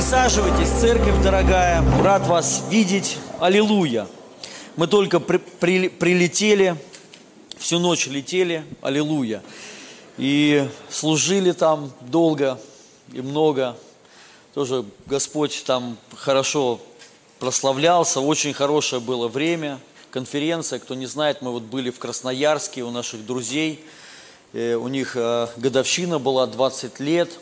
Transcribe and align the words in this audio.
Присаживайтесь, 0.00 0.70
церковь 0.80 1.22
дорогая, 1.22 1.84
рад 2.02 2.26
вас 2.26 2.62
видеть. 2.70 3.18
Аллилуйя. 3.38 4.06
Мы 4.76 4.86
только 4.86 5.20
при, 5.20 5.36
при, 5.36 5.88
прилетели, 5.90 6.74
всю 7.58 7.78
ночь 7.78 8.06
летели, 8.06 8.64
аллилуйя. 8.80 9.42
И 10.16 10.66
служили 10.88 11.52
там 11.52 11.92
долго 12.00 12.58
и 13.12 13.20
много. 13.20 13.76
Тоже 14.54 14.86
Господь 15.04 15.64
там 15.66 15.98
хорошо 16.16 16.80
прославлялся, 17.38 18.20
очень 18.20 18.54
хорошее 18.54 19.02
было 19.02 19.28
время. 19.28 19.78
Конференция, 20.10 20.78
кто 20.78 20.94
не 20.94 21.04
знает, 21.04 21.42
мы 21.42 21.52
вот 21.52 21.64
были 21.64 21.90
в 21.90 21.98
Красноярске 21.98 22.84
у 22.84 22.90
наших 22.90 23.26
друзей. 23.26 23.84
Э, 24.54 24.76
у 24.76 24.88
них 24.88 25.12
э, 25.14 25.48
годовщина 25.58 26.18
была 26.18 26.46
20 26.46 27.00
лет. 27.00 27.38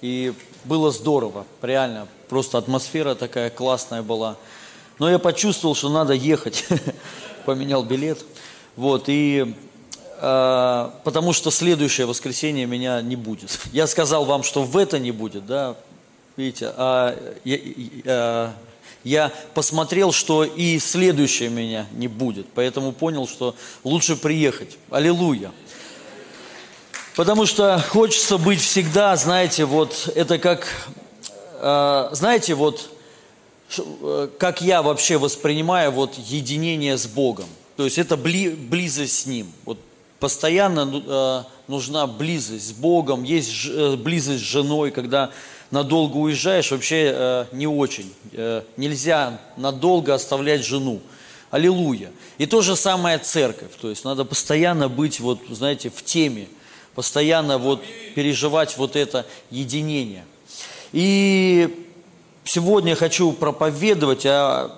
И 0.00 0.32
было 0.68 0.92
здорово, 0.92 1.46
реально. 1.62 2.06
Просто 2.28 2.58
атмосфера 2.58 3.14
такая 3.14 3.50
классная 3.50 4.02
была. 4.02 4.36
Но 4.98 5.08
я 5.10 5.18
почувствовал, 5.18 5.74
что 5.74 5.88
надо 5.88 6.12
ехать. 6.12 6.66
Поменял 7.46 7.82
билет. 7.82 8.24
Вот, 8.76 9.04
и 9.08 9.54
э, 10.20 10.90
потому 11.04 11.32
что 11.32 11.50
следующее 11.50 12.06
воскресенье 12.06 12.66
меня 12.66 13.00
не 13.00 13.16
будет. 13.16 13.58
Я 13.72 13.86
сказал 13.86 14.24
вам, 14.24 14.42
что 14.42 14.62
в 14.62 14.76
это 14.76 14.98
не 14.98 15.10
будет, 15.10 15.46
да, 15.46 15.74
видите, 16.36 16.72
а 16.76 17.18
я, 17.44 17.58
а, 18.06 18.54
я 19.02 19.32
посмотрел, 19.54 20.12
что 20.12 20.44
и 20.44 20.78
следующее 20.78 21.48
меня 21.48 21.86
не 21.92 22.06
будет, 22.06 22.46
поэтому 22.54 22.92
понял, 22.92 23.26
что 23.26 23.56
лучше 23.82 24.16
приехать. 24.16 24.78
Аллилуйя. 24.90 25.50
Потому 27.18 27.46
что 27.46 27.80
хочется 27.80 28.38
быть 28.38 28.60
всегда, 28.60 29.16
знаете, 29.16 29.64
вот 29.64 30.08
это 30.14 30.38
как, 30.38 30.68
э, 31.54 32.10
знаете, 32.12 32.54
вот 32.54 32.90
э, 33.76 34.28
как 34.38 34.60
я 34.60 34.82
вообще 34.82 35.18
воспринимаю 35.18 35.90
вот 35.90 36.14
единение 36.14 36.96
с 36.96 37.08
Богом. 37.08 37.46
То 37.76 37.82
есть 37.82 37.98
это 37.98 38.16
бли, 38.16 38.50
близость 38.50 39.18
с 39.18 39.26
Ним. 39.26 39.50
Вот 39.64 39.80
постоянно 40.20 40.84
ну, 40.84 41.02
э, 41.04 41.42
нужна 41.66 42.06
близость 42.06 42.68
с 42.68 42.72
Богом, 42.72 43.24
есть 43.24 43.68
близость 43.96 44.44
с 44.44 44.46
женой, 44.46 44.92
когда 44.92 45.30
надолго 45.72 46.18
уезжаешь, 46.18 46.70
вообще 46.70 47.48
не 47.50 47.66
очень. 47.66 48.14
Нельзя 48.76 49.40
надолго 49.56 50.14
оставлять 50.14 50.64
жену. 50.64 51.00
Аллилуйя. 51.50 52.12
И 52.36 52.46
то 52.46 52.62
же 52.62 52.76
самое 52.76 53.18
церковь. 53.18 53.72
То 53.80 53.90
есть 53.90 54.04
надо 54.04 54.24
постоянно 54.24 54.88
быть, 54.88 55.18
вот, 55.18 55.40
знаете, 55.50 55.90
в 55.90 56.04
теме 56.04 56.46
постоянно 56.94 57.58
вот 57.58 57.82
переживать 58.14 58.76
вот 58.76 58.96
это 58.96 59.26
единение. 59.50 60.24
И 60.92 61.86
сегодня 62.44 62.96
хочу 62.96 63.32
проповедовать 63.32 64.26
о, 64.26 64.70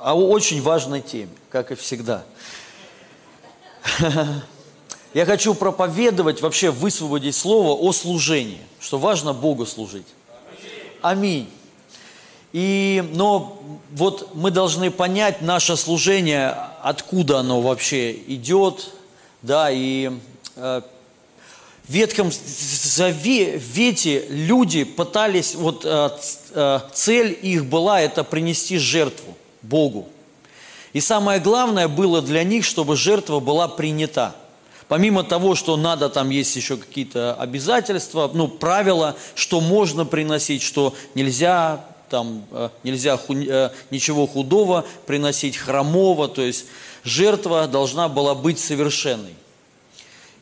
о 0.00 0.14
очень 0.14 0.62
важной 0.62 1.00
теме, 1.00 1.30
как 1.50 1.72
и 1.72 1.74
всегда. 1.74 2.24
Я 5.14 5.24
хочу 5.24 5.54
проповедовать, 5.54 6.42
вообще 6.42 6.70
высвободить 6.70 7.34
слово 7.34 7.70
о 7.72 7.92
служении, 7.92 8.60
что 8.78 8.98
важно 8.98 9.32
Богу 9.32 9.64
служить. 9.64 10.06
Аминь. 11.00 11.48
И, 12.52 13.04
но 13.14 13.62
вот 13.92 14.34
мы 14.34 14.50
должны 14.50 14.90
понять 14.90 15.42
наше 15.42 15.76
служение, 15.76 16.54
откуда 16.82 17.38
оно 17.40 17.60
вообще 17.60 18.12
идет, 18.12 18.90
да, 19.42 19.70
и 19.70 20.12
э, 20.56 20.82
в 21.88 21.90
Ветхом 21.90 22.30
Завете 22.30 24.26
люди 24.28 24.84
пытались, 24.84 25.54
вот 25.54 25.86
э, 25.86 26.10
э, 26.52 26.80
цель 26.92 27.38
их 27.40 27.64
была 27.64 28.02
это 28.02 28.24
принести 28.24 28.76
жертву 28.76 29.34
Богу. 29.62 30.06
И 30.92 31.00
самое 31.00 31.40
главное 31.40 31.88
было 31.88 32.20
для 32.20 32.44
них, 32.44 32.66
чтобы 32.66 32.94
жертва 32.94 33.40
была 33.40 33.68
принята. 33.68 34.36
Помимо 34.86 35.24
того, 35.24 35.54
что 35.54 35.76
надо, 35.78 36.10
там 36.10 36.28
есть 36.28 36.54
еще 36.56 36.76
какие-то 36.76 37.34
обязательства, 37.34 38.30
ну, 38.32 38.48
правила, 38.48 39.16
что 39.34 39.60
можно 39.60 40.04
приносить, 40.04 40.62
что 40.62 40.94
нельзя, 41.14 41.86
там, 42.10 42.44
э, 42.50 42.68
нельзя 42.84 43.16
ху, 43.16 43.32
ничего 43.32 44.26
худого 44.26 44.84
приносить, 45.06 45.56
хромого, 45.56 46.28
то 46.28 46.42
есть 46.42 46.66
жертва 47.02 47.66
должна 47.66 48.10
была 48.10 48.34
быть 48.34 48.58
совершенной. 48.58 49.34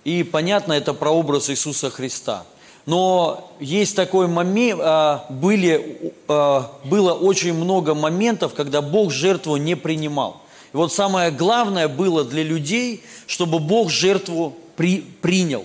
И 0.06 0.22
понятно, 0.22 0.72
это 0.72 0.94
прообраз 0.94 1.50
Иисуса 1.50 1.90
Христа. 1.90 2.44
Но 2.86 3.50
есть 3.58 3.96
такой 3.96 4.28
момент, 4.28 4.80
а, 4.80 5.26
были, 5.28 6.12
а, 6.28 6.70
было 6.84 7.12
очень 7.12 7.54
много 7.54 7.92
моментов, 7.92 8.54
когда 8.54 8.82
Бог 8.82 9.10
жертву 9.10 9.56
не 9.56 9.74
принимал. 9.74 10.40
И 10.72 10.76
вот 10.76 10.92
самое 10.92 11.32
главное 11.32 11.88
было 11.88 12.22
для 12.22 12.44
людей, 12.44 13.02
чтобы 13.26 13.58
Бог 13.58 13.90
жертву 13.90 14.54
при, 14.76 15.00
принял. 15.00 15.64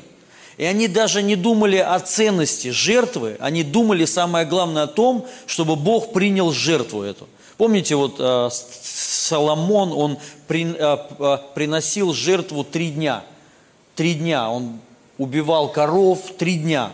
И 0.57 0.65
они 0.65 0.87
даже 0.87 1.21
не 1.21 1.35
думали 1.35 1.77
о 1.77 1.99
ценности 1.99 2.69
жертвы, 2.69 3.37
они 3.41 3.61
думали 3.61 4.05
самое 4.05 4.47
главное 4.47 4.83
о 4.83 4.87
том, 4.87 5.27
чтобы 5.45 5.75
Бог 5.75 6.13
принял 6.13 6.51
жертву 6.51 7.03
эту. 7.03 7.27
Помните, 7.57 7.93
вот 7.93 8.15
э, 8.17 8.49
Соломон, 8.51 9.91
он 9.91 10.17
при, 10.47 10.65
приносил 11.53 12.11
жертву 12.11 12.63
три 12.63 12.89
дня– 12.89 13.23
Три 14.01 14.15
дня 14.15 14.49
он 14.49 14.79
убивал 15.19 15.71
коров, 15.71 16.31
три 16.35 16.55
дня 16.55 16.91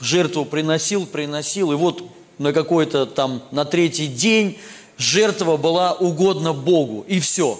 жертву 0.00 0.44
приносил, 0.44 1.06
приносил. 1.06 1.72
И 1.72 1.76
вот 1.76 2.04
на 2.36 2.52
какой-то 2.52 3.06
там, 3.06 3.42
на 3.52 3.64
третий 3.64 4.06
день 4.06 4.58
жертва 4.98 5.56
была 5.56 5.94
угодна 5.94 6.52
Богу. 6.52 7.06
И 7.08 7.20
все. 7.20 7.58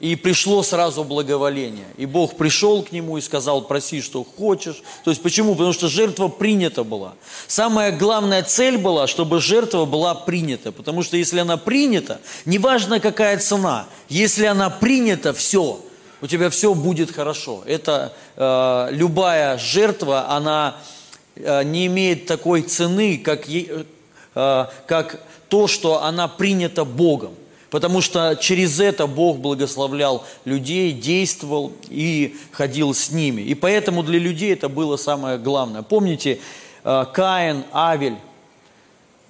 И 0.00 0.16
пришло 0.16 0.62
сразу 0.62 1.04
благоволение. 1.04 1.84
И 1.98 2.06
Бог 2.06 2.38
пришел 2.38 2.82
к 2.82 2.92
нему 2.92 3.18
и 3.18 3.20
сказал, 3.20 3.60
проси, 3.60 4.00
что 4.00 4.24
хочешь. 4.24 4.82
То 5.04 5.10
есть 5.10 5.22
почему? 5.22 5.52
Потому 5.52 5.74
что 5.74 5.88
жертва 5.88 6.28
принята 6.28 6.82
была. 6.82 7.12
Самая 7.46 7.92
главная 7.92 8.42
цель 8.42 8.78
была, 8.78 9.06
чтобы 9.06 9.38
жертва 9.42 9.84
была 9.84 10.14
принята. 10.14 10.72
Потому 10.72 11.02
что 11.02 11.18
если 11.18 11.40
она 11.40 11.58
принята, 11.58 12.22
неважно 12.46 13.00
какая 13.00 13.36
цена, 13.36 13.84
если 14.08 14.46
она 14.46 14.70
принята, 14.70 15.34
все– 15.34 15.78
у 16.24 16.26
тебя 16.26 16.48
все 16.48 16.72
будет 16.72 17.10
хорошо. 17.10 17.62
Это 17.66 18.14
э, 18.36 18.88
любая 18.92 19.58
жертва, 19.58 20.30
она 20.30 20.74
э, 21.36 21.62
не 21.64 21.84
имеет 21.84 22.24
такой 22.24 22.62
цены, 22.62 23.18
как, 23.18 23.46
э, 23.46 23.84
как 24.34 25.20
то, 25.50 25.66
что 25.66 26.02
она 26.02 26.26
принята 26.26 26.86
Богом. 26.86 27.34
Потому 27.68 28.00
что 28.00 28.38
через 28.40 28.80
это 28.80 29.06
Бог 29.06 29.36
благословлял 29.36 30.24
людей, 30.46 30.92
действовал 30.92 31.74
и 31.90 32.34
ходил 32.52 32.94
с 32.94 33.10
ними. 33.10 33.42
И 33.42 33.54
поэтому 33.54 34.02
для 34.02 34.18
людей 34.18 34.54
это 34.54 34.70
было 34.70 34.96
самое 34.96 35.36
главное. 35.36 35.82
Помните, 35.82 36.40
э, 36.84 37.04
Каин, 37.12 37.64
Авель, 37.70 38.16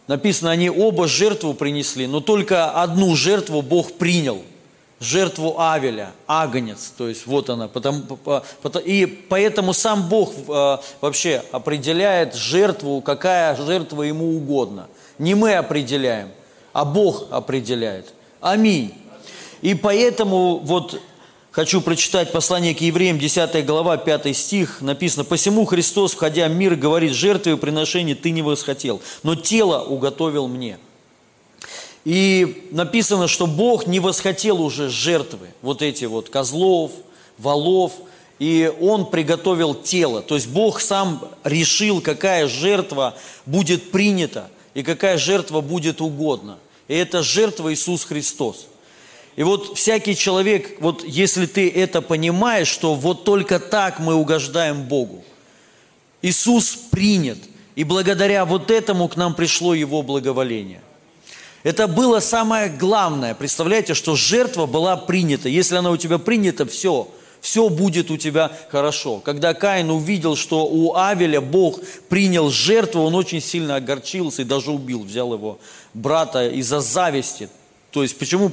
написано, 0.06 0.52
они 0.52 0.70
оба 0.70 1.08
жертву 1.08 1.54
принесли, 1.54 2.06
но 2.06 2.20
только 2.20 2.70
одну 2.70 3.16
жертву 3.16 3.62
Бог 3.62 3.94
принял– 3.94 4.42
жертву 5.04 5.60
Авеля, 5.60 6.12
агнец, 6.26 6.92
то 6.96 7.08
есть 7.08 7.26
вот 7.26 7.50
она. 7.50 7.68
Потому, 7.68 8.02
и 8.84 9.06
поэтому 9.06 9.72
сам 9.72 10.08
Бог 10.08 10.32
э, 10.48 10.78
вообще 11.00 11.42
определяет 11.52 12.34
жертву, 12.34 13.00
какая 13.02 13.54
жертва 13.56 14.02
ему 14.02 14.36
угодно. 14.36 14.88
Не 15.18 15.34
мы 15.34 15.54
определяем, 15.54 16.30
а 16.72 16.84
Бог 16.84 17.26
определяет. 17.30 18.12
Аминь. 18.40 18.94
И 19.62 19.74
поэтому 19.74 20.58
вот 20.58 21.00
хочу 21.50 21.80
прочитать 21.80 22.32
послание 22.32 22.74
к 22.74 22.80
евреям, 22.80 23.18
10 23.18 23.64
глава, 23.64 23.96
5 23.96 24.36
стих, 24.36 24.80
написано, 24.80 25.24
«Посему 25.24 25.64
Христос, 25.64 26.12
входя 26.12 26.48
в 26.48 26.52
мир, 26.52 26.74
говорит, 26.74 27.12
жертвы 27.12 27.52
и 27.52 27.56
приношения 27.56 28.14
ты 28.14 28.30
не 28.30 28.42
восхотел, 28.42 29.00
но 29.22 29.34
тело 29.34 29.82
уготовил 29.82 30.48
мне». 30.48 30.78
И 32.04 32.68
написано, 32.70 33.28
что 33.28 33.46
Бог 33.46 33.86
не 33.86 33.98
восхотел 33.98 34.60
уже 34.60 34.90
жертвы, 34.90 35.48
вот 35.62 35.80
эти 35.80 36.04
вот 36.04 36.28
козлов, 36.28 36.92
волов, 37.38 37.92
и 38.38 38.70
Он 38.80 39.06
приготовил 39.06 39.74
тело. 39.74 40.20
То 40.20 40.34
есть 40.34 40.48
Бог 40.48 40.80
сам 40.80 41.26
решил, 41.44 42.02
какая 42.02 42.46
жертва 42.46 43.14
будет 43.46 43.90
принята 43.90 44.50
и 44.74 44.82
какая 44.82 45.16
жертва 45.16 45.62
будет 45.62 46.02
угодна. 46.02 46.58
И 46.88 46.94
это 46.94 47.22
жертва 47.22 47.72
Иисус 47.72 48.04
Христос. 48.04 48.66
И 49.36 49.42
вот 49.42 49.76
всякий 49.76 50.14
человек, 50.14 50.76
вот 50.80 51.04
если 51.04 51.46
ты 51.46 51.70
это 51.70 52.02
понимаешь, 52.02 52.68
что 52.68 52.94
вот 52.94 53.24
только 53.24 53.58
так 53.58 53.98
мы 53.98 54.14
угождаем 54.14 54.82
Богу. 54.82 55.24
Иисус 56.20 56.76
принят, 56.90 57.38
и 57.76 57.84
благодаря 57.84 58.44
вот 58.44 58.70
этому 58.70 59.08
к 59.08 59.16
нам 59.16 59.34
пришло 59.34 59.72
Его 59.72 60.02
благоволение– 60.02 60.82
это 61.64 61.88
было 61.88 62.20
самое 62.20 62.68
главное. 62.68 63.34
Представляете, 63.34 63.94
что 63.94 64.14
жертва 64.14 64.66
была 64.66 64.96
принята. 64.96 65.48
Если 65.48 65.76
она 65.76 65.90
у 65.90 65.96
тебя 65.96 66.18
принята, 66.18 66.66
все, 66.66 67.08
все 67.40 67.70
будет 67.70 68.10
у 68.10 68.18
тебя 68.18 68.52
хорошо. 68.70 69.18
Когда 69.20 69.54
Каин 69.54 69.90
увидел, 69.90 70.36
что 70.36 70.66
у 70.66 70.94
Авеля 70.94 71.40
Бог 71.40 71.80
принял 72.10 72.50
жертву, 72.50 73.02
он 73.02 73.14
очень 73.14 73.40
сильно 73.40 73.76
огорчился 73.76 74.42
и 74.42 74.44
даже 74.44 74.70
убил, 74.70 75.04
взял 75.04 75.32
его 75.32 75.58
брата 75.94 76.48
из-за 76.48 76.80
зависти. 76.80 77.48
То 77.92 78.02
есть 78.02 78.18
почему? 78.18 78.50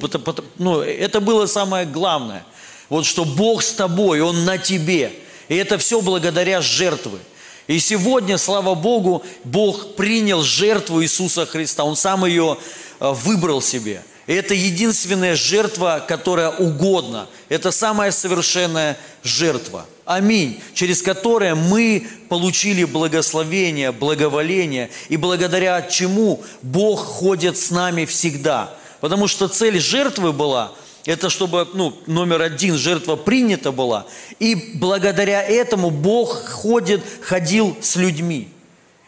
Ну, 0.56 0.80
это 0.80 1.20
было 1.20 1.44
самое 1.44 1.84
главное. 1.84 2.44
Вот 2.88 3.04
что 3.04 3.26
Бог 3.26 3.62
с 3.62 3.72
тобой, 3.72 4.22
Он 4.22 4.46
на 4.46 4.56
тебе. 4.56 5.12
И 5.48 5.54
это 5.54 5.76
все 5.76 6.00
благодаря 6.00 6.62
жертве. 6.62 7.18
И 7.66 7.78
сегодня, 7.78 8.38
слава 8.38 8.74
Богу, 8.74 9.22
Бог 9.44 9.94
принял 9.94 10.42
жертву 10.42 11.02
Иисуса 11.02 11.46
Христа. 11.46 11.84
Он 11.84 11.96
сам 11.96 12.24
ее 12.24 12.58
э, 12.98 13.12
выбрал 13.12 13.62
себе. 13.62 14.02
И 14.26 14.34
это 14.34 14.54
единственная 14.54 15.36
жертва, 15.36 16.04
которая 16.06 16.50
угодна. 16.50 17.28
Это 17.48 17.70
самая 17.70 18.10
совершенная 18.12 18.96
жертва. 19.22 19.86
Аминь. 20.04 20.60
Через 20.74 21.02
которое 21.02 21.54
мы 21.54 22.06
получили 22.28 22.84
благословение, 22.84 23.92
благоволение. 23.92 24.90
И 25.08 25.16
благодаря 25.16 25.82
чему 25.82 26.42
Бог 26.62 27.00
ходит 27.04 27.56
с 27.58 27.70
нами 27.70 28.04
всегда. 28.04 28.74
Потому 29.00 29.28
что 29.28 29.48
цель 29.48 29.80
жертвы 29.80 30.32
была– 30.32 30.72
это 31.04 31.30
чтобы, 31.30 31.68
ну, 31.74 31.96
номер 32.06 32.42
один, 32.42 32.76
жертва 32.76 33.16
принята 33.16 33.72
была. 33.72 34.06
И 34.38 34.54
благодаря 34.74 35.42
этому 35.42 35.90
Бог 35.90 36.48
ходит, 36.48 37.02
ходил 37.22 37.76
с 37.80 37.96
людьми. 37.96 38.48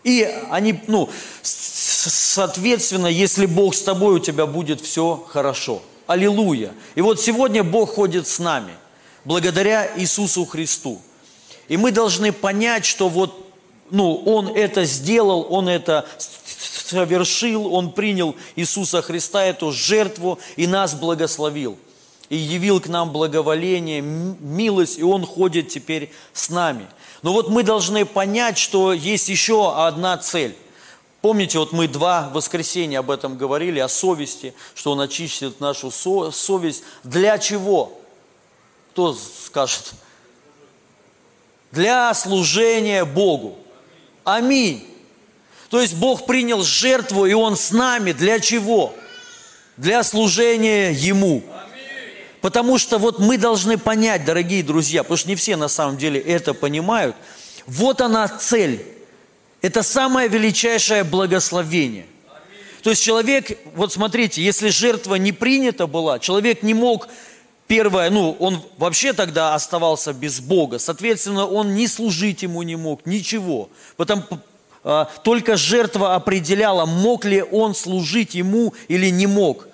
И 0.03 0.29
они, 0.51 0.81
ну, 0.87 1.09
соответственно, 1.43 3.07
если 3.07 3.47
Бог 3.47 3.75
с 3.75 3.83
тобой, 3.83 4.17
у 4.17 4.19
тебя 4.19 4.47
будет 4.47 4.81
все 4.81 5.25
хорошо. 5.29 5.83
Аллилуйя. 6.07 6.73
И 6.95 7.01
вот 7.01 7.21
сегодня 7.21 7.65
Бог 7.65 7.95
ходит 7.95 8.27
с 8.27 8.39
нами, 8.39 8.73
благодаря 9.25 9.91
Иисусу 9.97 10.45
Христу. 10.45 11.01
И 11.69 11.77
мы 11.77 11.93
должны 11.93 12.33
понять, 12.33 12.85
что 12.85 13.09
вот, 13.09 13.44
ну, 13.95 14.17
Он 14.27 14.49
это 14.49 14.85
сделал, 14.85 15.47
Он 15.49 15.69
это 15.69 16.07
совершил, 16.19 17.73
Он 17.73 17.93
принял 17.93 18.35
Иисуса 18.57 19.03
Христа, 19.03 19.45
эту 19.45 19.73
жертву, 19.73 20.39
и 20.57 20.67
нас 20.67 20.95
благословил 20.95 21.79
и 22.29 22.37
явил 22.37 22.81
к 22.81 22.89
нам 22.89 23.13
благоволение, 23.13 24.01
милость, 24.01 24.99
и 24.99 25.05
Он 25.05 25.25
ходит 25.25 25.69
теперь 25.69 26.11
с 26.33 26.51
нами. 26.51 26.87
Но 27.23 27.33
вот 27.33 27.49
мы 27.49 27.63
должны 27.63 28.05
понять, 28.05 28.59
что 28.59 28.93
есть 28.93 29.29
еще 29.29 29.73
одна 29.75 30.17
цель. 30.19 30.57
Помните, 31.21 31.59
вот 31.59 31.73
мы 31.73 31.87
два 31.87 32.31
воскресенья 32.35 32.99
об 32.99 33.11
этом 33.11 33.39
говорили, 33.39 33.79
о 33.79 33.89
совести, 33.89 34.55
что 34.75 34.93
Он 34.93 35.01
очистит 35.01 35.61
нашу 35.61 35.91
совесть. 35.91 36.83
Для 37.05 37.39
чего? 37.39 37.99
Кто 38.93 39.15
скажет? 39.15 39.93
Для 41.71 42.13
служения 42.15 43.05
Богу. 43.05 43.59
Аминь. 44.25 44.87
То 45.71 45.81
есть 45.81 45.95
Бог 45.95 46.27
принял 46.27 46.63
жертву, 46.63 47.27
и 47.27 47.33
Он 47.33 47.57
с 47.57 47.71
нами. 47.71 48.13
Для 48.13 48.41
чего? 48.41 48.95
Для 49.77 50.03
служения 50.03 50.91
Ему. 50.93 51.43
Потому 52.41 52.77
что 52.79 52.99
вот 52.99 53.19
мы 53.19 53.39
должны 53.39 53.79
понять, 53.79 54.25
дорогие 54.25 54.63
друзья, 54.63 55.03
потому 55.03 55.17
что 55.17 55.29
не 55.29 55.35
все 55.35 55.57
на 55.57 55.69
самом 55.69 55.97
деле 55.97 56.21
это 56.21 56.53
понимают. 56.53 57.17
Вот 57.67 58.01
она 58.01 58.29
цель. 58.29 58.85
Это 59.63 59.83
самое 59.83 60.29
величайшее 60.29 61.05
благословение. 61.05 62.07
То 62.83 62.91
есть 62.91 63.03
человек, 63.03 63.59
вот 63.75 63.95
смотрите, 63.95 64.43
если 64.43 64.69
жертва 64.69 65.15
не 65.15 65.33
принята 65.33 65.87
была, 65.87 66.19
человек 66.19 66.63
не 66.63 66.75
мог, 66.75 67.09
первое, 67.67 68.11
ну, 68.11 68.37
он 68.39 68.63
вообще 68.79 69.13
тогда 69.13 69.55
оставался 69.55 70.13
без 70.13 70.41
Бога, 70.41 70.79
соответственно, 70.79 71.47
он 71.47 71.75
ни 71.75 71.87
служить 71.87 72.43
ему 72.43 72.63
не 72.63 72.77
мог, 72.77 73.07
ничего. 73.07 73.71
Потому, 73.97 74.23
а, 74.83 75.11
только 75.23 75.57
жертва 75.57 76.15
определяла, 76.15 76.87
мог 76.87 77.25
ли 77.25 77.43
он 77.43 77.75
служить 77.75 78.35
ему 78.35 78.75
или 78.89 79.11
не 79.11 79.27
мог. 79.27 79.69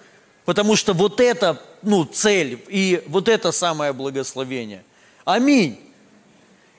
Потому 0.44 0.76
что 0.76 0.94
вот 0.94 1.20
это 1.20 1.60
ну, 1.82 2.04
цель 2.04 2.62
и 2.68 3.02
вот 3.06 3.28
это 3.28 3.52
самое 3.52 3.92
благословение. 3.92 4.84
Аминь. 5.24 5.78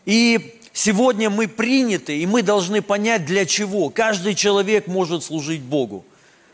И 0.06 0.60
сегодня 0.74 1.30
мы 1.30 1.48
приняты, 1.48 2.18
и 2.18 2.26
мы 2.26 2.42
должны 2.42 2.82
понять, 2.82 3.26
для 3.26 3.46
чего. 3.46 3.90
Каждый 3.90 4.36
человек 4.36 4.88
может 4.88 5.24
служить 5.24 5.62
Богу. 5.62 6.06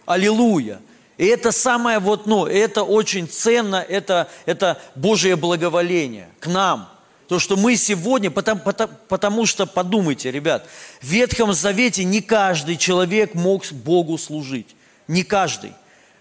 Аллилуйя. 0.05 0.79
И 1.17 1.25
это 1.25 1.51
самое 1.51 1.99
вот, 1.99 2.25
ну, 2.27 2.45
это 2.45 2.83
очень 2.83 3.27
ценно, 3.27 3.77
это, 3.77 4.29
это 4.45 4.79
Божье 4.95 5.35
благоволение 5.35 6.29
к 6.39 6.47
нам. 6.47 6.89
То, 7.27 7.39
что 7.39 7.57
мы 7.57 7.75
сегодня, 7.75 8.31
потому, 8.31 8.61
потому, 8.61 8.93
потому 9.09 9.45
что, 9.45 9.65
подумайте, 9.65 10.31
ребят, 10.31 10.65
в 11.01 11.05
Ветхом 11.05 11.53
Завете 11.53 12.03
не 12.03 12.21
каждый 12.21 12.77
человек 12.77 13.33
мог 13.33 13.65
Богу 13.71 14.17
служить. 14.17 14.75
Не 15.07 15.23
каждый. 15.23 15.73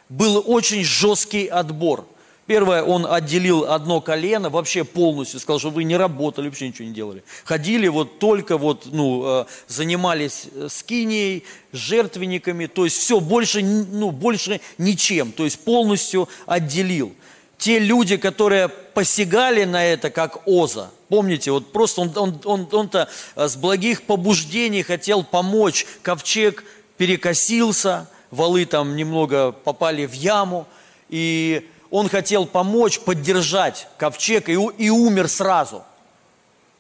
Был 0.08 0.43
очень 0.46 0.84
жесткий 0.84 1.46
отбор– 1.46 2.06
Первое, 2.46 2.84
он 2.84 3.06
отделил 3.10 3.64
одно 3.64 4.00
колено 4.00 4.50
вообще 4.50 4.84
полностью, 4.84 5.40
сказал, 5.40 5.58
что 5.58 5.70
вы 5.70 5.82
не 5.82 5.96
работали, 5.96 6.46
вообще 6.46 6.69
ничего 6.69 6.87
не 6.87 6.94
делали. 6.94 7.25
Ходили 7.44 7.88
вот 7.88 8.20
только 8.20 8.56
вот, 8.56 8.87
ну, 8.87 9.40
э, 9.43 9.44
занимались 9.66 10.46
э, 10.54 10.69
скинией, 10.70 11.43
жертвенниками, 11.72 12.66
то 12.66 12.84
есть 12.84 12.98
все, 12.98 13.19
больше, 13.19 13.62
ну, 13.62 14.12
больше 14.12 14.60
ничем, 14.78 15.32
то 15.32 15.43
есть 15.43 15.58
полностью 15.58 16.28
отделил. 16.46 17.12
Те 17.58 17.81
люди, 17.81 18.16
которые 18.16 18.69
посягали 18.69 19.64
на 19.64 19.84
это, 19.84 20.10
как 20.10 20.46
Оза, 20.46 20.90
помните, 21.08 21.50
вот 21.50 21.72
просто 21.72 22.02
он, 22.02 22.12
он, 22.14 22.40
он, 22.44 22.69
он-то 22.70 23.08
э, 23.34 23.49
с 23.49 23.56
благих 23.56 24.02
побуждений 24.02 24.84
хотел 24.84 25.25
помочь, 25.25 25.84
ковчег 26.02 26.62
перекосился, 26.96 28.08
валы 28.31 28.66
там 28.66 28.94
немного 28.94 29.50
попали 29.50 30.06
в 30.06 30.12
яму, 30.12 30.69
и 31.08 31.69
он 31.91 32.09
хотел 32.09 32.47
помочь, 32.47 33.00
поддержать 33.00 33.88
ковчег 33.97 34.49
и, 34.49 34.53
и 34.53 34.91
умер 34.91 35.29
сразу. 35.29 35.85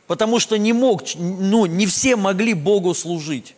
Потому 0.06 0.38
что 0.38 0.56
не 0.56 0.72
мог, 0.72 1.02
ну, 1.16 1.66
не 1.66 1.86
все 1.86 2.16
могли 2.16 2.54
Богу 2.54 2.94
служить. 2.94 3.54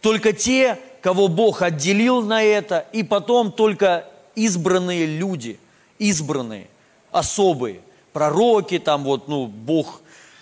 Только 0.00 0.32
те, 0.32 0.78
кого 1.02 1.28
Бог 1.28 1.62
отделил 1.62 2.22
на 2.22 2.42
это, 2.42 2.86
и 2.92 3.02
потом 3.02 3.52
только 3.52 4.06
избранные 4.34 5.06
люди, 5.06 5.58
избранные, 5.98 6.68
особые, 7.10 7.80
пророки, 8.12 8.78
там 8.78 9.04
вот, 9.04 9.28
ну, 9.28 9.46
Бог 9.46 10.00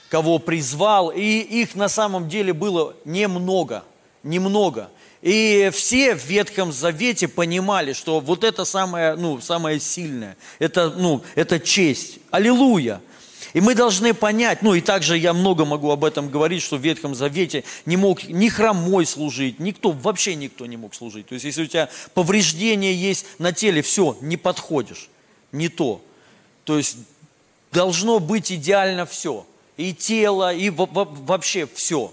кого 0.09 0.39
призвал, 0.39 1.11
и 1.11 1.23
их 1.23 1.75
на 1.75 1.89
самом 1.89 2.29
деле 2.29 2.53
было 2.53 2.95
немного, 3.05 3.83
немного. 4.23 4.91
И 5.23 5.71
все 5.73 6.17
в 6.17 6.27
Ветхом 6.27 6.73
Завете 6.73 7.29
понимали, 7.29 7.93
что 7.93 8.19
вот 8.19 8.43
это 8.43 8.65
самое, 8.65 9.15
ну, 9.15 9.41
самое 9.41 9.79
сильное, 9.79 10.37
это, 10.59 10.91
ну, 10.91 11.23
это 11.37 11.61
честь. 11.61 12.19
Аллилуйя! 12.33 13.01
И 13.53 13.61
мы 13.61 13.75
должны 13.75 14.15
понять, 14.15 14.63
ну 14.63 14.75
и 14.75 14.81
также 14.81 15.17
я 15.19 15.33
много 15.33 15.65
могу 15.65 15.91
об 15.91 16.05
этом 16.05 16.31
говорить, 16.31 16.63
что 16.63 16.77
в 16.77 16.81
Ветхом 16.81 17.15
Завете 17.15 17.65
не 17.85 17.97
мог 17.97 18.25
ни 18.25 18.49
хромой 18.49 19.05
служить, 19.05 19.61
никто, 19.61 19.93
вообще 19.93 20.35
никто 20.35 20.67
не 20.67 20.77
мог 20.77 20.95
служить. 20.95 21.27
То 21.29 21.35
есть 21.35 21.45
если 21.45 21.65
у 21.65 21.67
тебя 21.67 21.89
повреждение 22.15 22.95
есть 22.95 23.27
на 23.39 23.53
теле, 23.53 23.83
все, 23.83 24.17
не 24.23 24.37
подходишь, 24.37 25.11
не 25.53 25.69
то. 25.69 26.03
То 26.65 26.79
есть 26.79 26.97
должно 27.73 28.19
быть 28.19 28.51
идеально 28.51 29.05
все. 29.05 29.47
И 29.77 29.93
тело, 29.93 30.55
и 30.55 30.71
вообще 30.71 31.69
все. 31.75 32.13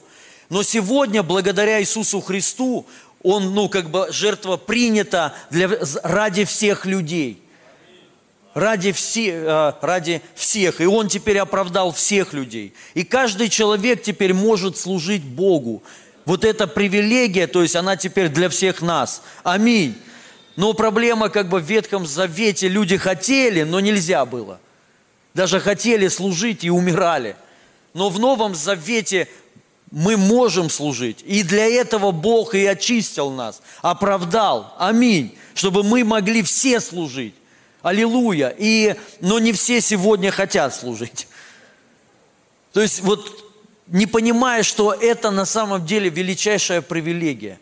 Но 0.49 0.63
сегодня, 0.63 1.21
благодаря 1.21 1.79
Иисусу 1.79 2.21
Христу, 2.21 2.87
Он, 3.21 3.53
ну, 3.53 3.69
как 3.69 3.89
бы 3.89 4.07
жертва 4.11 4.57
принята 4.57 5.33
для, 5.51 5.69
ради 6.03 6.43
всех 6.45 6.85
людей. 6.85 7.41
Ради, 8.55 8.91
все, 8.91 9.29
э, 9.29 9.73
ради 9.81 10.21
всех. 10.33 10.81
И 10.81 10.85
Он 10.85 11.07
теперь 11.07 11.37
оправдал 11.37 11.91
всех 11.91 12.33
людей. 12.33 12.73
И 12.95 13.03
каждый 13.03 13.49
человек 13.49 14.01
теперь 14.01 14.33
может 14.33 14.75
служить 14.75 15.23
Богу. 15.23 15.83
Вот 16.25 16.43
эта 16.43 16.65
привилегия, 16.65 17.47
то 17.47 17.61
есть 17.61 17.75
она 17.75 17.95
теперь 17.95 18.29
для 18.29 18.49
всех 18.49 18.81
нас. 18.81 19.21
Аминь. 19.43 19.95
Но 20.55 20.73
проблема 20.73 21.29
как 21.29 21.47
бы 21.47 21.59
в 21.59 21.63
Ветхом 21.63 22.05
Завете 22.05 22.67
люди 22.67 22.97
хотели, 22.97 23.63
но 23.63 23.79
нельзя 23.79 24.25
было. 24.25 24.59
Даже 25.33 25.59
хотели 25.59 26.07
служить 26.07 26.63
и 26.63 26.69
умирали. 26.69 27.35
Но 27.93 28.09
в 28.09 28.19
Новом 28.19 28.55
Завете 28.55 29.27
мы 29.91 30.17
можем 30.17 30.69
служить. 30.69 31.23
И 31.25 31.43
для 31.43 31.65
этого 31.65 32.11
Бог 32.11 32.53
и 32.55 32.65
очистил 32.65 33.31
нас, 33.31 33.61
оправдал. 33.81 34.73
Аминь. 34.77 35.35
Чтобы 35.55 35.83
мы 35.83 36.03
могли 36.03 36.43
все 36.43 36.79
служить. 36.79 37.33
Аллилуйя. 37.81 38.53
И, 38.57 38.95
но 39.19 39.39
не 39.39 39.51
все 39.51 39.81
сегодня 39.81 40.31
хотят 40.31 40.75
служить. 40.75 41.27
То 42.73 42.81
есть 42.81 43.01
вот 43.01 43.45
не 43.87 44.05
понимая, 44.05 44.63
что 44.63 44.93
это 44.93 45.31
на 45.31 45.45
самом 45.45 45.85
деле 45.85 46.09
величайшая 46.09 46.81
привилегия. 46.81 47.59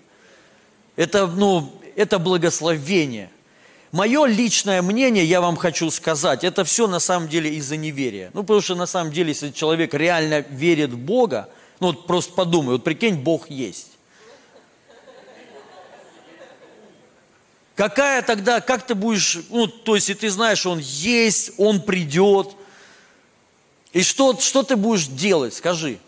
Это, 0.97 1.27
ну, 1.27 1.71
это 1.95 2.19
благословение. 2.19 3.29
мое 3.91 4.25
личное 4.25 4.81
мнение, 4.81 5.23
я 5.23 5.39
вам 5.39 5.55
хочу 5.55 5.89
сказать, 5.91 6.43
это 6.43 6.65
все 6.65 6.87
на 6.87 6.99
самом 6.99 7.29
деле 7.29 7.55
из-за 7.55 7.77
неверия. 7.77 8.31
Ну, 8.33 8.41
потому 8.41 8.61
что 8.61 8.75
на 8.75 8.87
самом 8.87 9.13
деле, 9.13 9.29
если 9.29 9.51
человек 9.51 9.93
реально 9.93 10.41
верит 10.41 10.89
в 10.89 10.97
Бога, 10.97 11.49
ну, 11.79 11.87
вот 11.87 12.07
просто 12.07 12.33
подумай, 12.33 12.73
вот 12.73 12.83
прикинь, 12.83 13.15
Бог 13.15 13.49
есть. 13.49 13.91
Какая 17.75 18.23
тогда, 18.23 18.59
как 18.59 18.87
ты 18.87 18.95
будешь, 18.95 19.39
ну, 19.49 19.67
то 19.67 19.95
есть, 19.95 20.09
и 20.09 20.15
ты 20.15 20.29
знаешь, 20.29 20.65
Он 20.65 20.79
есть, 20.79 21.51
Он 21.57 21.79
придет. 21.79 22.55
И 23.93 24.01
что, 24.01 24.37
что 24.39 24.63
ты 24.63 24.75
будешь 24.75 25.07
делать, 25.07 25.53
скажи? 25.53 25.99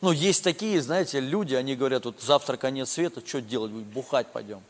Ну, 0.00 0.12
есть 0.12 0.44
такие, 0.44 0.80
знаете, 0.82 1.20
люди, 1.20 1.54
они 1.54 1.76
говорят, 1.76 2.04
вот 2.04 2.20
завтра 2.20 2.56
конец 2.56 2.90
света, 2.90 3.22
что 3.26 3.40
делать, 3.40 3.72
бухать 3.72 4.28
пойдем 4.28 4.62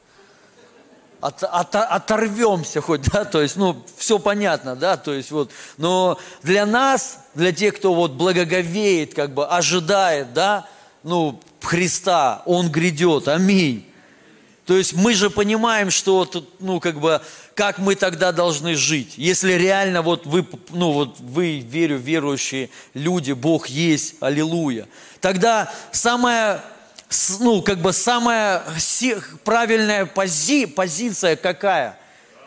от, 1.20 1.42
от, 1.42 1.74
оторвемся 1.74 2.80
хоть, 2.80 3.02
да, 3.12 3.24
то 3.24 3.40
есть, 3.40 3.56
ну, 3.56 3.82
все 3.96 4.18
понятно, 4.18 4.76
да, 4.76 4.96
то 4.96 5.12
есть 5.12 5.30
вот, 5.30 5.50
но 5.76 6.18
для 6.42 6.66
нас, 6.66 7.20
для 7.34 7.52
тех, 7.52 7.76
кто 7.76 7.94
вот 7.94 8.12
благоговеет, 8.12 9.14
как 9.14 9.34
бы 9.34 9.46
ожидает, 9.46 10.32
да, 10.32 10.66
ну, 11.02 11.40
Христа, 11.60 12.42
Он 12.46 12.70
грядет, 12.70 13.28
аминь. 13.28 13.84
То 14.64 14.76
есть 14.76 14.92
мы 14.92 15.14
же 15.14 15.30
понимаем, 15.30 15.90
что, 15.90 16.28
ну, 16.60 16.78
как 16.78 17.00
бы, 17.00 17.22
как 17.54 17.78
мы 17.78 17.94
тогда 17.94 18.32
должны 18.32 18.74
жить. 18.74 19.14
Если 19.16 19.54
реально 19.54 20.02
вот 20.02 20.26
вы, 20.26 20.46
ну, 20.70 20.92
вот 20.92 21.18
вы, 21.20 21.60
верю, 21.60 21.96
верующие 21.96 22.68
люди, 22.92 23.32
Бог 23.32 23.68
есть, 23.68 24.16
аллилуйя. 24.20 24.86
Тогда 25.22 25.72
самое 25.90 26.60
ну, 27.40 27.62
как 27.62 27.80
бы 27.80 27.92
самая 27.92 28.62
правильная 29.44 30.06
пози, 30.06 30.66
позиция 30.66 31.36
какая? 31.36 31.98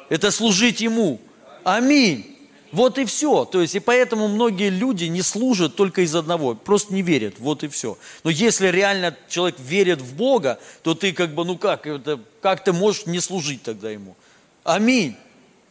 Это 0.10 0.30
служить 0.32 0.82
Ему. 0.82 1.20
Аминь. 1.64 2.28
Вот 2.72 2.98
и 2.98 3.06
все. 3.06 3.46
То 3.46 3.62
есть, 3.62 3.76
и 3.76 3.80
поэтому 3.80 4.28
многие 4.28 4.70
люди 4.70 5.06
не 5.06 5.22
служат 5.22 5.76
только 5.76 6.02
из 6.02 6.16
одного, 6.16 6.56
просто 6.56 6.94
не 6.94 7.02
верят. 7.02 7.36
Вот 7.40 7.64
и 7.64 7.68
все. 7.68 7.98
Но 8.24 8.30
если 8.30 8.68
реально 8.68 9.16
человек 9.30 9.60
верит 9.60 10.02
в 10.02 10.16
Бога, 10.16 10.60
то 10.84 10.96
ты 10.96 11.12
как 11.12 11.34
бы, 11.34 11.44
ну 11.44 11.58
как, 11.58 11.86
это, 11.86 12.20
как 12.42 12.64
ты 12.64 12.72
можешь 12.72 13.06
не 13.06 13.20
служить 13.20 13.64
тогда 13.64 13.90
Ему? 13.90 14.16
Аминь. 14.64 15.18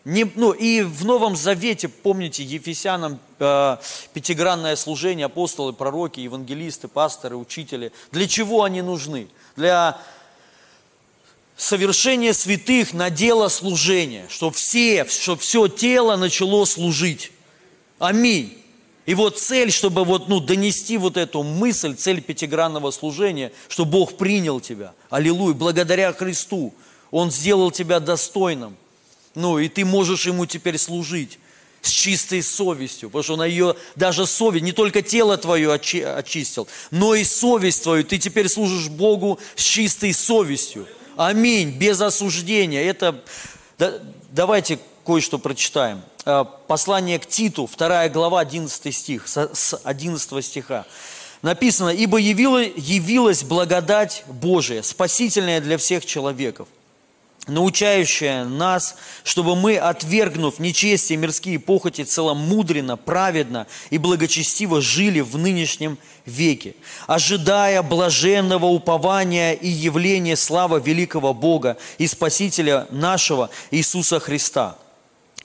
Не, 0.04 0.24
ну, 0.34 0.52
и 0.52 0.80
в 0.80 1.04
Новом 1.04 1.36
Завете, 1.36 1.88
помните, 1.88 2.42
Ефесянам 2.42 3.18
э, 3.38 3.76
пятигранное 4.14 4.74
служение, 4.76 5.26
апостолы, 5.26 5.74
пророки, 5.74 6.20
евангелисты, 6.20 6.88
пасторы, 6.88 7.36
учители. 7.36 7.92
Для 8.10 8.26
чего 8.26 8.64
они 8.64 8.80
нужны? 8.80 9.28
Для 9.56 10.00
совершения 11.54 12.32
святых 12.32 12.94
на 12.94 13.10
дело 13.10 13.48
служения, 13.48 14.26
чтобы 14.30 14.54
все, 14.54 15.04
чтобы 15.04 15.42
все 15.42 15.68
тело 15.68 16.16
начало 16.16 16.64
служить. 16.64 17.30
Аминь. 17.98 18.56
И 19.04 19.14
вот 19.14 19.38
цель, 19.38 19.70
чтобы 19.70 20.04
вот, 20.04 20.28
ну, 20.28 20.40
донести 20.40 20.96
вот 20.96 21.18
эту 21.18 21.42
мысль, 21.42 21.94
цель 21.94 22.22
пятигранного 22.22 22.90
служения, 22.90 23.52
что 23.68 23.84
Бог 23.84 24.16
принял 24.16 24.60
тебя. 24.60 24.94
Аллилуйя. 25.10 25.54
Благодаря 25.54 26.12
Христу. 26.14 26.72
Он 27.10 27.30
сделал 27.30 27.70
тебя 27.70 28.00
достойным. 28.00 28.76
Ну, 29.34 29.58
и 29.58 29.68
ты 29.68 29.84
можешь 29.84 30.26
ему 30.26 30.46
теперь 30.46 30.78
служить 30.78 31.38
с 31.82 31.88
чистой 31.88 32.42
совестью, 32.42 33.08
потому 33.08 33.22
что 33.22 33.34
он 33.34 33.44
ее, 33.44 33.76
даже 33.96 34.26
совесть, 34.26 34.64
не 34.64 34.72
только 34.72 35.02
тело 35.02 35.36
твое 35.36 35.70
очи, 35.70 36.02
очистил, 36.02 36.68
но 36.90 37.14
и 37.14 37.24
совесть 37.24 37.82
твою. 37.82 38.04
Ты 38.04 38.18
теперь 38.18 38.48
служишь 38.48 38.88
Богу 38.88 39.38
с 39.54 39.62
чистой 39.62 40.12
совестью. 40.12 40.86
Аминь, 41.16 41.70
без 41.70 42.00
осуждения. 42.00 42.82
Это, 42.82 43.22
да, 43.78 43.94
давайте 44.30 44.78
кое-что 45.06 45.38
прочитаем. 45.38 46.02
А, 46.24 46.44
послание 46.44 47.18
к 47.18 47.26
Титу, 47.26 47.68
2 47.74 48.08
глава, 48.08 48.40
11 48.40 48.94
стих, 48.94 49.26
с 49.26 49.80
11 49.84 50.44
стиха. 50.44 50.86
Написано, 51.42 51.88
«Ибо 51.88 52.18
явила, 52.18 52.58
явилась 52.58 53.42
благодать 53.42 54.24
Божия, 54.26 54.82
спасительная 54.82 55.62
для 55.62 55.78
всех 55.78 56.04
человеков, 56.04 56.68
научающая 57.46 58.44
нас, 58.44 58.96
чтобы 59.24 59.56
мы, 59.56 59.76
отвергнув 59.76 60.58
нечестие 60.58 61.16
мирские 61.18 61.58
похоти, 61.58 62.04
целомудренно, 62.04 62.96
праведно 62.96 63.66
и 63.90 63.98
благочестиво 63.98 64.80
жили 64.80 65.20
в 65.20 65.36
нынешнем 65.36 65.98
веке, 66.26 66.74
ожидая 67.06 67.82
блаженного 67.82 68.66
упования 68.66 69.52
и 69.52 69.68
явления 69.68 70.36
славы 70.36 70.80
великого 70.80 71.34
Бога 71.34 71.76
и 71.98 72.06
Спасителя 72.06 72.86
нашего 72.90 73.50
Иисуса 73.70 74.20
Христа, 74.20 74.76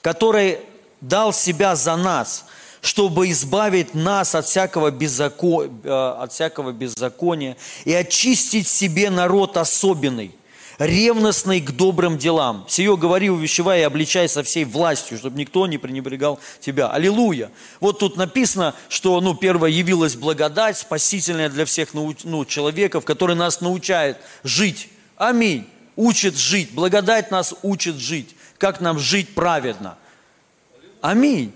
который 0.00 0.58
дал 1.00 1.32
себя 1.32 1.76
за 1.76 1.96
нас, 1.96 2.44
чтобы 2.82 3.30
избавить 3.30 3.94
нас 3.94 4.34
от 4.34 4.46
всякого, 4.46 4.90
беззако... 4.90 5.64
Э, 5.82 6.16
от 6.20 6.32
всякого 6.32 6.72
беззакония 6.72 7.56
и 7.84 7.92
очистить 7.92 8.68
себе 8.68 9.10
народ 9.10 9.56
особенный– 9.56 10.34
ревностный 10.78 11.60
к 11.60 11.72
добрым 11.72 12.18
делам. 12.18 12.66
Сие 12.68 12.96
говори, 12.96 13.30
увещевая 13.30 13.80
и 13.80 13.84
обличай 13.84 14.28
со 14.28 14.42
всей 14.42 14.64
властью, 14.64 15.18
чтобы 15.18 15.38
никто 15.38 15.66
не 15.66 15.78
пренебрегал 15.78 16.38
тебя. 16.60 16.90
Аллилуйя. 16.90 17.50
Вот 17.80 17.98
тут 17.98 18.16
написано, 18.16 18.74
что, 18.88 19.20
ну, 19.20 19.34
первое, 19.34 19.70
явилась 19.70 20.16
благодать, 20.16 20.78
спасительная 20.78 21.48
для 21.48 21.64
всех 21.64 21.94
ну, 21.94 22.44
человеков, 22.44 23.04
который 23.04 23.36
нас 23.36 23.60
научает 23.60 24.18
жить. 24.44 24.88
Аминь. 25.16 25.66
Учит 25.96 26.36
жить. 26.36 26.72
Благодать 26.72 27.30
нас 27.30 27.54
учит 27.62 27.96
жить. 27.96 28.36
Как 28.58 28.80
нам 28.80 28.98
жить 28.98 29.34
праведно. 29.34 29.96
Аминь. 31.00 31.52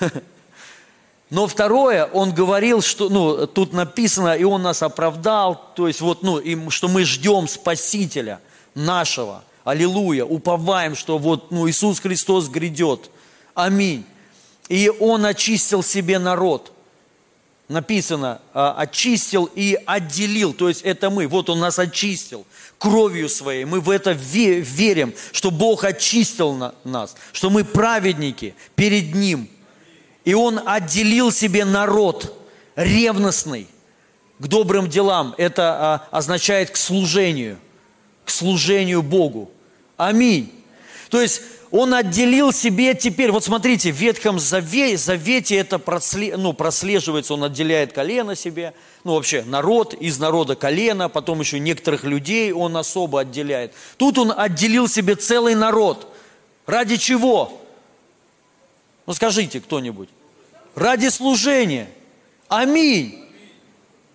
Но 1.32 1.46
второе, 1.46 2.04
он 2.04 2.34
говорил, 2.34 2.82
что, 2.82 3.08
ну, 3.08 3.46
тут 3.46 3.72
написано, 3.72 4.36
и 4.36 4.44
он 4.44 4.60
нас 4.60 4.82
оправдал, 4.82 5.72
то 5.74 5.88
есть 5.88 6.02
вот, 6.02 6.22
ну, 6.22 6.38
и, 6.38 6.68
что 6.68 6.88
мы 6.88 7.04
ждем 7.04 7.48
Спасителя 7.48 8.38
нашего. 8.74 9.42
Аллилуйя, 9.64 10.26
уповаем, 10.26 10.94
что 10.94 11.16
вот, 11.16 11.50
ну, 11.50 11.66
Иисус 11.70 12.00
Христос 12.00 12.50
грядет. 12.50 13.10
Аминь. 13.54 14.04
И 14.68 14.92
Он 15.00 15.24
очистил 15.24 15.82
себе 15.82 16.18
народ. 16.18 16.70
Написано, 17.66 18.42
а, 18.52 18.74
очистил 18.76 19.48
и 19.54 19.78
отделил, 19.86 20.52
то 20.52 20.68
есть 20.68 20.82
это 20.82 21.08
мы. 21.08 21.26
Вот 21.28 21.48
Он 21.48 21.60
нас 21.60 21.78
очистил 21.78 22.46
кровью 22.76 23.30
своей. 23.30 23.64
Мы 23.64 23.80
в 23.80 23.88
это 23.88 24.12
верим, 24.12 25.14
что 25.32 25.50
Бог 25.50 25.84
очистил 25.84 26.74
нас, 26.84 27.16
что 27.32 27.48
мы 27.48 27.64
праведники 27.64 28.54
перед 28.74 29.14
Ним– 29.14 29.48
и 30.24 30.34
он 30.34 30.60
отделил 30.64 31.32
себе 31.32 31.64
народ 31.64 32.36
ревностный 32.76 33.66
к 34.38 34.46
добрым 34.46 34.88
делам. 34.88 35.34
Это 35.38 35.62
а, 35.62 36.08
означает 36.10 36.70
к 36.70 36.76
служению, 36.76 37.58
к 38.24 38.30
служению 38.30 39.02
Богу. 39.02 39.50
Аминь. 39.96 40.52
То 41.10 41.20
есть 41.20 41.42
он 41.70 41.94
отделил 41.94 42.52
себе 42.52 42.94
теперь, 42.94 43.30
вот 43.30 43.44
смотрите, 43.44 43.92
в 43.92 43.96
Ветхом 43.96 44.38
Завете, 44.38 45.56
это 45.56 45.80
ну, 46.36 46.52
прослеживается, 46.52 47.34
он 47.34 47.44
отделяет 47.44 47.94
колено 47.94 48.36
себе, 48.36 48.74
ну 49.04 49.14
вообще 49.14 49.42
народ, 49.42 49.94
из 49.94 50.18
народа 50.18 50.54
колено, 50.54 51.08
потом 51.08 51.40
еще 51.40 51.58
некоторых 51.58 52.04
людей 52.04 52.52
он 52.52 52.76
особо 52.76 53.20
отделяет. 53.20 53.72
Тут 53.96 54.18
он 54.18 54.34
отделил 54.36 54.86
себе 54.86 55.14
целый 55.14 55.54
народ. 55.54 56.08
Ради 56.66 56.96
чего? 56.96 57.61
Ну 59.06 59.14
скажите 59.14 59.60
кто-нибудь. 59.60 60.08
Ради 60.74 61.08
служения. 61.08 61.88
Аминь. 62.48 63.24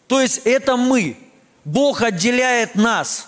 То 0.07 0.21
есть 0.21 0.41
это 0.45 0.77
мы. 0.77 1.17
Бог 1.65 2.01
отделяет 2.01 2.75
нас. 2.75 3.27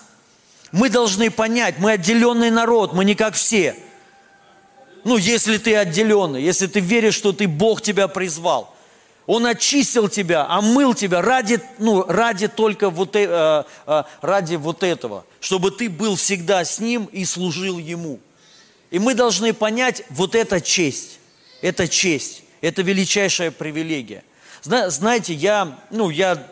Мы 0.72 0.88
должны 0.88 1.30
понять, 1.30 1.78
мы 1.78 1.92
отделенный 1.92 2.50
народ, 2.50 2.92
мы 2.92 3.04
не 3.04 3.14
как 3.14 3.34
все. 3.34 3.76
Ну, 5.04 5.16
если 5.16 5.58
ты 5.58 5.74
отделенный, 5.76 6.42
если 6.42 6.66
ты 6.66 6.80
веришь, 6.80 7.14
что 7.14 7.32
ты 7.32 7.48
Бог 7.48 7.82
тебя 7.82 8.06
призвал. 8.06 8.74
Он 9.26 9.46
очистил 9.46 10.08
тебя, 10.08 10.46
омыл 10.48 10.94
тебя 10.94 11.22
ради, 11.22 11.60
ну, 11.78 12.04
ради 12.04 12.48
только 12.48 12.90
вот, 12.90 13.14
э, 13.14 13.64
э, 13.86 14.02
ради 14.22 14.56
вот 14.56 14.82
этого, 14.82 15.24
чтобы 15.40 15.70
ты 15.70 15.88
был 15.88 16.16
всегда 16.16 16.64
с 16.64 16.80
Ним 16.80 17.04
и 17.12 17.24
служил 17.24 17.78
Ему. 17.78 18.18
И 18.90 18.98
мы 18.98 19.14
должны 19.14 19.52
понять, 19.52 20.02
вот 20.10 20.34
эта 20.34 20.60
честь, 20.60 21.19
это 21.62 21.88
честь, 21.88 22.42
это 22.60 22.82
величайшая 22.82 23.50
привилегия. 23.50 24.24
Знаете, 24.62 25.34
я, 25.34 25.78
ну, 25.90 26.10
я, 26.10 26.46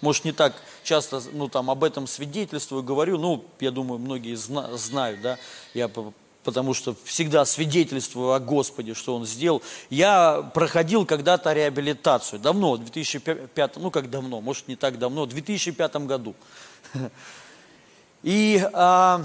может, 0.00 0.24
не 0.24 0.32
так 0.32 0.54
часто, 0.84 1.22
ну, 1.32 1.48
там, 1.48 1.70
об 1.70 1.84
этом 1.84 2.06
свидетельствую, 2.06 2.82
говорю, 2.82 3.18
ну, 3.18 3.44
я 3.60 3.70
думаю, 3.70 3.98
многие 3.98 4.34
зна 4.34 4.76
знают, 4.76 5.20
да, 5.20 5.38
я 5.74 5.88
потому 6.44 6.74
что 6.74 6.96
всегда 7.04 7.44
свидетельствую 7.44 8.32
о 8.32 8.40
Господе, 8.40 8.94
что 8.94 9.14
Он 9.14 9.26
сделал. 9.26 9.62
Я 9.90 10.50
проходил 10.54 11.06
когда-то 11.06 11.52
реабилитацию, 11.52 12.40
давно, 12.40 12.74
в 12.74 12.78
2005, 12.78 13.76
ну 13.76 13.90
как 13.90 14.10
давно, 14.10 14.40
может 14.40 14.68
не 14.68 14.76
так 14.76 14.98
давно, 14.98 15.24
в 15.24 15.28
2005 15.28 15.96
году. 16.06 16.34
И 18.22 18.64
а, 18.72 19.24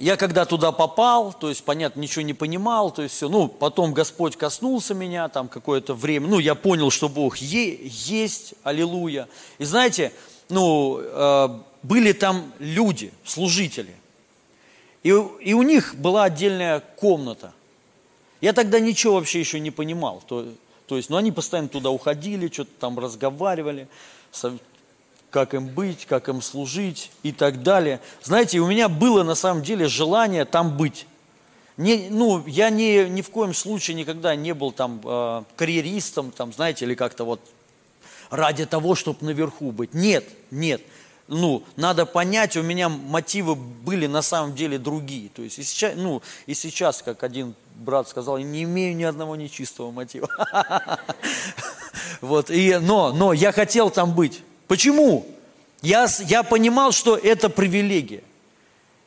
я 0.00 0.16
когда 0.16 0.46
туда 0.46 0.72
попал, 0.72 1.34
то 1.34 1.50
есть, 1.50 1.62
понятно, 1.62 2.00
ничего 2.00 2.22
не 2.22 2.32
понимал, 2.32 2.90
то 2.90 3.02
есть 3.02 3.14
все, 3.14 3.28
ну, 3.28 3.48
потом 3.48 3.92
Господь 3.92 4.34
коснулся 4.34 4.94
меня, 4.94 5.28
там 5.28 5.46
какое-то 5.46 5.92
время, 5.92 6.26
ну, 6.26 6.38
я 6.38 6.54
понял, 6.54 6.90
что 6.90 7.10
Бог 7.10 7.36
е- 7.36 7.78
есть, 7.82 8.54
аллилуйя. 8.62 9.28
И 9.58 9.64
знаете, 9.64 10.12
ну, 10.48 10.98
э, 10.98 11.48
были 11.82 12.12
там 12.12 12.50
люди, 12.58 13.12
служители, 13.24 13.94
и, 15.02 15.08
и 15.08 15.52
у 15.52 15.62
них 15.62 15.94
была 15.96 16.24
отдельная 16.24 16.80
комната. 16.80 17.52
Я 18.40 18.54
тогда 18.54 18.80
ничего 18.80 19.16
вообще 19.16 19.38
еще 19.38 19.60
не 19.60 19.70
понимал, 19.70 20.22
то, 20.26 20.48
то 20.86 20.96
есть, 20.96 21.10
ну, 21.10 21.18
они 21.18 21.30
постоянно 21.30 21.68
туда 21.68 21.90
уходили, 21.90 22.48
что-то 22.48 22.70
там 22.80 22.98
разговаривали, 22.98 23.86
как 25.30 25.54
им 25.54 25.68
быть, 25.68 26.06
как 26.06 26.28
им 26.28 26.42
служить 26.42 27.10
и 27.22 27.32
так 27.32 27.62
далее. 27.62 28.00
Знаете, 28.22 28.58
у 28.58 28.66
меня 28.66 28.88
было 28.88 29.22
на 29.22 29.34
самом 29.34 29.62
деле 29.62 29.88
желание 29.88 30.44
там 30.44 30.76
быть. 30.76 31.06
Не, 31.76 32.08
ну, 32.10 32.44
я 32.46 32.68
ни, 32.68 33.08
ни 33.08 33.22
в 33.22 33.30
коем 33.30 33.54
случае 33.54 33.94
никогда 33.94 34.34
не 34.34 34.52
был 34.52 34.72
там 34.72 35.00
э, 35.02 35.42
карьеристом, 35.56 36.30
там, 36.30 36.52
знаете, 36.52 36.84
или 36.84 36.94
как-то 36.94 37.24
вот 37.24 37.40
ради 38.28 38.66
того, 38.66 38.94
чтобы 38.94 39.24
наверху 39.24 39.72
быть. 39.72 39.94
Нет, 39.94 40.24
нет. 40.50 40.82
Ну, 41.26 41.62
надо 41.76 42.06
понять, 42.06 42.56
у 42.56 42.62
меня 42.62 42.88
мотивы 42.88 43.54
были 43.54 44.06
на 44.08 44.20
самом 44.20 44.54
деле 44.54 44.78
другие. 44.78 45.28
То 45.28 45.42
есть 45.42 45.58
и 45.58 45.62
сейчас, 45.62 45.94
ну, 45.96 46.22
и 46.46 46.54
сейчас, 46.54 47.02
как 47.02 47.22
один 47.22 47.54
брат 47.76 48.08
сказал, 48.08 48.36
я 48.36 48.44
не 48.44 48.64
имею 48.64 48.96
ни 48.96 49.04
одного 49.04 49.36
нечистого 49.36 49.90
мотива. 49.90 50.28
Вот, 52.20 52.50
и, 52.50 52.76
но, 52.76 53.12
но 53.12 53.32
я 53.32 53.50
хотел 53.50 53.88
там 53.88 54.14
быть. 54.14 54.42
Почему? 54.70 55.26
Я, 55.82 56.06
я 56.28 56.44
понимал, 56.44 56.92
что 56.92 57.16
это 57.16 57.48
привилегия. 57.48 58.22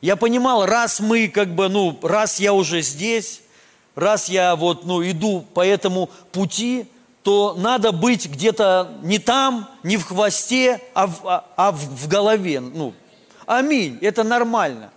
Я 0.02 0.18
понимал, 0.18 0.66
раз 0.66 1.00
мы 1.00 1.30
как 1.30 1.56
бы, 1.56 1.70
ну, 1.70 1.98
раз 2.04 2.42
я 2.42 2.52
уже 2.52 2.82
здесь, 2.82 3.40
раз 3.96 4.28
я 4.28 4.58
вот, 4.58 4.84
ну, 4.84 5.02
иду 5.02 5.46
по 5.54 5.66
этому 5.66 6.10
пути, 6.34 6.86
то 7.22 7.56
надо 7.58 7.94
быть 7.94 8.28
где-то 8.28 8.92
не 9.04 9.20
там, 9.20 9.70
не 9.84 9.96
в 9.96 10.04
хвосте, 10.04 10.82
а 10.94 11.08
в, 11.08 11.22
а, 11.24 11.46
а 11.56 11.72
в, 11.72 11.78
в 11.78 12.08
голове. 12.10 12.60
Ну, 12.60 12.94
аминь, 13.46 13.98
это 14.02 14.26
нормально. 14.26 14.92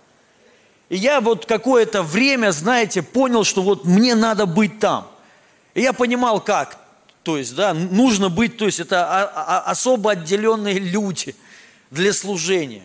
И 0.89 0.97
я 0.97 1.21
вот 1.21 1.45
какое-то 1.45 2.03
время, 2.03 2.51
знаете, 2.51 3.01
понял, 3.03 3.45
что 3.45 3.61
вот 3.61 3.85
мне 3.85 4.15
надо 4.15 4.45
быть 4.45 4.81
там. 4.81 5.07
И 5.75 5.81
я 5.81 5.93
понимал, 5.93 6.41
как. 6.41 6.86
То 7.27 7.37
есть, 7.37 7.55
да, 7.55 7.73
нужно 7.73 8.29
быть, 8.29 8.55
то 8.55 8.65
есть 8.65 8.79
это 8.79 9.25
особо 9.65 10.11
отделенные 10.11 10.79
люди 10.79 11.35
для 11.91 12.13
служения. 12.13 12.83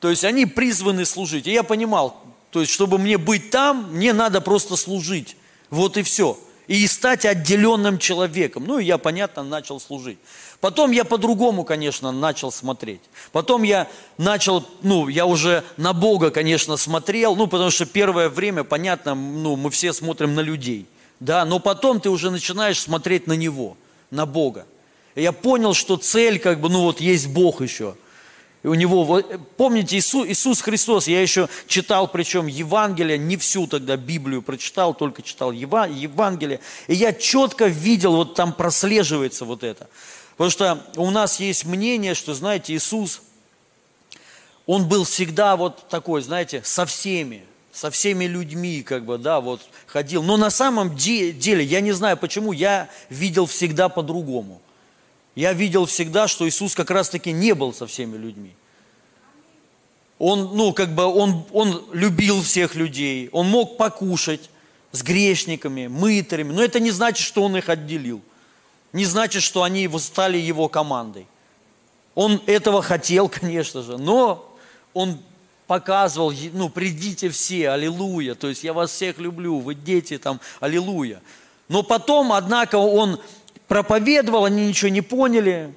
То 0.00 0.08
есть 0.08 0.24
они 0.24 0.46
призваны 0.46 1.04
служить. 1.04 1.46
И 1.46 1.52
я 1.52 1.62
понимал, 1.62 2.18
то 2.50 2.62
есть 2.62 2.72
чтобы 2.72 2.96
мне 2.96 3.18
быть 3.18 3.50
там, 3.50 3.92
мне 3.92 4.14
надо 4.14 4.40
просто 4.40 4.76
служить. 4.76 5.36
Вот 5.68 5.98
и 5.98 6.02
все. 6.02 6.40
И 6.66 6.86
стать 6.86 7.26
отделенным 7.26 7.98
человеком. 7.98 8.64
Ну 8.66 8.78
и 8.78 8.86
я, 8.86 8.96
понятно, 8.96 9.42
начал 9.42 9.78
служить. 9.78 10.18
Потом 10.62 10.90
я 10.90 11.04
по-другому, 11.04 11.62
конечно, 11.62 12.10
начал 12.10 12.50
смотреть. 12.50 13.02
Потом 13.32 13.64
я 13.64 13.86
начал, 14.16 14.66
ну, 14.80 15.08
я 15.08 15.26
уже 15.26 15.62
на 15.76 15.92
Бога, 15.92 16.30
конечно, 16.30 16.78
смотрел, 16.78 17.36
ну, 17.36 17.48
потому 17.48 17.70
что 17.70 17.84
первое 17.84 18.30
время, 18.30 18.64
понятно, 18.64 19.14
ну, 19.14 19.56
мы 19.56 19.68
все 19.68 19.92
смотрим 19.92 20.34
на 20.34 20.40
людей 20.40 20.86
да, 21.22 21.44
но 21.44 21.60
потом 21.60 22.00
ты 22.00 22.10
уже 22.10 22.32
начинаешь 22.32 22.80
смотреть 22.80 23.28
на 23.28 23.34
Него, 23.34 23.76
на 24.10 24.26
Бога. 24.26 24.66
И 25.14 25.22
я 25.22 25.30
понял, 25.30 25.72
что 25.72 25.96
цель, 25.96 26.40
как 26.40 26.60
бы, 26.60 26.68
ну 26.68 26.82
вот 26.82 27.00
есть 27.00 27.28
Бог 27.28 27.60
еще. 27.60 27.94
И 28.64 28.66
у 28.66 28.74
него, 28.74 29.04
вот, 29.04 29.26
помните, 29.56 29.98
Иисус, 29.98 30.26
Иисус 30.26 30.60
Христос, 30.60 31.06
я 31.06 31.22
еще 31.22 31.48
читал, 31.68 32.08
причем 32.08 32.48
Евангелие, 32.48 33.18
не 33.18 33.36
всю 33.36 33.68
тогда 33.68 33.96
Библию 33.96 34.42
прочитал, 34.42 34.94
только 34.94 35.22
читал 35.22 35.52
Евангелие. 35.52 36.58
И 36.88 36.94
я 36.94 37.12
четко 37.12 37.66
видел, 37.66 38.16
вот 38.16 38.34
там 38.34 38.52
прослеживается 38.52 39.44
вот 39.44 39.62
это. 39.62 39.88
Потому 40.32 40.50
что 40.50 40.84
у 40.96 41.10
нас 41.10 41.38
есть 41.38 41.64
мнение, 41.64 42.14
что, 42.14 42.34
знаете, 42.34 42.74
Иисус, 42.74 43.22
Он 44.66 44.88
был 44.88 45.04
всегда 45.04 45.54
вот 45.54 45.88
такой, 45.88 46.20
знаете, 46.22 46.62
со 46.64 46.84
всеми 46.84 47.44
со 47.72 47.90
всеми 47.90 48.26
людьми, 48.26 48.82
как 48.82 49.04
бы, 49.04 49.18
да, 49.18 49.40
вот 49.40 49.62
ходил. 49.86 50.22
Но 50.22 50.36
на 50.36 50.50
самом 50.50 50.94
деле, 50.94 51.64
я 51.64 51.80
не 51.80 51.92
знаю 51.92 52.16
почему, 52.16 52.52
я 52.52 52.88
видел 53.08 53.46
всегда 53.46 53.88
по-другому. 53.88 54.60
Я 55.34 55.54
видел 55.54 55.86
всегда, 55.86 56.28
что 56.28 56.46
Иисус 56.46 56.74
как 56.74 56.90
раз-таки 56.90 57.32
не 57.32 57.54
был 57.54 57.72
со 57.72 57.86
всеми 57.86 58.18
людьми. 58.18 58.52
Он, 60.18 60.54
ну, 60.54 60.72
как 60.72 60.94
бы, 60.94 61.04
он, 61.04 61.46
он 61.52 61.84
любил 61.92 62.42
всех 62.42 62.74
людей, 62.74 63.30
он 63.32 63.48
мог 63.48 63.78
покушать 63.78 64.50
с 64.92 65.02
грешниками, 65.02 65.86
мытарями, 65.86 66.52
но 66.52 66.62
это 66.62 66.78
не 66.78 66.90
значит, 66.90 67.26
что 67.26 67.42
он 67.42 67.56
их 67.56 67.70
отделил. 67.70 68.20
Не 68.92 69.06
значит, 69.06 69.42
что 69.42 69.62
они 69.62 69.88
стали 69.98 70.36
его 70.36 70.68
командой. 70.68 71.26
Он 72.14 72.42
этого 72.46 72.82
хотел, 72.82 73.28
конечно 73.40 73.82
же, 73.82 73.96
но 73.96 74.54
он 74.92 75.18
показывал, 75.66 76.32
ну, 76.52 76.68
придите 76.68 77.30
все, 77.30 77.70
аллилуйя, 77.70 78.34
то 78.34 78.48
есть 78.48 78.64
я 78.64 78.72
вас 78.72 78.90
всех 78.90 79.18
люблю, 79.18 79.58
вы 79.58 79.74
дети 79.74 80.18
там, 80.18 80.40
аллилуйя. 80.60 81.22
Но 81.68 81.82
потом, 81.82 82.32
однако, 82.32 82.76
он 82.76 83.20
проповедовал, 83.68 84.44
они 84.44 84.66
ничего 84.66 84.90
не 84.90 85.00
поняли, 85.00 85.72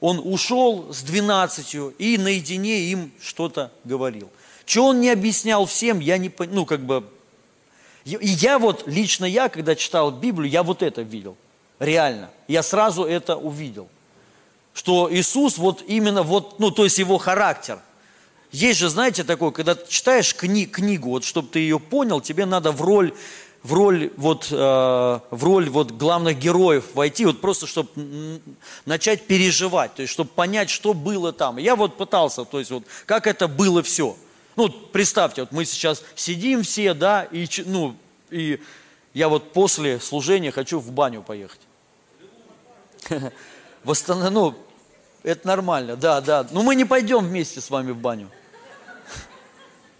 он 0.00 0.20
ушел 0.22 0.92
с 0.92 1.02
двенадцатью 1.02 1.94
и 1.98 2.18
наедине 2.18 2.80
им 2.90 3.12
что-то 3.20 3.72
говорил. 3.84 4.30
Что 4.64 4.86
он 4.86 5.00
не 5.00 5.10
объяснял 5.10 5.64
всем, 5.66 6.00
я 6.00 6.18
не 6.18 6.28
понял, 6.28 6.52
ну, 6.52 6.66
как 6.66 6.80
бы, 6.80 7.04
и 8.04 8.18
я 8.20 8.58
вот, 8.58 8.84
лично 8.86 9.24
я, 9.24 9.48
когда 9.48 9.74
читал 9.74 10.10
Библию, 10.10 10.50
я 10.50 10.62
вот 10.62 10.82
это 10.82 11.02
видел, 11.02 11.36
реально. 11.78 12.30
Я 12.48 12.62
сразу 12.62 13.04
это 13.04 13.36
увидел, 13.36 13.88
что 14.74 15.08
Иисус 15.12 15.58
вот 15.58 15.84
именно 15.86 16.22
вот, 16.22 16.58
ну, 16.58 16.70
то 16.70 16.84
есть 16.84 16.98
его 16.98 17.18
характер– 17.18 17.78
есть 18.56 18.80
же, 18.80 18.88
знаете, 18.88 19.22
такое, 19.22 19.50
когда 19.50 19.74
ты 19.74 19.86
читаешь 19.90 20.34
кни, 20.34 20.64
книгу, 20.64 21.10
вот 21.10 21.24
чтобы 21.24 21.48
ты 21.48 21.58
ее 21.58 21.78
понял, 21.78 22.22
тебе 22.22 22.46
надо 22.46 22.72
в 22.72 22.80
роль, 22.80 23.12
в 23.62 23.74
роль, 23.74 24.10
вот, 24.16 24.48
э, 24.50 24.54
в 24.54 25.44
роль 25.44 25.68
вот 25.68 25.90
главных 25.92 26.38
героев 26.38 26.84
войти, 26.94 27.26
вот 27.26 27.42
просто 27.42 27.66
чтобы 27.66 27.90
начать 28.86 29.26
переживать, 29.26 29.94
то 29.94 30.00
есть 30.00 30.10
чтобы 30.10 30.30
понять, 30.30 30.70
что 30.70 30.94
было 30.94 31.34
там. 31.34 31.58
Я 31.58 31.76
вот 31.76 31.98
пытался, 31.98 32.46
то 32.46 32.58
есть 32.58 32.70
вот 32.70 32.84
как 33.04 33.26
это 33.26 33.46
было 33.46 33.82
все. 33.82 34.16
Ну, 34.56 34.70
представьте, 34.70 35.42
вот 35.42 35.52
мы 35.52 35.66
сейчас 35.66 36.02
сидим 36.14 36.62
все, 36.62 36.94
да, 36.94 37.24
и, 37.24 37.46
ну, 37.66 37.94
и 38.30 38.58
я 39.12 39.28
вот 39.28 39.52
после 39.52 40.00
служения 40.00 40.50
хочу 40.50 40.80
в 40.80 40.90
баню 40.92 41.22
поехать. 41.22 41.60
Восстанов... 43.84 44.32
Ну, 44.32 44.54
это 45.24 45.46
нормально, 45.46 45.96
да, 45.96 46.22
да. 46.22 46.46
Но 46.52 46.62
мы 46.62 46.74
не 46.74 46.86
пойдем 46.86 47.18
вместе 47.18 47.60
с 47.60 47.68
вами 47.68 47.90
в 47.90 47.98
баню. 47.98 48.30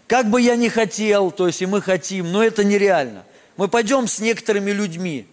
Как 0.07 0.29
бы 0.29 0.41
я 0.41 0.55
ни 0.55 0.69
хотел, 0.69 1.31
то 1.31 1.47
есть 1.47 1.61
и 1.61 1.65
мы 1.65 1.81
хотим, 1.81 2.31
но 2.31 2.41
это 2.41 2.63
нереально. 2.63 3.25
Мы 3.57 3.67
пойдем 3.67 4.07
с 4.07 4.19
некоторыми 4.19 4.71
людьми, 4.71 5.27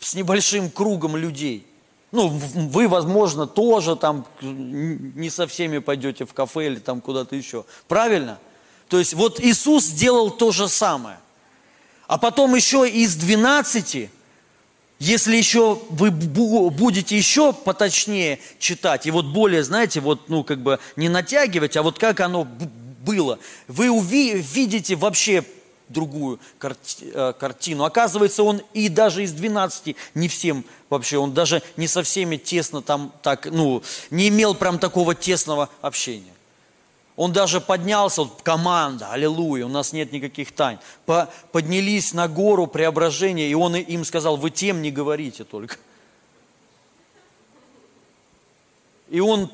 с 0.00 0.14
небольшим 0.14 0.70
кругом 0.70 1.16
людей. 1.16 1.66
Ну, 2.10 2.28
вы, 2.28 2.88
возможно, 2.88 3.46
тоже 3.46 3.94
там 3.94 4.26
не 4.40 5.30
со 5.30 5.46
всеми 5.46 5.78
пойдете 5.78 6.24
в 6.24 6.32
кафе 6.32 6.66
или 6.66 6.78
там 6.78 7.00
куда-то 7.00 7.36
еще. 7.36 7.64
Правильно? 7.86 8.38
То 8.88 8.98
есть 8.98 9.14
вот 9.14 9.38
Иисус 9.38 9.84
сделал 9.84 10.30
то 10.30 10.50
же 10.50 10.68
самое. 10.68 11.18
А 12.06 12.16
потом 12.16 12.54
еще 12.54 12.88
из 12.88 13.14
12 13.16 14.10
если 14.98 15.36
еще 15.36 15.80
вы 15.90 16.10
будете 16.10 17.16
еще 17.16 17.52
поточнее 17.52 18.40
читать, 18.58 19.06
и 19.06 19.10
вот 19.10 19.26
более, 19.26 19.62
знаете, 19.62 20.00
вот, 20.00 20.28
ну, 20.28 20.42
как 20.42 20.60
бы 20.60 20.78
не 20.96 21.08
натягивать, 21.08 21.76
а 21.76 21.82
вот 21.82 21.98
как 21.98 22.20
оно 22.20 22.44
было, 22.44 23.38
вы 23.68 23.90
увидите 23.90 24.96
вообще 24.96 25.44
другую 25.88 26.40
э, 26.60 27.32
картину. 27.38 27.84
Оказывается, 27.84 28.42
он 28.42 28.62
и 28.74 28.88
даже 28.88 29.22
из 29.22 29.32
12 29.32 29.96
не 30.14 30.28
всем 30.28 30.64
вообще, 30.90 31.18
он 31.18 31.32
даже 31.32 31.62
не 31.76 31.86
со 31.86 32.02
всеми 32.02 32.36
тесно 32.36 32.82
там 32.82 33.12
так, 33.22 33.46
ну, 33.50 33.82
не 34.10 34.28
имел 34.28 34.54
прям 34.54 34.78
такого 34.78 35.14
тесного 35.14 35.70
общения. 35.80 36.32
Он 37.18 37.32
даже 37.32 37.60
поднялся, 37.60 38.22
вот, 38.22 38.42
команда, 38.44 39.10
аллилуйя, 39.10 39.66
у 39.66 39.68
нас 39.68 39.92
нет 39.92 40.12
никаких 40.12 40.52
тайн. 40.52 40.78
По, 41.04 41.28
поднялись 41.50 42.12
на 42.12 42.28
гору 42.28 42.68
преображения, 42.68 43.48
и 43.48 43.54
он 43.54 43.74
им 43.74 44.04
сказал, 44.04 44.36
вы 44.36 44.50
тем 44.50 44.82
не 44.82 44.92
говорите 44.92 45.42
только. 45.42 45.78
И 49.10 49.18
он 49.18 49.50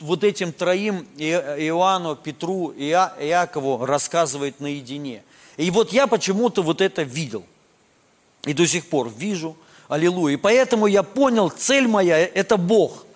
вот 0.00 0.22
этим 0.22 0.52
троим, 0.52 1.08
Иоанну, 1.16 2.14
Петру 2.14 2.74
и 2.76 2.90
Иакову 2.90 3.86
рассказывает 3.86 4.60
наедине. 4.60 5.22
И 5.56 5.70
вот 5.70 5.94
я 5.94 6.06
почему-то 6.06 6.60
вот 6.60 6.82
это 6.82 7.04
видел. 7.04 7.46
И 8.44 8.52
до 8.52 8.66
сих 8.66 8.86
пор 8.86 9.08
вижу. 9.08 9.56
Аллилуйя. 9.88 10.34
И 10.34 10.36
поэтому 10.36 10.86
я 10.86 11.02
понял, 11.02 11.48
цель 11.48 11.88
моя– 11.88 12.18
это 12.18 12.58
Бог. 12.58 13.06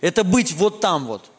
Это 0.00 0.24
быть 0.24 0.52
вот 0.54 0.80
там 0.80 1.06
вот. 1.06 1.30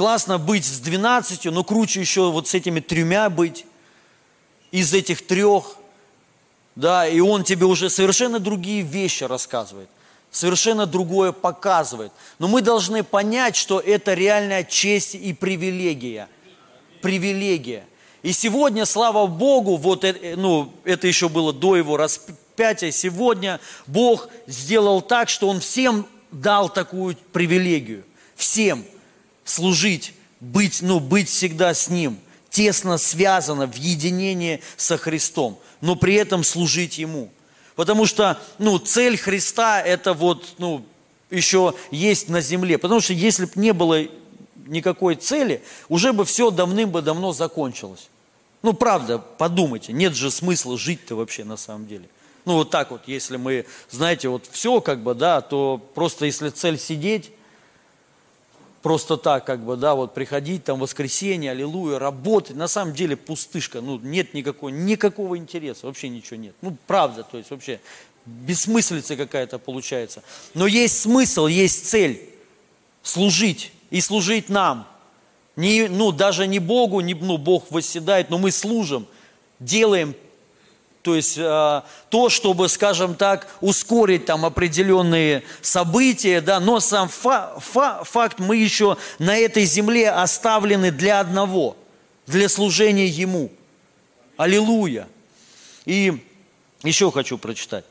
Классно 0.00 0.38
быть 0.38 0.64
с 0.64 0.80
12, 0.80 1.44
но 1.52 1.62
круче 1.62 2.00
еще 2.00 2.30
вот 2.30 2.48
с 2.48 2.54
этими 2.54 2.80
тремя 2.80 3.28
быть, 3.28 3.66
из 4.70 4.94
этих 4.94 5.26
трех, 5.26 5.76
да, 6.74 7.06
и 7.06 7.20
он 7.20 7.44
тебе 7.44 7.66
уже 7.66 7.90
совершенно 7.90 8.38
другие 8.38 8.80
вещи 8.80 9.24
рассказывает, 9.24 9.90
совершенно 10.30 10.86
другое 10.86 11.32
показывает. 11.32 12.12
Но 12.38 12.48
мы 12.48 12.62
должны 12.62 13.04
понять, 13.04 13.56
что 13.56 13.78
это 13.78 14.14
реальная 14.14 14.64
честь 14.64 15.16
и 15.16 15.34
привилегия. 15.34 16.30
Привилегия. 17.02 17.84
И 18.22 18.32
сегодня, 18.32 18.86
слава 18.86 19.26
Богу, 19.26 19.76
вот 19.76 20.04
это, 20.04 20.34
ну, 20.34 20.72
это 20.84 21.08
еще 21.08 21.28
было 21.28 21.52
до 21.52 21.76
его 21.76 21.98
распятия, 21.98 22.90
сегодня 22.90 23.60
Бог 23.86 24.30
сделал 24.46 25.02
так, 25.02 25.28
что 25.28 25.46
Он 25.46 25.60
всем 25.60 26.06
дал 26.30 26.70
такую 26.70 27.18
привилегию. 27.34 28.02
Всем 28.34 28.82
служить, 29.44 30.14
быть, 30.40 30.82
ну, 30.82 31.00
быть 31.00 31.28
всегда 31.28 31.74
с 31.74 31.88
Ним, 31.88 32.18
тесно 32.50 32.98
связано 32.98 33.66
в 33.66 33.76
единении 33.76 34.62
со 34.76 34.96
Христом, 34.96 35.58
но 35.80 35.96
при 35.96 36.14
этом 36.14 36.44
служить 36.44 36.98
Ему. 36.98 37.30
Потому 37.76 38.06
что, 38.06 38.38
ну, 38.58 38.78
цель 38.78 39.16
Христа– 39.16 39.80
это 39.84 40.12
вот, 40.12 40.54
ну, 40.58 40.84
еще 41.30 41.74
есть 41.90 42.28
на 42.28 42.40
земле. 42.40 42.76
Потому 42.78 43.00
что 43.00 43.12
если 43.12 43.46
бы 43.46 43.52
не 43.54 43.72
было 43.72 44.06
никакой 44.66 45.14
цели, 45.16 45.62
уже 45.88 46.12
бы 46.12 46.24
все 46.24 46.50
давным-бы-давно 46.50 47.32
закончилось. 47.32 48.08
Ну, 48.62 48.74
правда, 48.74 49.18
подумайте, 49.18 49.92
нет 49.92 50.14
же 50.14 50.30
смысла 50.30 50.76
жить-то 50.76 51.14
вообще 51.14 51.44
на 51.44 51.56
самом 51.56 51.86
деле. 51.86 52.04
Ну, 52.44 52.54
вот 52.54 52.70
так 52.70 52.90
вот, 52.90 53.02
если 53.06 53.36
мы, 53.36 53.66
знаете, 53.90 54.28
вот 54.28 54.46
все 54.50 54.80
как 54.80 55.02
бы, 55.02 55.14
да, 55.14 55.40
то 55.40 55.80
просто 55.94 56.26
если 56.26 56.50
цель 56.50 56.78
сидеть, 56.78 57.30
просто 58.82 59.16
так 59.16 59.44
как 59.44 59.64
бы, 59.64 59.76
да, 59.76 59.94
вот 59.94 60.14
приходить 60.14 60.64
там 60.64 60.78
воскресенье, 60.78 61.50
аллилуйя, 61.50 61.98
работать, 61.98 62.56
на 62.56 62.68
самом 62.68 62.94
деле 62.94 63.16
пустышка, 63.16 63.80
ну, 63.80 63.98
нет 63.98 64.34
никакого, 64.34 64.70
никакого 64.70 65.36
интереса, 65.36 65.86
вообще 65.86 66.08
ничего 66.08 66.36
нет. 66.36 66.54
Ну, 66.62 66.76
правда, 66.86 67.22
то 67.22 67.38
есть 67.38 67.50
вообще 67.50 67.80
бессмыслица 68.26 69.16
какая-то 69.16 69.58
получается. 69.58 70.22
Но 70.54 70.66
есть 70.66 71.00
смысл, 71.00 71.46
есть 71.46 71.86
цель 71.86 72.28
служить 73.02 73.72
и 73.90 74.00
служить 74.00 74.48
нам. 74.48 74.86
Не, 75.56 75.88
ну, 75.88 76.12
даже 76.12 76.46
не 76.46 76.58
Богу, 76.58 77.00
не, 77.00 77.14
ну, 77.14 77.36
Бог 77.36 77.70
восседает, 77.70 78.30
но 78.30 78.38
мы 78.38 78.50
служим, 78.50 79.06
делаем 79.58 80.14
то 81.02 81.14
есть 81.14 81.38
э, 81.38 81.82
то, 82.10 82.28
чтобы, 82.28 82.68
скажем 82.68 83.14
так, 83.14 83.48
ускорить 83.60 84.26
там 84.26 84.44
определенные 84.44 85.42
события, 85.62 86.40
да, 86.40 86.60
но 86.60 86.78
сам 86.80 87.08
фа 87.08 87.54
фа 87.58 88.04
факт 88.04 88.38
мы 88.38 88.56
еще 88.56 88.98
на 89.18 89.36
этой 89.36 89.64
земле 89.64 90.10
оставлены 90.10 90.90
для 90.90 91.20
одного, 91.20 91.76
для 92.26 92.48
служения 92.48 93.06
Ему. 93.06 93.50
Аллилуйя. 94.36 95.08
И 95.86 96.22
еще 96.82 97.10
хочу 97.10 97.38
прочитать. 97.38 97.84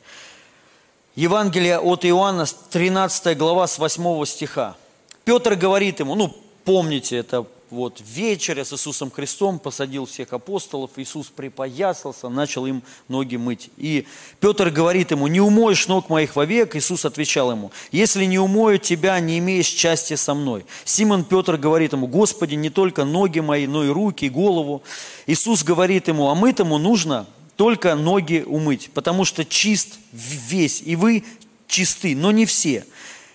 Евангелие 1.16 1.78
от 1.78 2.04
Иоанна, 2.04 2.46
13 2.46 3.36
глава, 3.36 3.66
с 3.66 3.78
8 3.78 4.24
стиха. 4.24 4.76
Петр 5.24 5.54
говорит 5.54 6.00
ему, 6.00 6.14
ну, 6.14 6.36
помните, 6.64 7.16
это 7.16 7.44
вот 7.70 8.02
вечеря 8.04 8.64
с 8.64 8.72
Иисусом 8.72 9.10
Христом, 9.10 9.58
посадил 9.58 10.06
всех 10.06 10.32
апостолов, 10.32 10.92
Иисус 10.96 11.28
припоясался, 11.28 12.28
начал 12.28 12.66
им 12.66 12.82
ноги 13.08 13.36
мыть. 13.36 13.70
И 13.76 14.06
Петр 14.40 14.70
говорит 14.70 15.10
ему, 15.10 15.26
не 15.26 15.40
умоешь 15.40 15.88
ног 15.88 16.08
моих 16.08 16.36
вовек, 16.36 16.76
Иисус 16.76 17.04
отвечал 17.04 17.50
ему, 17.50 17.70
если 17.92 18.24
не 18.24 18.38
умою 18.38 18.78
тебя, 18.78 19.18
не 19.20 19.38
имеешь 19.38 19.66
счастья 19.66 20.16
со 20.16 20.34
мной. 20.34 20.64
Симон 20.84 21.24
Петр 21.24 21.56
говорит 21.56 21.92
ему, 21.92 22.06
Господи, 22.06 22.54
не 22.54 22.70
только 22.70 23.04
ноги 23.04 23.40
мои, 23.40 23.66
но 23.66 23.84
и 23.84 23.88
руки, 23.88 24.26
и 24.26 24.30
голову. 24.30 24.82
Иисус 25.26 25.62
говорит 25.62 26.08
ему, 26.08 26.28
а 26.28 26.34
мытому 26.34 26.78
нужно 26.78 27.26
только 27.56 27.94
ноги 27.94 28.42
умыть, 28.46 28.90
потому 28.94 29.24
что 29.24 29.44
чист 29.44 29.98
весь, 30.12 30.82
и 30.84 30.96
вы 30.96 31.24
чисты, 31.66 32.16
но 32.16 32.32
не 32.32 32.46
все. 32.46 32.84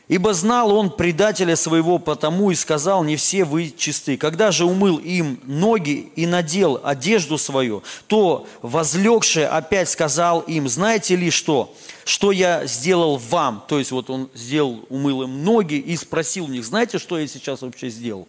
Ибо 0.08 0.36
знал 0.36 0.72
он 0.72 0.92
предателя 0.92 1.56
своего 1.56 1.98
потому 1.98 2.52
и 2.52 2.56
сказал, 2.56 3.04
не 3.04 3.16
все 3.16 3.44
вы 3.44 3.74
чисты. 3.76 4.18
Когда 4.18 4.52
же 4.52 4.66
умыл 4.66 4.98
им 4.98 5.40
ноги 5.44 6.12
и 6.16 6.28
надел 6.28 6.80
одежду 6.84 7.40
свою, 7.40 7.82
то 8.08 8.48
возлегший 8.62 9.48
опять 9.48 9.90
сказал 9.90 10.42
им, 10.42 10.70
знаете 10.70 11.16
ли 11.16 11.32
что, 11.32 11.74
что 12.04 12.32
я 12.32 12.68
сделал 12.68 13.18
вам? 13.18 13.64
То 13.68 13.80
есть 13.80 13.92
вот 13.92 14.12
он 14.12 14.30
сделал, 14.36 14.86
умыл 14.90 15.24
им 15.24 15.44
ноги 15.44 15.76
и 15.76 15.98
спросил 15.98 16.46
у 16.46 16.50
них, 16.50 16.66
знаете, 16.66 17.00
что 17.00 17.18
я 17.18 17.28
сейчас 17.28 17.62
вообще 17.62 17.90
сделал? 17.90 18.28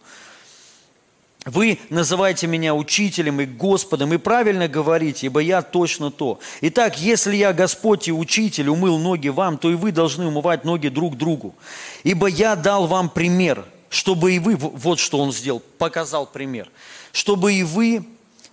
Вы 1.47 1.79
называете 1.89 2.45
меня 2.45 2.75
учителем 2.75 3.39
и 3.39 3.45
Господом, 3.45 4.13
и 4.13 4.17
правильно 4.17 4.67
говорите, 4.67 5.27
ибо 5.27 5.39
я 5.39 5.61
точно 5.61 6.11
то. 6.11 6.39
Итак, 6.59 6.99
если 6.99 7.37
я 7.37 7.53
Господь 7.53 8.09
и 8.09 8.11
учитель 8.11 8.67
умыл 8.67 8.97
ноги 8.97 9.29
вам, 9.29 9.57
то 9.57 9.71
и 9.71 9.75
вы 9.75 9.93
должны 9.93 10.27
умывать 10.27 10.65
ноги 10.65 10.89
друг 10.89 11.15
другу. 11.15 11.55
Ибо 12.03 12.27
я 12.27 12.57
дал 12.57 12.85
вам 12.85 13.09
пример, 13.09 13.63
чтобы 13.89 14.33
и 14.33 14.39
вы, 14.39 14.57
вот 14.57 14.99
что 14.99 15.19
он 15.19 15.31
сделал, 15.31 15.61
показал 15.77 16.25
пример, 16.27 16.69
чтобы 17.13 17.53
и 17.53 17.63
вы 17.63 18.05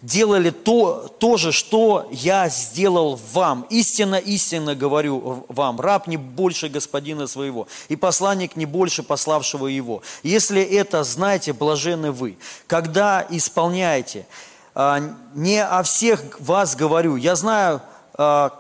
делали 0.05 0.51
то, 0.51 1.09
то 1.19 1.37
же, 1.39 1.51
что 1.51 2.07
я 2.11 2.49
сделал 2.51 3.19
вам. 3.33 3.67
Истинно, 3.71 4.17
истинно 4.17 4.75
говорю 4.75 5.47
вам, 5.49 5.81
раб 5.81 6.07
не 6.07 6.19
больше 6.19 6.69
господина 6.69 7.27
своего, 7.27 7.67
и 7.89 7.97
посланник 7.97 8.55
не 8.55 8.67
больше 8.67 9.03
пославшего 9.03 9.67
его. 9.67 10.03
Если 10.23 10.63
это 10.63 11.05
знаете, 11.05 11.55
блажены 11.55 12.13
вы. 12.13 12.37
Когда 12.67 13.27
исполняете, 13.31 14.27
а, 14.75 15.01
не 15.35 15.65
о 15.65 15.83
всех 15.83 16.23
вас 16.39 16.77
говорю, 16.77 17.17
я 17.17 17.35
знаю, 17.35 17.81
а, 18.15 18.53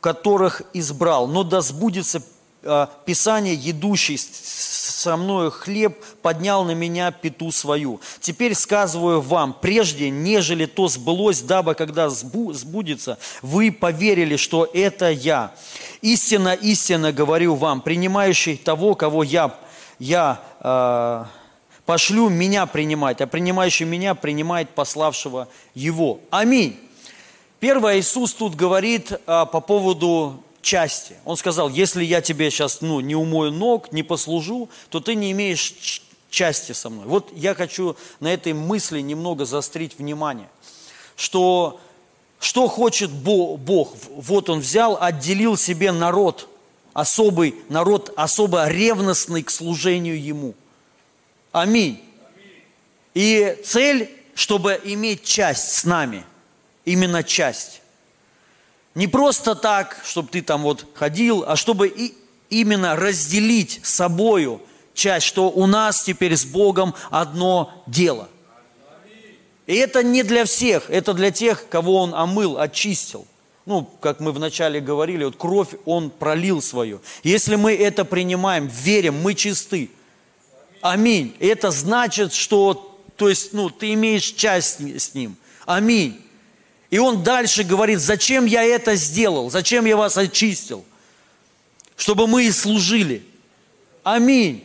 которых 0.00 0.62
избрал, 0.72 1.28
но 1.28 1.44
да 1.44 1.60
сбудется 1.60 2.20
а, 2.64 2.90
Писание, 3.04 3.54
едущий 3.54 4.18
со 4.98 5.16
мною 5.16 5.52
хлеб, 5.52 6.04
поднял 6.22 6.64
на 6.64 6.72
меня 6.72 7.12
пету 7.12 7.52
свою. 7.52 8.00
Теперь 8.20 8.54
сказываю 8.56 9.20
вам, 9.20 9.54
прежде, 9.58 10.10
нежели 10.10 10.66
то 10.66 10.88
сбылось, 10.88 11.40
дабы 11.40 11.74
когда 11.74 12.10
сбудется, 12.10 13.18
вы 13.40 13.70
поверили, 13.70 14.36
что 14.36 14.68
это 14.74 15.10
я. 15.10 15.54
Истинно, 16.02 16.52
истинно 16.52 17.12
говорю 17.12 17.54
вам, 17.54 17.80
принимающий 17.80 18.56
того, 18.56 18.96
кого 18.96 19.22
я, 19.22 19.54
я 20.00 20.40
э, 20.60 21.24
пошлю, 21.86 22.28
меня 22.28 22.66
принимать, 22.66 23.20
а 23.20 23.28
принимающий 23.28 23.86
меня 23.86 24.16
принимает 24.16 24.70
пославшего 24.70 25.46
его. 25.74 26.18
Аминь. 26.30 26.76
Первое, 27.60 28.00
Иисус 28.00 28.34
тут 28.34 28.56
говорит 28.56 29.12
а, 29.26 29.44
по 29.44 29.60
поводу 29.60 30.42
части. 30.68 31.14
Он 31.24 31.38
сказал, 31.38 31.70
если 31.70 32.04
я 32.04 32.20
тебе 32.20 32.50
сейчас 32.50 32.82
ну, 32.82 33.00
не 33.00 33.14
умою 33.14 33.50
ног, 33.50 33.90
не 33.90 34.02
послужу, 34.02 34.68
то 34.90 35.00
ты 35.00 35.14
не 35.14 35.32
имеешь 35.32 36.02
части 36.28 36.72
со 36.72 36.90
мной. 36.90 37.06
Вот 37.06 37.30
я 37.34 37.54
хочу 37.54 37.96
на 38.20 38.30
этой 38.30 38.52
мысли 38.52 39.00
немного 39.00 39.46
заострить 39.46 39.98
внимание, 39.98 40.50
что 41.16 41.80
что 42.38 42.68
хочет 42.68 43.10
Бог? 43.10 43.96
Вот 44.10 44.50
Он 44.50 44.60
взял, 44.60 44.98
отделил 45.00 45.56
себе 45.56 45.90
народ, 45.90 46.48
особый 46.92 47.54
народ, 47.70 48.12
особо 48.14 48.68
ревностный 48.68 49.42
к 49.42 49.50
служению 49.50 50.22
Ему. 50.22 50.54
Аминь. 51.50 51.98
И 53.14 53.56
цель, 53.64 54.10
чтобы 54.34 54.78
иметь 54.84 55.24
часть 55.24 55.72
с 55.72 55.84
нами, 55.84 56.24
именно 56.84 57.24
часть. 57.24 57.80
Не 58.94 59.06
просто 59.06 59.54
так, 59.54 60.00
чтобы 60.04 60.28
ты 60.28 60.42
там 60.42 60.62
вот 60.62 60.86
ходил, 60.94 61.44
а 61.46 61.56
чтобы 61.56 61.88
и 61.88 62.14
именно 62.50 62.96
разделить 62.96 63.80
собою 63.82 64.60
часть, 64.94 65.26
что 65.26 65.50
у 65.50 65.66
нас 65.66 66.02
теперь 66.02 66.36
с 66.36 66.44
Богом 66.44 66.94
одно 67.10 67.82
дело. 67.86 68.28
И 69.66 69.74
это 69.76 70.02
не 70.02 70.22
для 70.22 70.44
всех, 70.44 70.90
это 70.90 71.12
для 71.12 71.30
тех, 71.30 71.68
кого 71.68 71.96
Он 72.02 72.14
омыл, 72.14 72.58
очистил. 72.58 73.26
Ну, 73.66 73.84
как 74.00 74.18
мы 74.18 74.32
вначале 74.32 74.80
говорили, 74.80 75.24
вот 75.24 75.36
кровь 75.36 75.74
Он 75.84 76.08
пролил 76.08 76.62
свою. 76.62 77.02
Если 77.22 77.54
мы 77.54 77.74
это 77.74 78.06
принимаем, 78.06 78.66
верим, 78.66 79.20
мы 79.20 79.34
чисты. 79.34 79.90
Аминь. 80.80 81.36
Это 81.38 81.70
значит, 81.70 82.32
что, 82.32 82.98
то 83.16 83.28
есть, 83.28 83.52
ну, 83.52 83.68
ты 83.68 83.92
имеешь 83.92 84.24
часть 84.24 84.80
с 84.80 85.14
Ним. 85.14 85.36
Аминь. 85.66 86.18
И 86.90 86.98
он 86.98 87.22
дальше 87.22 87.64
говорит, 87.64 88.00
зачем 88.00 88.46
я 88.46 88.62
это 88.64 88.94
сделал, 88.94 89.50
зачем 89.50 89.84
я 89.84 89.96
вас 89.96 90.16
очистил, 90.16 90.84
чтобы 91.96 92.26
мы 92.26 92.44
и 92.44 92.52
служили. 92.52 93.24
Аминь. 94.02 94.64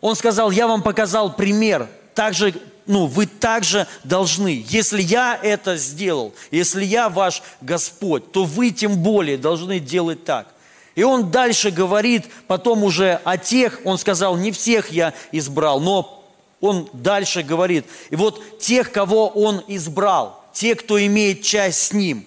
Он 0.00 0.16
сказал, 0.16 0.50
я 0.50 0.66
вам 0.66 0.82
показал 0.82 1.34
пример, 1.34 1.88
также, 2.14 2.54
ну, 2.86 3.06
вы 3.06 3.26
также 3.26 3.86
должны. 4.04 4.64
Если 4.68 5.00
я 5.00 5.38
это 5.42 5.76
сделал, 5.76 6.34
если 6.50 6.84
я 6.84 7.08
ваш 7.08 7.42
Господь, 7.60 8.32
то 8.32 8.44
вы 8.44 8.70
тем 8.70 9.02
более 9.02 9.38
должны 9.38 9.78
делать 9.78 10.24
так. 10.24 10.48
И 10.94 11.02
он 11.02 11.30
дальше 11.30 11.70
говорит 11.70 12.26
потом 12.46 12.82
уже 12.82 13.20
о 13.24 13.38
тех, 13.38 13.80
он 13.84 13.96
сказал, 13.96 14.36
не 14.36 14.52
всех 14.52 14.90
я 14.90 15.14
избрал, 15.32 15.80
но 15.80 16.22
Он 16.60 16.88
дальше 16.92 17.42
говорит. 17.42 17.86
И 18.10 18.16
вот 18.16 18.58
тех, 18.58 18.92
кого 18.92 19.28
Он 19.28 19.62
избрал, 19.68 20.39
те, 20.52 20.74
кто 20.74 21.04
имеет 21.04 21.42
часть 21.42 21.80
с 21.80 21.92
Ним, 21.92 22.26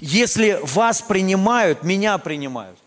если 0.00 0.58
вас 0.62 1.02
принимают, 1.02 1.82
меня 1.82 2.18
принимают. 2.18 2.78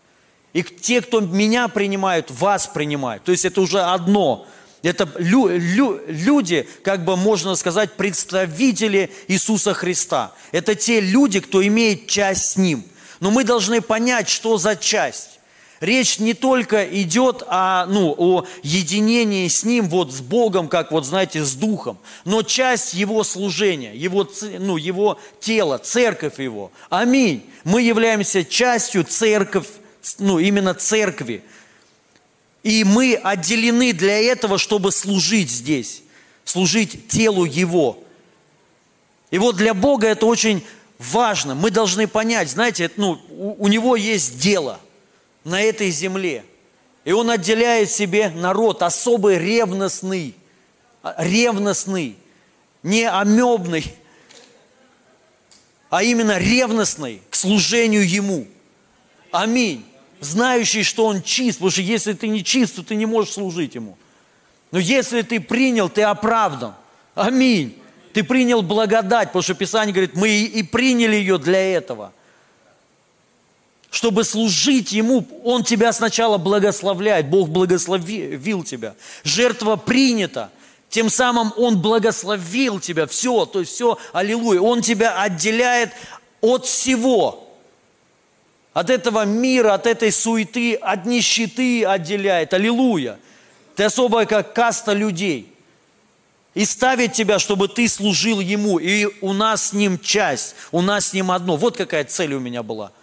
И 0.52 0.62
те, 0.62 1.00
кто 1.00 1.20
меня 1.20 1.68
принимают, 1.68 2.30
вас 2.30 2.66
принимают. 2.66 3.24
То 3.24 3.32
есть 3.32 3.44
это 3.44 3.60
уже 3.60 3.80
одно. 3.80 4.46
Это 4.82 5.08
лю, 5.18 5.48
лю, 5.48 6.00
люди, 6.06 6.68
как 6.82 7.04
бы 7.04 7.16
можно 7.16 7.54
сказать, 7.56 7.94
представители 7.94 9.10
Иисуса 9.26 9.74
Христа. 9.74 10.32
Это 10.52 10.74
те 10.74 11.00
люди, 11.00 11.40
кто 11.40 11.66
имеет 11.66 12.06
часть 12.06 12.52
с 12.52 12.56
Ним. 12.56 12.84
Но 13.20 13.30
мы 13.30 13.44
должны 13.44 13.80
понять, 13.80 14.28
что 14.28 14.56
за 14.58 14.76
часть. 14.76 15.37
Речь 15.80 16.18
не 16.18 16.34
только 16.34 16.84
идет 16.84 17.44
о, 17.46 17.86
ну, 17.86 18.12
о 18.18 18.44
единении 18.62 19.46
с 19.46 19.62
Ним, 19.62 19.88
вот 19.88 20.12
с 20.12 20.20
Богом, 20.20 20.68
как 20.68 20.90
вот 20.90 21.06
знаете, 21.06 21.44
с 21.44 21.54
Духом, 21.54 21.98
но 22.24 22.42
часть 22.42 22.94
Его 22.94 23.22
служения, 23.22 23.94
Его, 23.94 24.28
ну, 24.58 24.76
его 24.76 25.20
тела, 25.38 25.78
церковь 25.78 26.40
Его. 26.40 26.72
Аминь. 26.90 27.44
Мы 27.62 27.82
являемся 27.82 28.44
частью 28.44 29.04
церковь, 29.04 29.68
ну, 30.18 30.40
именно 30.40 30.74
церкви. 30.74 31.44
И 32.64 32.82
мы 32.82 33.14
отделены 33.14 33.92
для 33.92 34.18
этого, 34.18 34.58
чтобы 34.58 34.90
служить 34.90 35.48
здесь, 35.48 36.02
служить 36.44 37.06
телу 37.06 37.44
Его. 37.44 38.02
И 39.30 39.38
вот 39.38 39.54
для 39.54 39.74
Бога 39.74 40.08
это 40.08 40.26
очень 40.26 40.66
важно. 40.98 41.54
Мы 41.54 41.70
должны 41.70 42.08
понять, 42.08 42.50
знаете, 42.50 42.90
ну, 42.96 43.20
у, 43.30 43.64
у 43.64 43.68
Него 43.68 43.94
есть 43.94 44.40
дело– 44.40 44.80
на 45.48 45.62
этой 45.62 45.90
земле. 45.90 46.44
И 47.04 47.12
он 47.12 47.30
отделяет 47.30 47.90
себе 47.90 48.30
народ 48.30 48.82
особый 48.82 49.38
ревностный, 49.38 50.34
ревностный, 51.16 52.16
не 52.82 53.08
амебный, 53.08 53.84
а 55.90 56.02
именно 56.02 56.38
ревностный 56.38 57.22
к 57.30 57.34
служению 57.34 58.06
Ему. 58.06 58.46
Аминь. 59.30 59.84
Знающий, 60.20 60.82
что 60.82 61.06
Он 61.06 61.22
чист, 61.22 61.58
потому 61.58 61.70
что 61.70 61.82
если 61.82 62.12
ты 62.12 62.28
не 62.28 62.44
чист, 62.44 62.76
то 62.76 62.82
ты 62.82 62.94
не 62.94 63.06
можешь 63.06 63.34
служить 63.34 63.74
Ему. 63.74 63.96
Но 64.70 64.78
если 64.78 65.22
ты 65.22 65.40
принял, 65.40 65.88
ты 65.88 66.02
оправдан. 66.02 66.74
Аминь. 67.14 67.80
Ты 68.12 68.22
принял 68.22 68.62
благодать, 68.62 69.28
потому 69.28 69.42
что 69.42 69.54
Писание 69.54 69.94
говорит, 69.94 70.14
мы 70.14 70.28
и 70.28 70.62
приняли 70.62 71.16
ее 71.16 71.38
для 71.38 71.60
этого– 71.60 72.12
чтобы 73.90 74.24
служить 74.24 74.92
Ему, 74.92 75.26
Он 75.44 75.64
тебя 75.64 75.92
сначала 75.92 76.38
благословляет, 76.38 77.28
Бог 77.28 77.48
благословил 77.48 78.62
тебя. 78.62 78.94
Жертва 79.24 79.76
принята, 79.76 80.50
тем 80.90 81.08
самым 81.08 81.52
Он 81.56 81.80
благословил 81.80 82.80
тебя, 82.80 83.06
все, 83.06 83.46
то 83.46 83.60
есть 83.60 83.72
все, 83.72 83.98
аллилуйя. 84.12 84.60
Он 84.60 84.82
тебя 84.82 85.20
отделяет 85.22 85.92
от 86.40 86.66
всего, 86.66 87.48
от 88.74 88.90
этого 88.90 89.24
мира, 89.24 89.74
от 89.74 89.86
этой 89.86 90.12
суеты, 90.12 90.74
от 90.74 91.06
нищеты 91.06 91.84
отделяет, 91.84 92.52
аллилуйя. 92.52 93.18
Ты 93.74 93.84
особая 93.84 94.26
как 94.26 94.54
каста 94.54 94.92
людей. 94.92 95.52
И 96.54 96.64
ставит 96.64 97.12
тебя, 97.12 97.38
чтобы 97.38 97.68
ты 97.68 97.88
служил 97.88 98.40
Ему, 98.40 98.78
и 98.78 99.06
у 99.20 99.32
нас 99.32 99.68
с 99.68 99.72
Ним 99.72 99.98
часть, 99.98 100.56
у 100.72 100.80
нас 100.80 101.08
с 101.08 101.12
Ним 101.12 101.30
одно. 101.30 101.56
Вот 101.56 101.76
какая 101.76 102.04
цель 102.04 102.34
у 102.34 102.40
меня 102.40 102.62
была– 102.62 102.92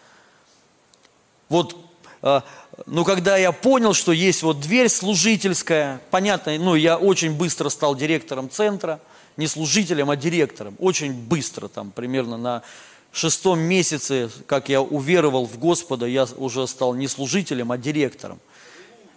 вот, 1.49 1.75
э, 2.21 2.41
ну, 2.85 3.03
когда 3.03 3.37
я 3.37 3.51
понял, 3.51 3.93
что 3.93 4.11
есть 4.11 4.43
вот 4.43 4.59
дверь 4.59 4.89
служительская, 4.89 6.01
понятно, 6.11 6.57
ну, 6.57 6.75
я 6.75 6.97
очень 6.97 7.33
быстро 7.33 7.69
стал 7.69 7.95
директором 7.95 8.49
центра, 8.49 8.99
не 9.37 9.47
служителем, 9.47 10.09
а 10.09 10.15
директором, 10.15 10.75
очень 10.79 11.13
быстро, 11.13 11.67
там, 11.67 11.91
примерно 11.91 12.37
на 12.37 12.63
шестом 13.11 13.59
месяце, 13.59 14.29
как 14.45 14.69
я 14.69 14.81
уверовал 14.81 15.45
в 15.45 15.57
Господа, 15.57 16.05
я 16.05 16.27
уже 16.37 16.67
стал 16.67 16.93
не 16.95 17.07
служителем, 17.07 17.71
а 17.71 17.77
директором. 17.77 18.39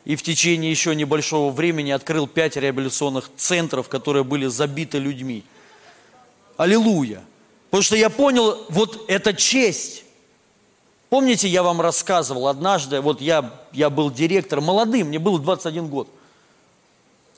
И 0.05 0.17
в 0.17 0.23
течение 0.23 0.71
еще 0.71 0.95
небольшого 0.95 1.51
времени 1.51 1.91
открыл 1.91 2.27
пять 2.27 2.57
реабилитационных 2.57 3.31
центров, 3.37 3.89
которые 3.89 4.25
были 4.25 4.47
забиты 4.47 4.99
людьми. 4.99 5.45
Аллилуйя! 6.57 7.23
Потому 7.71 7.83
что 7.83 7.97
я 7.97 8.09
понял, 8.09 8.65
вот 8.71 9.05
это 9.09 9.35
честь. 9.35 10.05
Помните, 11.11 11.49
я 11.49 11.63
вам 11.63 11.81
рассказывал 11.81 12.49
однажды, 12.49 13.01
вот 13.01 13.21
я, 13.21 13.51
я 13.73 13.89
был 13.89 14.11
директором, 14.11 14.65
молодым, 14.65 15.09
мне 15.09 15.19
было 15.19 15.39
21 15.39 15.89
год. 15.89 16.09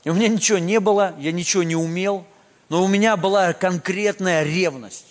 И 0.03 0.09
у 0.09 0.13
меня 0.13 0.27
ничего 0.27 0.57
не 0.57 0.79
было, 0.79 1.15
я 1.19 1.31
ничего 1.31 1.63
не 1.63 1.75
умел, 1.75 2.25
но 2.67 2.83
у 2.83 2.87
меня 2.87 3.15
была 3.15 3.53
конкретная 3.53 4.43
ревность. 4.43 5.07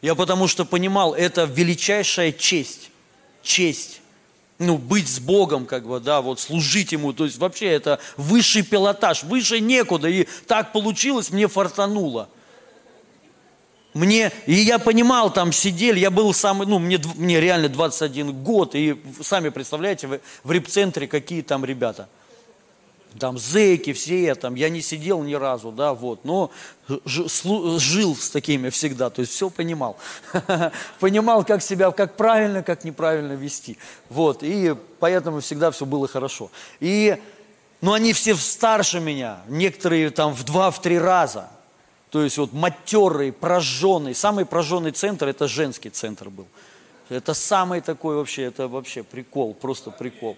Я 0.00 0.14
потому 0.14 0.48
что 0.48 0.64
понимал, 0.64 1.14
это 1.14 1.44
величайшая 1.44 2.32
честь, 2.32 2.90
честь. 3.42 4.00
Ну, 4.58 4.78
быть 4.78 5.08
с 5.08 5.20
Богом, 5.20 5.66
как 5.66 5.86
бы, 5.86 6.00
да, 6.00 6.20
вот 6.20 6.40
служить 6.40 6.92
Ему. 6.92 7.12
То 7.12 7.24
есть 7.24 7.38
вообще 7.38 7.66
это 7.66 8.00
высший 8.16 8.62
пилотаж, 8.62 9.22
выше 9.24 9.60
некуда. 9.60 10.08
И 10.08 10.26
так 10.46 10.72
получилось, 10.72 11.30
мне 11.30 11.48
фартануло– 11.48 12.28
мне, 13.98 14.30
и 14.46 14.54
я 14.54 14.78
понимал, 14.78 15.32
там 15.32 15.50
сидели, 15.50 15.98
я 15.98 16.12
был 16.12 16.32
самый, 16.32 16.68
ну, 16.68 16.78
мне, 16.78 17.00
мне 17.16 17.40
реально 17.40 17.68
21 17.68 18.44
год, 18.44 18.76
и 18.76 18.96
сами 19.20 19.48
представляете, 19.48 20.20
в, 20.44 20.52
репцентре 20.52 21.08
какие 21.08 21.42
там 21.42 21.64
ребята. 21.64 22.08
Там 23.18 23.38
зэки 23.38 23.92
все, 23.92 24.36
там, 24.36 24.54
я 24.54 24.68
не 24.68 24.82
сидел 24.82 25.24
ни 25.24 25.34
разу, 25.34 25.72
да, 25.72 25.94
вот, 25.94 26.24
но 26.24 26.52
жил 26.86 28.14
с 28.14 28.30
такими 28.30 28.68
всегда, 28.68 29.10
то 29.10 29.20
есть 29.20 29.32
все 29.32 29.50
понимал. 29.50 29.96
Понимал, 31.00 31.42
как 31.44 31.60
себя, 31.60 31.90
как 31.90 32.16
правильно, 32.16 32.62
как 32.62 32.84
неправильно 32.84 33.32
вести. 33.32 33.78
Вот, 34.10 34.44
и 34.44 34.76
поэтому 35.00 35.40
всегда 35.40 35.72
все 35.72 35.86
было 35.86 36.06
хорошо. 36.06 36.52
И, 36.78 37.16
ну, 37.80 37.94
они 37.94 38.12
все 38.12 38.36
старше 38.36 39.00
меня, 39.00 39.40
некоторые 39.48 40.10
там 40.10 40.34
в 40.34 40.44
два, 40.44 40.70
в 40.70 40.80
три 40.80 40.98
раза– 40.98 41.50
то 42.10 42.22
есть 42.22 42.38
вот 42.38 42.52
матерый, 42.52 43.32
прожженный. 43.32 44.14
Самый 44.14 44.46
прожженный 44.46 44.92
центр, 44.92 45.28
это 45.28 45.46
женский 45.46 45.90
центр 45.90 46.30
был. 46.30 46.46
Это 47.08 47.34
самый 47.34 47.80
такой 47.80 48.16
вообще, 48.16 48.44
это 48.44 48.68
вообще 48.68 49.02
прикол, 49.02 49.54
просто 49.54 49.90
прикол. 49.90 50.36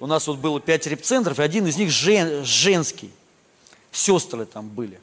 У 0.00 0.06
нас 0.06 0.26
вот 0.26 0.38
было 0.38 0.60
пять 0.60 0.86
репцентров, 0.86 1.38
и 1.38 1.42
один 1.42 1.66
из 1.66 1.76
них 1.76 1.90
жен, 1.90 2.44
женский. 2.44 3.10
Сестры 3.90 4.46
там 4.46 4.68
были. 4.68 5.00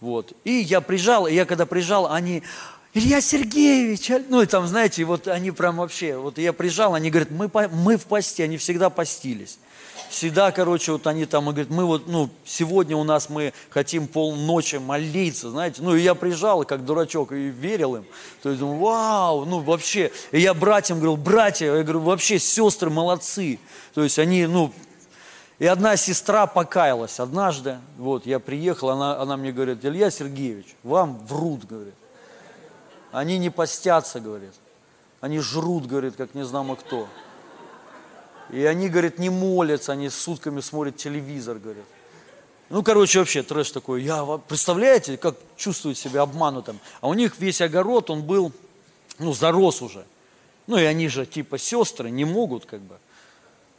Вот. 0.00 0.32
И 0.44 0.52
я 0.52 0.80
приезжал, 0.80 1.26
и 1.26 1.34
я 1.34 1.46
когда 1.46 1.66
приезжал, 1.66 2.10
они, 2.10 2.42
Илья 2.96 3.20
Сергеевич, 3.20 4.10
ну 4.30 4.40
и 4.40 4.46
там, 4.46 4.66
знаете, 4.66 5.04
вот 5.04 5.28
они 5.28 5.50
прям 5.50 5.76
вообще, 5.76 6.16
вот 6.16 6.38
я 6.38 6.54
приезжал, 6.54 6.94
они 6.94 7.10
говорят, 7.10 7.30
мы, 7.30 7.50
мы 7.52 7.98
в 7.98 8.06
посте, 8.06 8.44
они 8.44 8.56
всегда 8.56 8.88
постились. 8.88 9.58
Всегда, 10.08 10.50
короче, 10.50 10.92
вот 10.92 11.06
они 11.06 11.26
там, 11.26 11.50
и 11.50 11.52
говорят, 11.52 11.68
мы 11.68 11.84
вот, 11.84 12.08
ну, 12.08 12.30
сегодня 12.46 12.96
у 12.96 13.04
нас 13.04 13.28
мы 13.28 13.52
хотим 13.68 14.06
полночи 14.06 14.76
молиться, 14.76 15.50
знаете, 15.50 15.82
ну, 15.82 15.94
и 15.94 16.00
я 16.00 16.14
приезжал, 16.14 16.64
как 16.64 16.86
дурачок, 16.86 17.32
и 17.32 17.48
верил 17.48 17.96
им, 17.96 18.06
то 18.42 18.48
есть, 18.48 18.62
вау, 18.62 19.44
ну, 19.44 19.58
вообще, 19.58 20.10
и 20.32 20.40
я 20.40 20.54
братьям 20.54 20.96
говорил, 20.96 21.18
братья, 21.18 21.66
я 21.66 21.82
говорю, 21.82 22.00
вообще, 22.00 22.38
сестры 22.38 22.88
молодцы, 22.88 23.58
то 23.92 24.02
есть, 24.04 24.18
они, 24.18 24.46
ну, 24.46 24.72
и 25.58 25.66
одна 25.66 25.98
сестра 25.98 26.46
покаялась 26.46 27.20
однажды, 27.20 27.76
вот, 27.98 28.24
я 28.24 28.38
приехал, 28.38 28.88
она, 28.88 29.20
она 29.20 29.36
мне 29.36 29.52
говорит, 29.52 29.84
Илья 29.84 30.10
Сергеевич, 30.10 30.74
вам 30.82 31.18
врут, 31.26 31.66
говорит, 31.66 31.92
они 33.12 33.38
не 33.38 33.50
постятся, 33.50 34.20
говорит, 34.20 34.52
они 35.20 35.40
жрут, 35.40 35.86
говорит, 35.86 36.16
как 36.16 36.34
не 36.34 36.44
знамо 36.44 36.76
кто. 36.76 37.08
И 38.50 38.64
они, 38.64 38.88
говорят, 38.88 39.18
не 39.18 39.30
молятся, 39.30 39.92
они 39.92 40.08
сутками 40.08 40.60
смотрят 40.60 40.96
телевизор, 40.96 41.58
говорят. 41.58 41.84
Ну, 42.68 42.82
короче, 42.82 43.20
вообще 43.20 43.42
трэш 43.42 43.70
такой. 43.70 44.02
Я, 44.02 44.24
представляете, 44.48 45.16
как 45.16 45.36
чувствуют 45.56 45.98
себя 45.98 46.22
обманутым? 46.22 46.80
А 47.00 47.08
у 47.08 47.14
них 47.14 47.38
весь 47.38 47.60
огород, 47.60 48.10
он 48.10 48.22
был, 48.22 48.52
ну, 49.18 49.32
зарос 49.32 49.82
уже. 49.82 50.04
Ну, 50.66 50.76
и 50.76 50.84
они 50.84 51.08
же 51.08 51.26
типа 51.26 51.58
сестры, 51.58 52.10
не 52.10 52.24
могут 52.24 52.66
как 52.66 52.80
бы. 52.80 52.96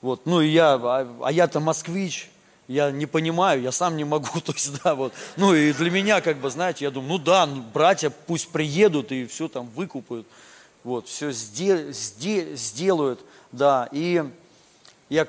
Вот, 0.02 0.26
ну, 0.26 0.42
и 0.42 0.48
я, 0.48 0.76
а, 0.76 1.08
а 1.24 1.32
я-то 1.32 1.60
москвич, 1.60 2.30
я 2.68 2.92
не 2.92 3.06
понимаю, 3.06 3.62
я 3.62 3.72
сам 3.72 3.98
не 3.98 4.04
могу, 4.04 4.40
то 4.46 4.52
есть, 4.52 4.82
да, 4.84 4.96
вот. 4.96 5.14
Ну, 5.36 5.54
и 5.54 5.74
для 5.74 5.90
меня, 5.90 6.22
как 6.22 6.38
бы, 6.38 6.50
знаете, 6.50 6.86
я 6.86 6.92
думаю, 6.92 7.14
ну 7.14 7.18
да, 7.18 7.46
ну, 7.46 7.64
братья 7.74 8.10
пусть 8.10 8.50
приедут 8.50 9.12
и 9.12 9.26
все 9.26 9.48
там 9.48 9.68
выкупают, 9.70 10.28
вот, 10.84 11.08
все 11.08 11.32
сдел, 11.32 11.92
сделают, 11.92 13.20
да, 13.52 13.90
и 13.92 14.24
я 15.10 15.28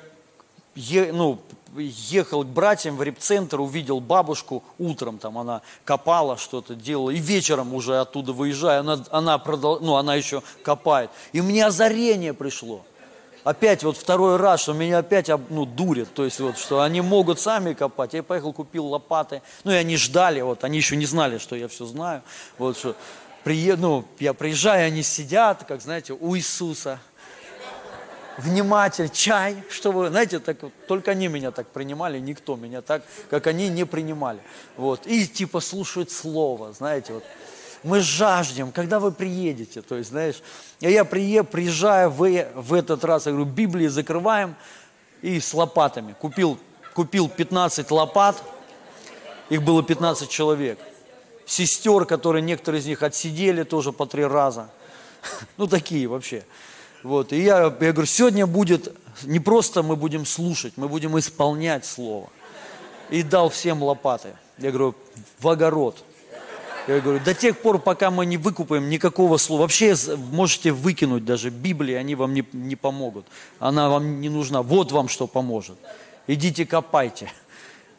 е, 0.75 1.11
ну, 1.11 1.39
ехал 1.75 2.43
к 2.43 2.47
братьям 2.47 2.97
в 2.97 3.03
репцентр, 3.03 3.59
увидел 3.59 3.99
бабушку 3.99 4.63
утром, 4.77 5.17
там 5.17 5.37
она 5.37 5.61
копала 5.85 6.37
что-то, 6.37 6.75
делала, 6.75 7.09
и 7.09 7.19
вечером 7.19 7.73
уже 7.73 7.99
оттуда 7.99 8.33
выезжая, 8.33 8.79
она, 8.79 9.03
она, 9.11 9.37
продол, 9.37 9.79
ну, 9.79 9.95
она 9.95 10.15
еще 10.15 10.41
копает. 10.63 11.09
И 11.31 11.41
мне 11.41 11.65
озарение 11.65 12.33
пришло. 12.33 12.85
Опять 13.49 13.83
вот 13.83 13.97
второй 13.97 14.37
раз, 14.37 14.61
что 14.61 14.73
меня 14.73 14.99
опять 14.99 15.29
ну, 15.49 15.65
дурят, 15.65 16.13
то 16.13 16.23
есть 16.23 16.39
вот, 16.39 16.57
что 16.57 16.81
они 16.81 17.01
могут 17.01 17.39
сами 17.39 17.73
копать. 17.73 18.13
Я 18.13 18.21
поехал, 18.21 18.53
купил 18.53 18.85
лопаты, 18.85 19.41
ну 19.63 19.71
и 19.71 19.75
они 19.75 19.97
ждали, 19.97 20.41
вот, 20.41 20.63
они 20.63 20.77
еще 20.77 20.95
не 20.95 21.05
знали, 21.05 21.39
что 21.39 21.55
я 21.55 21.67
все 21.67 21.85
знаю, 21.85 22.21
вот, 22.57 22.77
что 22.77 22.95
приеду, 23.43 23.81
ну, 23.81 24.05
я 24.19 24.33
приезжаю, 24.33 24.85
они 24.87 25.01
сидят, 25.01 25.63
как, 25.67 25.81
знаете, 25.81 26.13
у 26.13 26.35
Иисуса, 26.35 26.99
вниматель, 28.37 29.09
чай, 29.09 29.63
что 29.69 29.91
вы, 29.91 30.09
знаете, 30.09 30.39
так, 30.39 30.57
только 30.87 31.11
они 31.11 31.27
меня 31.27 31.49
так 31.51 31.67
принимали, 31.67 32.19
никто 32.19 32.55
меня 32.55 32.81
так, 32.81 33.01
как 33.31 33.47
они 33.47 33.69
не 33.69 33.85
принимали, 33.85 34.39
вот, 34.77 35.07
и 35.07 35.25
типа 35.27 35.59
слушают 35.59 36.11
слово, 36.11 36.71
знаете, 36.71 37.13
вот, 37.13 37.23
мы 37.83 38.01
жаждем, 38.01 38.71
когда 38.71 38.99
вы 38.99 39.11
приедете, 39.11 39.81
то 39.81 39.95
есть, 39.95 40.09
знаешь, 40.09 40.41
я 40.79 41.05
прие, 41.05 41.43
приезжаю 41.43 42.09
в, 42.09 42.17
в 42.55 42.73
этот 42.73 43.03
раз, 43.03 43.25
я 43.25 43.31
говорю, 43.31 43.49
Библии 43.49 43.87
закрываем 43.87 44.55
и 45.21 45.39
с 45.39 45.53
лопатами. 45.53 46.15
Купил, 46.19 46.59
купил 46.93 47.29
15 47.29 47.89
лопат, 47.91 48.41
их 49.49 49.63
было 49.63 49.83
15 49.83 50.29
человек. 50.29 50.79
Сестер, 51.45 52.05
которые 52.05 52.41
некоторые 52.41 52.81
из 52.81 52.85
них 52.85 53.01
отсидели 53.01 53.63
тоже 53.63 53.91
по 53.91 54.05
три 54.05 54.25
раза. 54.25 54.69
Ну, 55.57 55.67
такие 55.67 56.07
вообще. 56.07 56.45
Вот. 57.03 57.33
И 57.33 57.41
я, 57.41 57.63
я 57.63 57.69
говорю, 57.69 58.05
сегодня 58.05 58.45
будет, 58.45 58.95
не 59.23 59.39
просто 59.39 59.83
мы 59.83 59.95
будем 59.95 60.25
слушать, 60.25 60.73
мы 60.75 60.87
будем 60.87 61.17
исполнять 61.17 61.85
Слово. 61.85 62.29
И 63.09 63.23
дал 63.23 63.49
всем 63.49 63.81
лопаты. 63.81 64.35
Я 64.57 64.71
говорю, 64.71 64.95
в 65.39 65.47
огород. 65.47 66.03
Я 66.89 67.01
говорю, 67.01 67.19
до 67.23 67.35
тех 67.35 67.59
пор, 67.59 67.77
пока 67.77 68.09
мы 68.09 68.25
не 68.25 68.37
выкупаем 68.37 68.89
никакого 68.89 69.37
слова, 69.37 69.61
вообще 69.61 69.95
можете 70.31 70.71
выкинуть 70.71 71.23
даже 71.23 71.51
Библии, 71.51 71.93
они 71.93 72.15
вам 72.15 72.33
не, 72.33 72.43
не 72.51 72.75
помогут. 72.75 73.27
Она 73.59 73.89
вам 73.89 74.21
не 74.21 74.29
нужна. 74.29 74.63
Вот 74.63 74.91
вам 74.91 75.07
что 75.07 75.27
поможет. 75.27 75.77
Идите 76.25 76.65
копайте. 76.65 77.31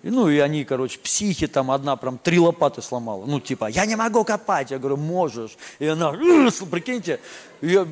И, 0.03 0.11
ну, 0.11 0.29
и 0.29 0.39
они, 0.39 0.65
короче, 0.65 0.99
психи, 0.99 1.47
там 1.47 1.71
одна 1.71 1.95
прям 1.95 2.19
три 2.19 2.41
лопаты 2.41 2.83
сломала. 2.83 3.25
Ну, 3.27 3.39
типа, 3.39 3.67
я 3.67 3.87
не 3.87 3.95
могу 3.95 4.25
копать. 4.25 4.73
Я 4.73 4.81
говорю, 4.81 4.97
можешь. 4.97 5.57
И 5.79 5.87
она, 5.87 6.11
прикиньте, 6.11 7.21
я, 7.61 7.87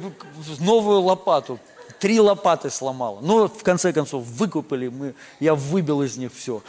новую 0.59 1.03
лопату, 1.03 1.61
три 2.01 2.19
лопаты 2.19 2.71
сломала. 2.71 3.21
Но 3.21 3.47
в 3.47 3.63
конце 3.63 3.93
концов 3.93 4.25
выкупали, 4.25 4.89
мы, 4.89 5.15
я 5.39 5.55
выбил 5.55 6.03
из 6.03 6.17
них 6.17 6.33
все. 6.35 6.61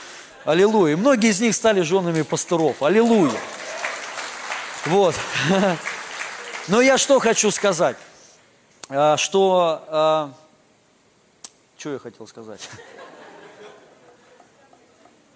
Аллилуйя. 0.45 0.93
И 0.93 0.95
многие 0.95 1.31
из 1.31 1.41
них 1.41 1.55
стали 1.55 1.81
женами 1.81 2.21
пасторов. 2.21 2.83
Аллилуйя. 2.83 3.31
Вот. 4.89 5.13
Но 6.67 6.81
я 6.81 6.97
что 6.97 7.19
хочу 7.19 7.51
сказать? 7.51 7.95
А, 8.89 9.17
что... 9.17 9.83
А, 9.87 10.33
что 11.77 11.93
я 11.93 11.99
хотел 11.99 12.25
сказать? 12.25 12.67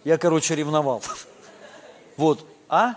Я, 0.03 0.17
короче, 0.17 0.55
ревновал. 0.55 1.03
Вот. 2.17 2.43
А? 2.67 2.95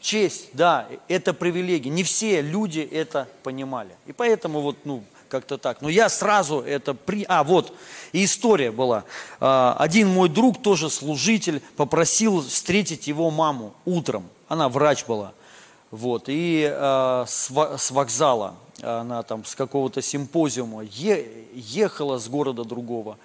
Честь, 0.00 0.48
да, 0.54 0.88
это 1.08 1.34
привилегия. 1.34 1.90
Не 1.90 2.04
все 2.04 2.40
люди 2.40 2.80
это 2.80 3.28
понимали. 3.42 3.94
И 4.06 4.12
поэтому 4.12 4.62
вот, 4.62 4.78
ну, 4.84 5.04
как-то 5.28 5.58
так. 5.58 5.82
Но 5.82 5.90
я 5.90 6.08
сразу 6.08 6.60
это 6.60 6.94
при... 6.94 7.26
А, 7.28 7.44
вот, 7.44 7.74
и 8.12 8.24
история 8.24 8.70
была. 8.70 9.04
А, 9.40 9.76
один 9.78 10.08
мой 10.08 10.30
друг, 10.30 10.62
тоже 10.62 10.88
служитель, 10.88 11.60
попросил 11.76 12.40
встретить 12.40 13.08
его 13.08 13.30
маму 13.30 13.74
утром. 13.84 14.26
Она 14.48 14.70
врач 14.70 15.04
была. 15.04 15.34
Вот, 15.90 16.24
и 16.28 16.70
э, 16.72 17.24
с, 17.26 17.90
вокзала, 17.90 18.54
она 18.80 19.22
там 19.24 19.44
с 19.44 19.54
какого-то 19.56 20.00
симпозиума 20.02 20.84
е, 20.84 21.46
ехала 21.52 22.18
с 22.18 22.28
города 22.28 22.64
другого. 22.64 23.18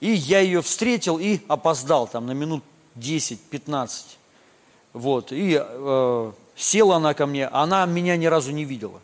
И 0.00 0.10
я 0.10 0.40
ее 0.40 0.60
встретил 0.60 1.18
и 1.18 1.40
опоздал 1.48 2.06
там 2.06 2.26
на 2.26 2.32
минут 2.32 2.62
10-15. 2.96 4.16
Вот, 4.92 5.32
и 5.32 5.58
э, 5.58 6.32
села 6.54 6.96
она 6.96 7.14
ко 7.14 7.26
мне, 7.26 7.46
она 7.48 7.86
меня 7.86 8.16
ни 8.16 8.26
разу 8.26 8.52
не 8.52 8.64
видела. 8.64 9.00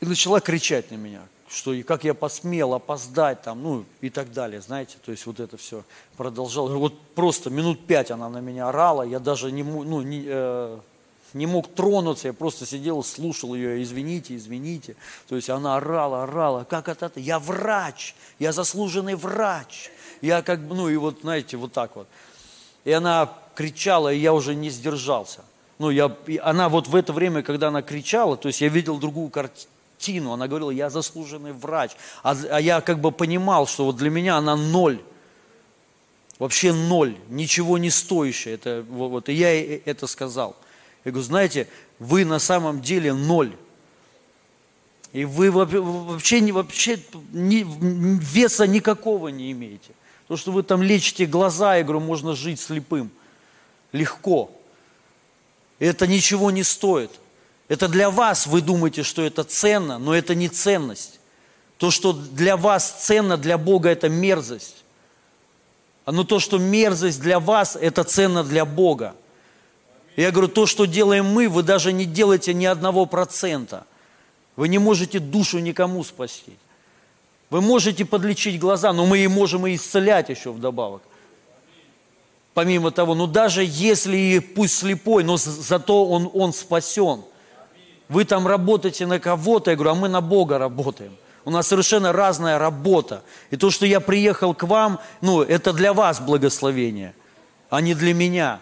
И 0.00 0.06
начала 0.06 0.40
кричать 0.40 0.90
на 0.90 0.96
меня, 0.96 1.22
что 1.48 1.72
и 1.72 1.82
как 1.82 2.04
я 2.04 2.14
посмел 2.14 2.74
опоздать 2.74 3.42
там, 3.42 3.62
ну 3.62 3.84
и 4.00 4.10
так 4.10 4.32
далее, 4.32 4.60
знаете, 4.60 4.96
то 5.04 5.12
есть 5.12 5.26
вот 5.26 5.40
это 5.40 5.56
все 5.56 5.84
продолжалось. 6.16 6.72
Вот 6.72 7.00
просто 7.14 7.50
минут 7.50 7.86
пять 7.86 8.10
она 8.10 8.28
на 8.28 8.38
меня 8.38 8.68
орала, 8.68 9.02
я 9.02 9.18
даже 9.18 9.50
не, 9.50 9.62
ну, 9.62 10.02
не, 10.02 10.24
э, 10.26 10.78
не 11.34 11.46
мог 11.46 11.74
тронуться, 11.74 12.28
я 12.28 12.32
просто 12.32 12.66
сидел, 12.66 13.02
слушал 13.04 13.54
ее, 13.54 13.82
извините, 13.82 14.36
извините. 14.36 14.96
То 15.28 15.36
есть 15.36 15.50
она 15.50 15.76
орала, 15.76 16.24
орала, 16.24 16.64
как 16.64 16.88
это, 16.88 17.10
я 17.16 17.38
врач, 17.38 18.14
я 18.38 18.52
заслуженный 18.52 19.14
врач. 19.14 19.90
Я 20.20 20.42
как 20.42 20.66
бы, 20.66 20.74
ну 20.74 20.88
и 20.88 20.96
вот, 20.96 21.20
знаете, 21.22 21.56
вот 21.56 21.72
так 21.72 21.96
вот. 21.96 22.08
И 22.84 22.92
она 22.92 23.32
кричала, 23.54 24.12
и 24.12 24.18
я 24.18 24.32
уже 24.32 24.54
не 24.54 24.70
сдержался. 24.70 25.44
Ну, 25.78 25.90
я, 25.90 26.14
она 26.42 26.68
вот 26.68 26.88
в 26.88 26.96
это 26.96 27.12
время, 27.12 27.42
когда 27.42 27.68
она 27.68 27.82
кричала, 27.82 28.36
то 28.36 28.48
есть 28.48 28.60
я 28.60 28.68
видел 28.68 28.98
другую 28.98 29.28
картину, 29.28 30.32
она 30.32 30.48
говорила, 30.48 30.70
я 30.70 30.90
заслуженный 30.90 31.52
врач. 31.52 31.92
А, 32.22 32.36
а 32.50 32.60
я 32.60 32.80
как 32.80 33.00
бы 33.00 33.12
понимал, 33.12 33.66
что 33.66 33.84
вот 33.84 33.96
для 33.96 34.10
меня 34.10 34.36
она 34.36 34.56
ноль. 34.56 35.00
Вообще 36.38 36.72
ноль, 36.72 37.16
ничего 37.28 37.78
не 37.78 37.90
стоящее. 37.90 38.54
Это, 38.54 38.84
вот, 38.88 39.28
и 39.28 39.32
я 39.32 39.76
это 39.84 40.06
сказал. 40.06 40.56
Я 41.08 41.12
говорю, 41.12 41.26
знаете, 41.26 41.68
вы 41.98 42.26
на 42.26 42.38
самом 42.38 42.82
деле 42.82 43.14
ноль. 43.14 43.56
И 45.14 45.24
вы 45.24 45.50
вообще, 45.50 45.80
вообще 45.80 47.02
ни, 47.32 47.64
веса 48.20 48.66
никакого 48.66 49.28
не 49.28 49.50
имеете. 49.52 49.92
То, 50.26 50.36
что 50.36 50.52
вы 50.52 50.62
там 50.62 50.82
лечите 50.82 51.24
глаза, 51.24 51.76
я 51.76 51.82
говорю, 51.82 52.00
можно 52.00 52.34
жить 52.34 52.60
слепым. 52.60 53.10
Легко. 53.92 54.50
Это 55.78 56.06
ничего 56.06 56.50
не 56.50 56.62
стоит. 56.62 57.10
Это 57.68 57.88
для 57.88 58.10
вас, 58.10 58.46
вы 58.46 58.60
думаете, 58.60 59.02
что 59.02 59.22
это 59.22 59.44
ценно, 59.44 59.96
но 59.96 60.14
это 60.14 60.34
не 60.34 60.50
ценность. 60.50 61.20
То, 61.78 61.90
что 61.90 62.12
для 62.12 62.58
вас 62.58 63.06
ценно, 63.06 63.38
для 63.38 63.56
Бога 63.56 63.88
это 63.88 64.10
мерзость. 64.10 64.84
А 66.04 66.12
но 66.12 66.24
то, 66.24 66.38
что 66.38 66.58
мерзость 66.58 67.22
для 67.22 67.40
вас, 67.40 67.76
это 67.80 68.04
ценно 68.04 68.44
для 68.44 68.66
Бога. 68.66 69.14
Я 70.18 70.32
говорю, 70.32 70.48
то, 70.48 70.66
что 70.66 70.86
делаем 70.86 71.26
мы, 71.26 71.48
вы 71.48 71.62
даже 71.62 71.92
не 71.92 72.04
делаете 72.04 72.52
ни 72.52 72.64
одного 72.64 73.06
процента. 73.06 73.86
Вы 74.56 74.66
не 74.66 74.78
можете 74.78 75.20
душу 75.20 75.60
никому 75.60 76.02
спасти. 76.02 76.56
Вы 77.50 77.60
можете 77.60 78.04
подлечить 78.04 78.58
глаза, 78.58 78.92
но 78.92 79.06
мы 79.06 79.18
и 79.18 79.28
можем 79.28 79.64
и 79.68 79.76
исцелять 79.76 80.28
еще 80.28 80.50
вдобавок. 80.50 81.02
Помимо 82.52 82.90
того, 82.90 83.14
ну 83.14 83.28
даже 83.28 83.62
если 83.64 84.16
и 84.16 84.40
пусть 84.40 84.78
слепой, 84.78 85.22
но 85.22 85.36
зато 85.36 86.04
он, 86.04 86.28
он 86.34 86.52
спасен. 86.52 87.22
Вы 88.08 88.24
там 88.24 88.48
работаете 88.48 89.06
на 89.06 89.20
кого-то, 89.20 89.70
я 89.70 89.76
говорю, 89.76 89.92
а 89.92 89.94
мы 89.94 90.08
на 90.08 90.20
Бога 90.20 90.58
работаем. 90.58 91.16
У 91.44 91.50
нас 91.50 91.68
совершенно 91.68 92.12
разная 92.12 92.58
работа. 92.58 93.22
И 93.52 93.56
то, 93.56 93.70
что 93.70 93.86
я 93.86 94.00
приехал 94.00 94.52
к 94.52 94.64
вам, 94.64 94.98
ну, 95.20 95.42
это 95.42 95.72
для 95.72 95.92
вас 95.92 96.18
благословение, 96.20 97.14
а 97.70 97.80
не 97.80 97.94
для 97.94 98.14
меня. 98.14 98.58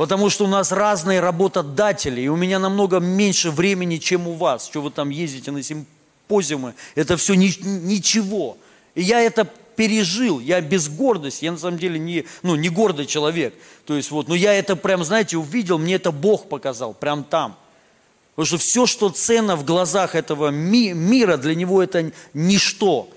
Потому 0.00 0.30
что 0.30 0.46
у 0.46 0.48
нас 0.48 0.72
разные 0.72 1.20
работодатели, 1.20 2.22
и 2.22 2.28
у 2.28 2.34
меня 2.34 2.58
намного 2.58 3.00
меньше 3.00 3.50
времени, 3.50 3.98
чем 3.98 4.28
у 4.28 4.32
вас. 4.32 4.64
Что 4.64 4.80
вы 4.80 4.90
там 4.90 5.10
ездите 5.10 5.50
на 5.50 5.62
симпозиумы, 5.62 6.72
это 6.94 7.18
все 7.18 7.34
ни, 7.34 7.52
ничего. 7.62 8.56
И 8.94 9.02
я 9.02 9.20
это 9.20 9.46
пережил, 9.76 10.40
я 10.40 10.62
без 10.62 10.88
гордости, 10.88 11.44
я 11.44 11.52
на 11.52 11.58
самом 11.58 11.78
деле 11.78 11.98
не, 11.98 12.24
ну, 12.42 12.54
не 12.54 12.70
гордый 12.70 13.04
человек. 13.04 13.52
То 13.84 13.94
есть 13.94 14.10
вот, 14.10 14.26
но 14.26 14.34
я 14.34 14.54
это 14.54 14.74
прям, 14.74 15.04
знаете, 15.04 15.36
увидел, 15.36 15.76
мне 15.76 15.96
это 15.96 16.12
Бог 16.12 16.48
показал, 16.48 16.94
прям 16.94 17.22
там. 17.22 17.58
Потому 18.36 18.46
что 18.46 18.56
все, 18.56 18.86
что 18.86 19.10
ценно 19.10 19.54
в 19.54 19.66
глазах 19.66 20.14
этого 20.14 20.48
ми 20.48 20.94
мира, 20.94 21.36
для 21.36 21.54
него 21.54 21.82
это 21.82 22.10
ничто. 22.32 23.10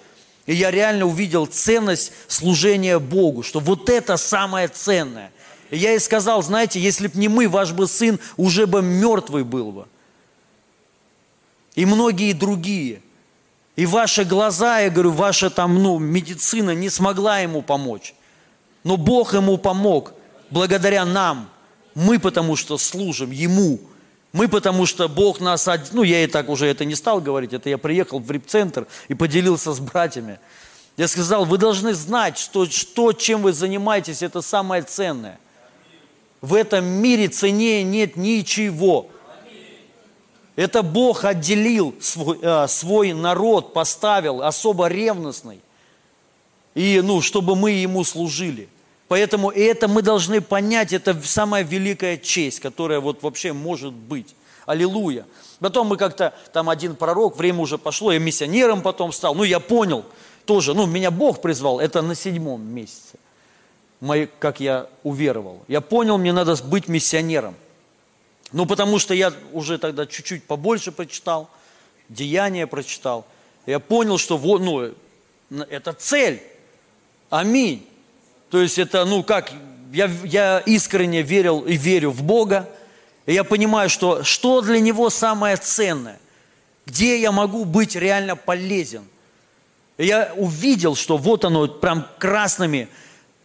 И 0.48 0.54
я 0.54 0.70
реально 0.70 1.06
увидел 1.06 1.46
ценность 1.46 2.12
служения 2.28 3.00
Богу, 3.00 3.42
что 3.42 3.62
вот 3.62 3.90
это 3.90 4.18
самое 4.18 4.68
ценное– 4.68 5.32
и 5.74 5.78
я 5.78 5.90
ей 5.90 6.00
сказал, 6.00 6.44
знаете, 6.44 6.80
если 6.80 7.08
бы 7.08 7.18
не 7.18 7.28
мы, 7.28 7.50
ваш 7.50 7.72
бы 7.72 7.88
сын 7.88 8.20
уже 8.38 8.68
бы 8.68 8.84
мертвый 8.84 9.44
был 9.44 9.72
бы. 9.72 9.88
И 11.74 11.84
многие 11.88 12.34
другие. 12.34 13.02
И 13.76 13.88
ваши 13.88 14.24
глаза, 14.24 14.82
я 14.82 14.92
говорю, 14.92 15.10
ваша 15.10 15.50
там, 15.50 15.82
ну, 15.82 15.98
медицина 15.98 16.76
не 16.76 16.92
смогла 16.92 17.40
ему 17.40 17.64
помочь. 17.64 18.14
Но 18.84 18.98
Бог 18.98 19.34
ему 19.34 19.58
помог, 19.58 20.14
благодаря 20.52 21.06
нам. 21.06 21.50
Мы 21.96 22.20
потому 22.20 22.56
что 22.56 22.78
служим 22.78 23.32
Ему. 23.32 23.80
Мы 24.32 24.48
потому 24.48 24.86
что 24.86 25.10
Бог 25.10 25.40
нас... 25.40 25.68
Ну, 25.92 26.04
я 26.04 26.24
и 26.24 26.28
так 26.28 26.50
уже 26.50 26.68
это 26.68 26.86
не 26.86 26.94
стал 26.94 27.20
говорить, 27.20 27.52
это 27.52 27.72
я 27.72 27.80
приехал 27.80 28.20
в 28.20 28.30
рип-центр 28.30 28.86
и 29.08 29.16
поделился 29.16 29.74
с 29.74 29.80
братьями. 29.80 30.38
Я 30.98 31.08
сказал, 31.08 31.46
вы 31.46 31.58
должны 31.58 31.96
знать, 31.96 32.38
что, 32.38 32.68
что 32.68 33.12
чем 33.12 33.42
вы 33.42 33.54
занимаетесь, 33.54 34.22
это 34.22 34.44
самое 34.44 34.84
ценное. 34.84 35.40
В 36.44 36.56
этом 36.56 36.84
мире 36.84 37.30
ценнее 37.30 37.84
нет 37.84 38.18
ничего. 38.18 39.08
Это 40.58 40.84
Бог 40.84 41.24
отделил 41.24 41.96
свой, 42.02 42.38
э, 42.42 42.68
свой 42.68 43.14
народ, 43.14 43.72
поставил 43.72 44.44
особо 44.44 44.88
ревностный, 44.88 45.62
и, 46.76 47.00
ну, 47.02 47.22
чтобы 47.22 47.56
мы 47.56 47.72
Ему 47.72 48.04
служили. 48.04 48.68
Поэтому 49.08 49.52
это 49.52 49.88
мы 49.88 50.02
должны 50.02 50.42
понять, 50.42 50.92
это 50.92 51.18
самая 51.24 51.64
великая 51.64 52.18
честь, 52.18 52.60
которая 52.60 53.00
вот 53.00 53.24
вообще 53.24 53.54
может 53.54 53.94
быть. 53.94 54.36
Аллилуйя. 54.66 55.26
Потом 55.62 55.88
мы 55.88 55.96
как-то, 55.96 56.34
там 56.52 56.70
один 56.70 56.98
пророк, 56.98 57.38
время 57.38 57.62
уже 57.62 57.78
пошло, 57.78 58.12
я 58.12 58.20
миссионером 58.20 58.82
потом 58.82 59.14
стал. 59.14 59.34
Ну, 59.34 59.46
я 59.46 59.62
понял 59.62 60.04
тоже, 60.44 60.74
ну, 60.74 60.88
меня 60.88 61.10
Бог 61.10 61.42
призвал, 61.42 61.80
это 61.80 62.02
на 62.02 62.16
седьмом 62.16 62.62
месяце, 62.62 63.18
мой, 64.04 64.30
как 64.40 64.60
я 64.60 64.88
уверовал. 65.04 65.64
Я 65.70 65.80
понял, 65.80 66.18
мне 66.18 66.34
надо 66.34 66.62
быть 66.66 66.90
миссионером. 66.90 67.56
Ну, 68.52 68.66
потому 68.66 69.00
что 69.00 69.14
я 69.14 69.32
уже 69.54 69.78
тогда 69.78 70.06
чуть-чуть 70.06 70.44
побольше 70.44 70.92
прочитал, 70.92 71.50
деяния 72.10 72.68
прочитал. 72.68 73.26
Я 73.66 73.80
понял, 73.80 74.18
что 74.18 74.38
вот, 74.38 74.62
ну, 74.62 74.94
это 75.70 75.94
цель. 75.94 76.44
Аминь. 77.30 77.88
То 78.50 78.62
есть 78.62 78.78
это, 78.78 79.06
ну, 79.06 79.24
как, 79.24 79.54
я, 79.94 80.12
я 80.26 80.60
искренне 80.60 81.22
верил 81.22 81.62
и 81.62 81.78
верю 81.78 82.12
в 82.12 82.24
Бога. 82.24 82.70
И 83.26 83.34
я 83.34 83.46
понимаю, 83.46 83.90
что, 83.90 84.22
что 84.24 84.60
для 84.60 84.82
Него 84.82 85.10
самое 85.10 85.56
ценное. 85.56 86.20
Где 86.86 87.22
я 87.22 87.32
могу 87.32 87.64
быть 87.64 87.96
реально 87.96 88.36
полезен. 88.36 89.06
И 89.98 90.06
я 90.06 90.34
увидел, 90.36 90.96
что 90.96 91.16
вот 91.16 91.46
оно 91.46 91.70
прям 91.70 92.06
красными 92.20 92.90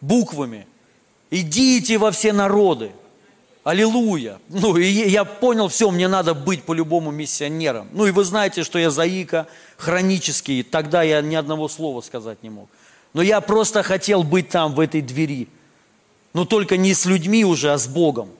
буквами. 0.00 0.66
Идите 1.30 1.98
во 1.98 2.10
все 2.10 2.32
народы. 2.32 2.92
Аллилуйя. 3.64 4.38
Ну, 4.48 4.76
и 4.76 4.86
я 4.86 5.24
понял, 5.24 5.68
все, 5.68 5.90
мне 5.90 6.08
надо 6.08 6.32
быть 6.32 6.62
по-любому 6.62 7.10
миссионером. 7.10 7.88
Ну, 7.92 8.06
и 8.06 8.12
вы 8.12 8.24
знаете, 8.24 8.64
что 8.64 8.78
я 8.78 8.90
заика 8.90 9.46
хронический, 9.76 10.62
тогда 10.62 11.02
я 11.02 11.20
ни 11.20 11.34
одного 11.34 11.68
слова 11.68 12.00
сказать 12.00 12.42
не 12.42 12.50
мог. 12.50 12.70
Но 13.12 13.20
я 13.20 13.40
просто 13.40 13.82
хотел 13.82 14.22
быть 14.22 14.48
там, 14.48 14.74
в 14.74 14.80
этой 14.80 15.02
двери. 15.02 15.48
Но 16.32 16.44
только 16.44 16.76
не 16.76 16.94
с 16.94 17.04
людьми 17.04 17.44
уже, 17.44 17.72
а 17.72 17.78
с 17.78 17.86
Богом. 17.88 18.30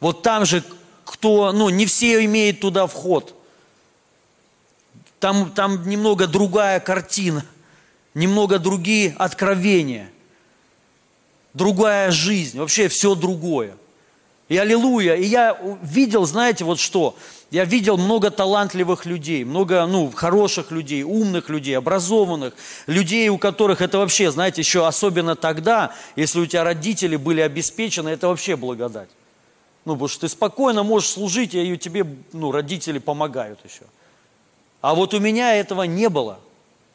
Вот 0.00 0.22
там 0.22 0.44
же, 0.44 0.64
кто, 1.04 1.52
ну, 1.52 1.68
не 1.68 1.86
все 1.86 2.24
имеют 2.24 2.60
туда 2.60 2.86
вход. 2.86 3.34
Там, 5.20 5.50
там 5.52 5.88
немного 5.88 6.26
другая 6.26 6.80
картина, 6.80 7.44
немного 8.14 8.58
другие 8.58 9.14
откровения, 9.18 10.10
другая 11.56 12.10
жизнь, 12.10 12.58
вообще 12.58 12.88
все 12.88 13.14
другое. 13.14 13.76
И 14.48 14.56
аллилуйя. 14.56 15.14
И 15.14 15.24
я 15.24 15.58
видел, 15.82 16.24
знаете, 16.24 16.64
вот 16.64 16.78
что? 16.78 17.16
Я 17.50 17.64
видел 17.64 17.96
много 17.96 18.30
талантливых 18.30 19.04
людей, 19.04 19.44
много, 19.44 19.86
ну, 19.86 20.10
хороших 20.10 20.70
людей, 20.70 21.02
умных 21.02 21.48
людей, 21.48 21.76
образованных, 21.76 22.54
людей, 22.86 23.28
у 23.28 23.38
которых 23.38 23.80
это 23.80 23.98
вообще, 23.98 24.30
знаете, 24.30 24.60
еще 24.60 24.86
особенно 24.86 25.34
тогда, 25.34 25.92
если 26.14 26.40
у 26.40 26.46
тебя 26.46 26.64
родители 26.64 27.16
были 27.16 27.40
обеспечены, 27.40 28.10
это 28.10 28.28
вообще 28.28 28.56
благодать. 28.56 29.08
Ну, 29.84 29.94
потому 29.94 30.08
что 30.08 30.22
ты 30.22 30.28
спокойно 30.28 30.82
можешь 30.82 31.10
служить, 31.10 31.54
и 31.54 31.76
тебе, 31.76 32.04
ну, 32.32 32.52
родители 32.52 32.98
помогают 32.98 33.60
еще. 33.64 33.84
А 34.80 34.94
вот 34.94 35.14
у 35.14 35.20
меня 35.20 35.54
этого 35.56 35.82
не 35.82 36.08
было. 36.08 36.38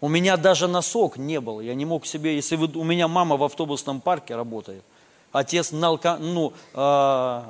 У 0.02 0.10
меня 0.10 0.36
даже 0.36 0.68
носок 0.68 1.18
не 1.18 1.39
было. 1.39 1.62
Я 1.62 1.76
не 1.76 1.86
мог 1.86 2.08
себе, 2.08 2.36
если 2.36 2.56
вы, 2.56 2.68
у 2.74 2.84
меня 2.84 3.08
мама 3.08 3.38
в 3.38 3.43
автобусном 3.43 4.02
парке 4.02 4.36
работает, 4.36 4.84
Отец 5.32 5.72
налка, 5.72 6.18
ну, 6.18 6.52
э, 6.74 7.41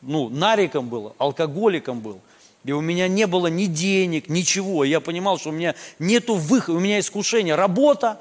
ну, 0.00 0.28
нариком 0.28 0.88
был, 0.88 1.14
алкоголиком 1.18 2.00
был. 2.00 2.20
И 2.64 2.72
у 2.72 2.80
меня 2.80 3.08
не 3.08 3.26
было 3.26 3.46
ни 3.46 3.66
денег, 3.66 4.28
ничего. 4.28 4.84
Я 4.84 5.00
понимал, 5.00 5.38
что 5.38 5.50
у 5.50 5.52
меня 5.52 5.74
нету 5.98 6.34
выхода, 6.34 6.78
у 6.78 6.80
меня 6.80 6.98
искушение. 6.98 7.54
Работа, 7.54 8.18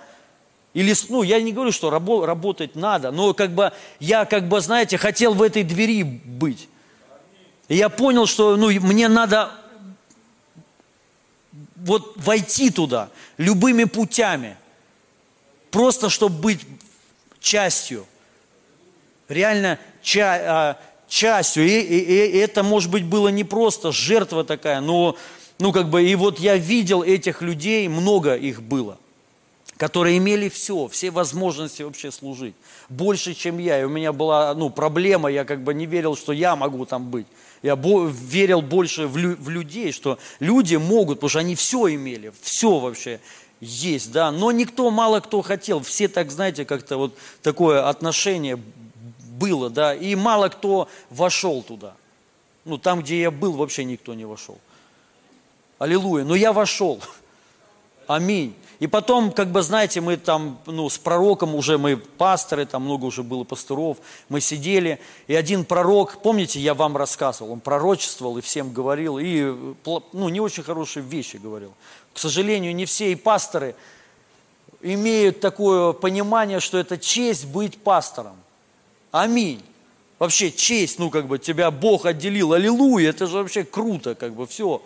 или, 0.74 0.93
ну, 1.09 1.24
я 1.24 1.41
не 1.41 1.51
говорю, 1.51 1.72
что 1.72 1.89
рабо, 1.89 2.26
работать 2.26 2.76
надо, 2.76 3.11
но 3.11 3.34
как 3.34 3.51
бы 3.51 3.72
я, 3.99 4.26
как 4.26 4.47
бы, 4.47 4.61
знаете, 4.61 4.97
хотел 4.97 5.34
в 5.34 5.41
этой 5.41 5.63
двери 5.63 6.03
быть. 6.03 6.67
И 7.67 7.76
я 7.76 7.89
понял, 7.89 8.26
что, 8.26 8.55
ну, 8.55 8.69
мне 8.69 9.07
надо 9.07 9.51
вот 11.86 12.13
войти 12.17 12.69
туда 12.69 13.09
любыми 13.38 13.86
путями, 13.86 14.57
просто 15.71 16.09
чтобы 16.09 16.36
быть 16.36 16.61
частью. 17.39 18.05
Реально 19.27 19.79
ча, 20.01 20.36
а, 20.36 20.77
частью. 21.07 21.65
И, 21.65 21.79
и, 21.82 21.99
и 21.99 22.38
это, 22.38 22.63
может 22.63 22.91
быть, 22.91 23.05
было 23.05 23.29
не 23.29 23.43
просто 23.43 23.91
жертва 23.91 24.43
такая, 24.43 24.82
но, 24.82 25.17
ну, 25.59 25.71
как 25.71 25.89
бы, 25.89 26.03
и 26.03 26.15
вот 26.15 26.39
я 26.39 26.55
видел 26.55 27.01
этих 27.03 27.41
людей, 27.41 27.88
много 27.88 28.36
их 28.36 28.61
было, 28.61 28.97
которые 29.82 30.19
имели 30.19 30.47
все, 30.47 30.88
все 30.88 31.09
возможности 31.09 31.82
вообще 31.82 32.11
служить. 32.11 32.53
Больше, 32.88 33.34
чем 33.34 33.57
я. 33.57 33.82
И 33.82 33.84
у 33.84 33.89
меня 33.89 34.13
была, 34.13 34.53
ну, 34.53 34.69
проблема, 34.69 35.27
я 35.27 35.43
как 35.43 35.63
бы 35.63 35.73
не 35.73 35.88
верил, 35.88 36.15
что 36.15 36.34
я 36.34 36.55
могу 36.55 36.86
там 36.86 37.09
быть. 37.09 37.25
Я 37.63 37.73
верил 37.73 38.61
больше 38.61 39.07
в, 39.07 39.17
лю 39.17 39.36
в 39.39 39.49
людей, 39.49 39.91
что 39.91 40.19
люди 40.39 40.75
могут, 40.75 41.17
потому 41.17 41.29
что 41.29 41.39
они 41.39 41.55
все 41.55 41.95
имели, 41.95 42.32
все 42.43 42.77
вообще 42.77 43.19
есть, 43.59 44.11
да, 44.11 44.29
но 44.29 44.51
никто, 44.51 44.91
мало 44.91 45.19
кто 45.19 45.41
хотел, 45.41 45.79
все 45.79 46.07
так, 46.07 46.29
знаете, 46.29 46.63
как-то 46.63 46.97
вот 46.97 47.17
такое 47.41 47.89
отношение 47.89 48.59
было, 49.39 49.71
да, 49.71 49.95
и 49.95 50.13
мало 50.13 50.49
кто 50.49 50.89
вошел 51.09 51.63
туда. 51.63 51.95
Ну, 52.65 52.77
там, 52.77 53.01
где 53.01 53.19
я 53.19 53.32
был, 53.32 53.53
вообще 53.53 53.84
никто 53.84 54.13
не 54.13 54.25
вошел. 54.25 54.59
Аллилуйя. 55.79 56.23
Но 56.23 56.36
я 56.36 56.53
вошел. 56.53 57.01
Аминь. 58.05 58.53
И 58.82 58.88
потом, 58.88 59.32
как 59.32 59.51
бы, 59.51 59.61
знаете, 59.61 60.01
мы 60.01 60.17
там, 60.17 60.57
ну, 60.65 60.89
с 60.89 60.97
пророком 60.97 61.53
уже, 61.53 61.77
мы 61.77 61.97
пасторы, 61.97 62.65
там 62.65 62.82
много 62.82 63.05
уже 63.05 63.21
было 63.21 63.43
пасторов, 63.43 63.97
мы 64.27 64.41
сидели, 64.41 64.99
и 65.27 65.36
один 65.36 65.65
пророк, 65.65 66.19
помните, 66.23 66.59
я 66.59 66.73
вам 66.73 66.97
рассказывал, 66.97 67.51
он 67.51 67.59
пророчествовал 67.59 68.39
и 68.39 68.41
всем 68.41 68.73
говорил, 68.73 69.19
и, 69.19 69.75
ну, 69.86 70.29
не 70.29 70.39
очень 70.39 70.63
хорошие 70.63 71.03
вещи 71.03 71.38
говорил. 71.38 71.73
К 72.11 72.17
сожалению, 72.17 72.73
не 72.73 72.86
все 72.86 73.11
и 73.11 73.15
пасторы 73.15 73.75
имеют 74.82 75.41
такое 75.41 75.93
понимание, 75.93 76.59
что 76.59 76.79
это 76.79 76.97
честь 76.97 77.45
быть 77.45 77.77
пастором. 77.77 78.36
Аминь. 79.11 79.61
Вообще 80.22 80.51
честь, 80.51 80.99
ну 80.99 81.09
как 81.09 81.26
бы 81.26 81.39
тебя 81.39 81.72
Бог 81.72 82.05
отделил, 82.05 82.53
аллилуйя, 82.53 83.09
это 83.09 83.26
же 83.26 83.38
вообще 83.38 83.63
круто, 83.63 84.13
как 84.13 84.36
бы 84.36 84.45
все. 84.45 84.84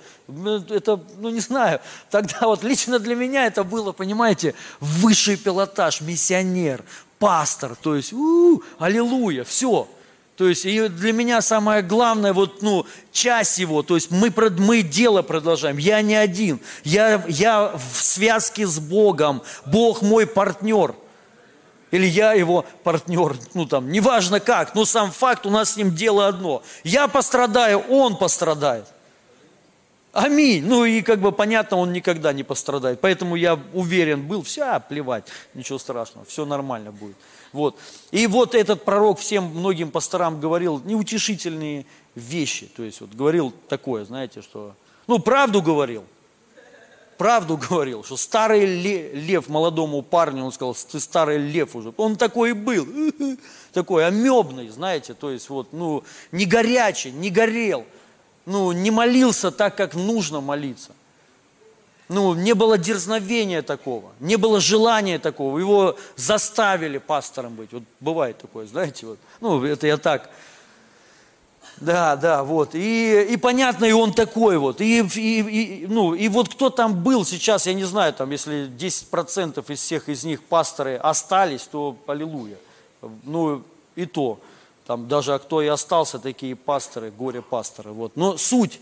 Это, 0.70 0.98
ну 1.18 1.30
не 1.30 1.42
знаю, 1.42 1.82
тогда 2.10 2.48
вот 2.48 2.64
лично 2.64 3.00
для 3.00 3.16
меня 3.16 3.46
это 3.46 3.66
было, 3.66 3.92
понимаете, 3.92 4.56
высший 4.80 5.36
пилотаж, 5.36 6.00
миссионер, 6.00 6.86
пастор, 7.20 7.76
то 7.76 7.98
есть, 7.98 8.14
у-у, 8.14 8.64
аллилуйя, 8.80 9.44
все. 9.44 9.90
То 10.38 10.48
есть 10.48 10.66
и 10.66 10.88
для 10.88 11.12
меня 11.12 11.42
самое 11.42 11.82
главное, 11.82 12.32
вот, 12.32 12.62
ну, 12.62 12.86
часть 13.12 13.58
его, 13.58 13.84
то 13.84 13.96
есть 13.96 14.12
мы, 14.12 14.34
мы 14.60 14.84
дело 14.84 15.22
продолжаем, 15.22 15.76
я 15.76 16.02
не 16.02 16.16
один, 16.16 16.62
я, 16.86 17.22
я 17.28 17.74
в 17.76 18.02
связке 18.02 18.66
с 18.66 18.80
Богом, 18.80 19.42
Бог 19.66 20.02
мой 20.02 20.28
партнер– 20.28 20.96
или 21.96 22.06
я 22.06 22.34
его 22.34 22.66
партнер, 22.84 23.36
ну 23.54 23.66
там, 23.66 23.92
неважно 23.92 24.40
как, 24.40 24.76
но 24.76 24.86
сам 24.86 25.12
факт, 25.12 25.46
у 25.46 25.50
нас 25.50 25.74
с 25.74 25.78
ним 25.78 25.96
дело 25.96 26.28
одно. 26.28 26.62
Я 26.84 27.08
пострадаю, 27.08 27.80
он 27.90 28.18
пострадает. 28.18 28.86
Аминь. 30.16 30.66
Ну 30.66 30.86
и 30.86 31.02
как 31.02 31.20
бы 31.20 31.34
понятно, 31.34 31.76
он 31.76 31.92
никогда 31.92 32.32
не 32.32 32.44
пострадает. 32.44 33.02
Поэтому 33.02 33.36
я 33.36 33.60
уверен 33.74 34.26
был, 34.26 34.44
вся 34.44 34.80
плевать, 34.80 35.26
ничего 35.54 35.78
страшного, 35.78 36.26
все 36.26 36.46
нормально 36.46 36.94
будет. 36.94 37.18
Вот. 37.52 37.78
И 38.12 38.26
вот 38.28 38.56
этот 38.56 38.86
пророк 38.86 39.20
всем 39.20 39.44
многим 39.44 39.92
пасторам 39.92 40.40
говорил 40.40 40.82
неутешительные 40.86 41.86
вещи. 42.16 42.68
То 42.68 42.84
есть 42.84 43.02
вот 43.02 43.14
говорил 43.14 43.54
такое, 43.68 44.06
знаете, 44.06 44.42
что... 44.42 44.74
Ну, 45.08 45.20
правду 45.20 45.62
говорил, 45.62 46.06
правду 47.18 47.58
говорил, 47.70 48.04
что 48.04 48.18
старый 48.18 48.66
лев 48.66 49.50
молодому 49.50 50.02
парню, 50.02 50.46
он 50.46 50.52
сказал, 50.52 50.76
ты 50.76 51.00
старый 51.00 51.38
лев 51.38 51.76
уже. 51.76 51.94
Он 51.98 52.16
такой 52.16 52.52
и 52.52 52.54
был, 52.54 52.88
такой 53.74 54.06
амебный, 54.08 54.70
знаете, 54.70 55.14
то 55.14 55.32
есть 55.32 55.50
вот, 55.50 55.74
ну, 55.74 56.04
не 56.32 56.46
горячий, 56.46 57.12
не 57.12 57.30
горел, 57.30 57.86
ну, 58.46 58.72
не 58.72 58.92
молился 58.92 59.52
так, 59.52 59.76
как 59.76 59.96
нужно 59.96 60.42
молиться. 60.42 60.92
Ну, 62.08 62.36
не 62.36 62.54
было 62.54 62.78
дерзновения 62.78 63.64
такого, 63.64 64.12
не 64.20 64.36
было 64.36 64.60
желания 64.60 65.18
такого, 65.18 65.58
его 65.58 65.98
заставили 66.16 67.00
пастором 67.00 67.56
быть. 67.56 67.74
Вот 67.74 67.82
бывает 68.00 68.38
такое, 68.38 68.68
знаете, 68.68 69.08
вот, 69.08 69.20
ну, 69.42 69.64
это 69.66 69.88
я 69.88 69.98
так, 69.98 70.30
да, 71.78 72.16
да, 72.16 72.44
вот. 72.44 72.74
И, 72.74 73.28
и 73.30 73.38
понятно, 73.38 73.86
и 73.86 73.92
он 73.92 74.14
такой 74.14 74.58
вот. 74.58 74.80
И, 74.80 75.02
и, 75.02 75.40
и, 75.42 75.88
ну, 75.88 76.14
и 76.14 76.30
вот 76.30 76.50
кто 76.50 76.70
там 76.70 77.04
был 77.04 77.26
сейчас, 77.26 77.68
я 77.68 77.74
не 77.74 77.84
знаю, 77.84 78.14
там, 78.14 78.32
если 78.32 78.68
10% 78.70 79.64
из 79.72 79.80
всех 79.80 80.08
из 80.08 80.24
них 80.24 80.44
пасторы 80.44 80.96
остались, 80.96 81.64
то 81.64 81.98
аллилуйя. 82.08 82.58
Ну, 83.24 83.64
и 83.96 84.06
то. 84.06 84.40
Там 84.86 85.08
даже 85.08 85.34
а 85.34 85.40
кто 85.40 85.62
и 85.62 85.68
остался, 85.68 86.20
такие 86.20 86.56
пасторы, 86.56 87.12
горе-пасторы. 87.12 87.92
Вот. 87.92 88.16
Но 88.16 88.38
суть, 88.38 88.80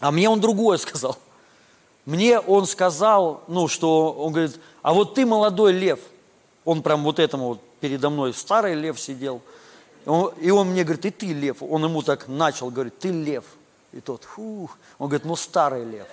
А 0.00 0.10
мне 0.10 0.28
он 0.28 0.40
другое 0.40 0.78
сказал. 0.78 1.18
Мне 2.04 2.38
он 2.38 2.66
сказал, 2.66 3.42
ну, 3.48 3.66
что, 3.66 4.12
он 4.12 4.32
говорит, 4.32 4.60
а 4.82 4.94
вот 4.94 5.14
ты 5.14 5.26
молодой 5.26 5.72
лев. 5.72 5.98
Он 6.64 6.82
прям 6.82 7.02
вот 7.02 7.18
этому 7.18 7.48
вот 7.48 7.60
передо 7.80 8.10
мной 8.10 8.32
старый 8.32 8.74
лев 8.74 9.00
сидел. 9.00 9.40
И 10.06 10.50
он 10.50 10.68
мне 10.68 10.84
говорит, 10.84 11.04
и 11.04 11.10
ты 11.10 11.26
лев. 11.32 11.56
Он 11.60 11.84
ему 11.84 12.02
так 12.02 12.28
начал, 12.28 12.70
говорит, 12.70 12.98
ты 12.98 13.10
лев. 13.10 13.44
И 13.92 14.00
тот, 14.00 14.24
фух. 14.24 14.78
Он 14.98 15.08
говорит, 15.08 15.26
ну 15.26 15.34
старый 15.36 15.84
лев, 15.84 16.06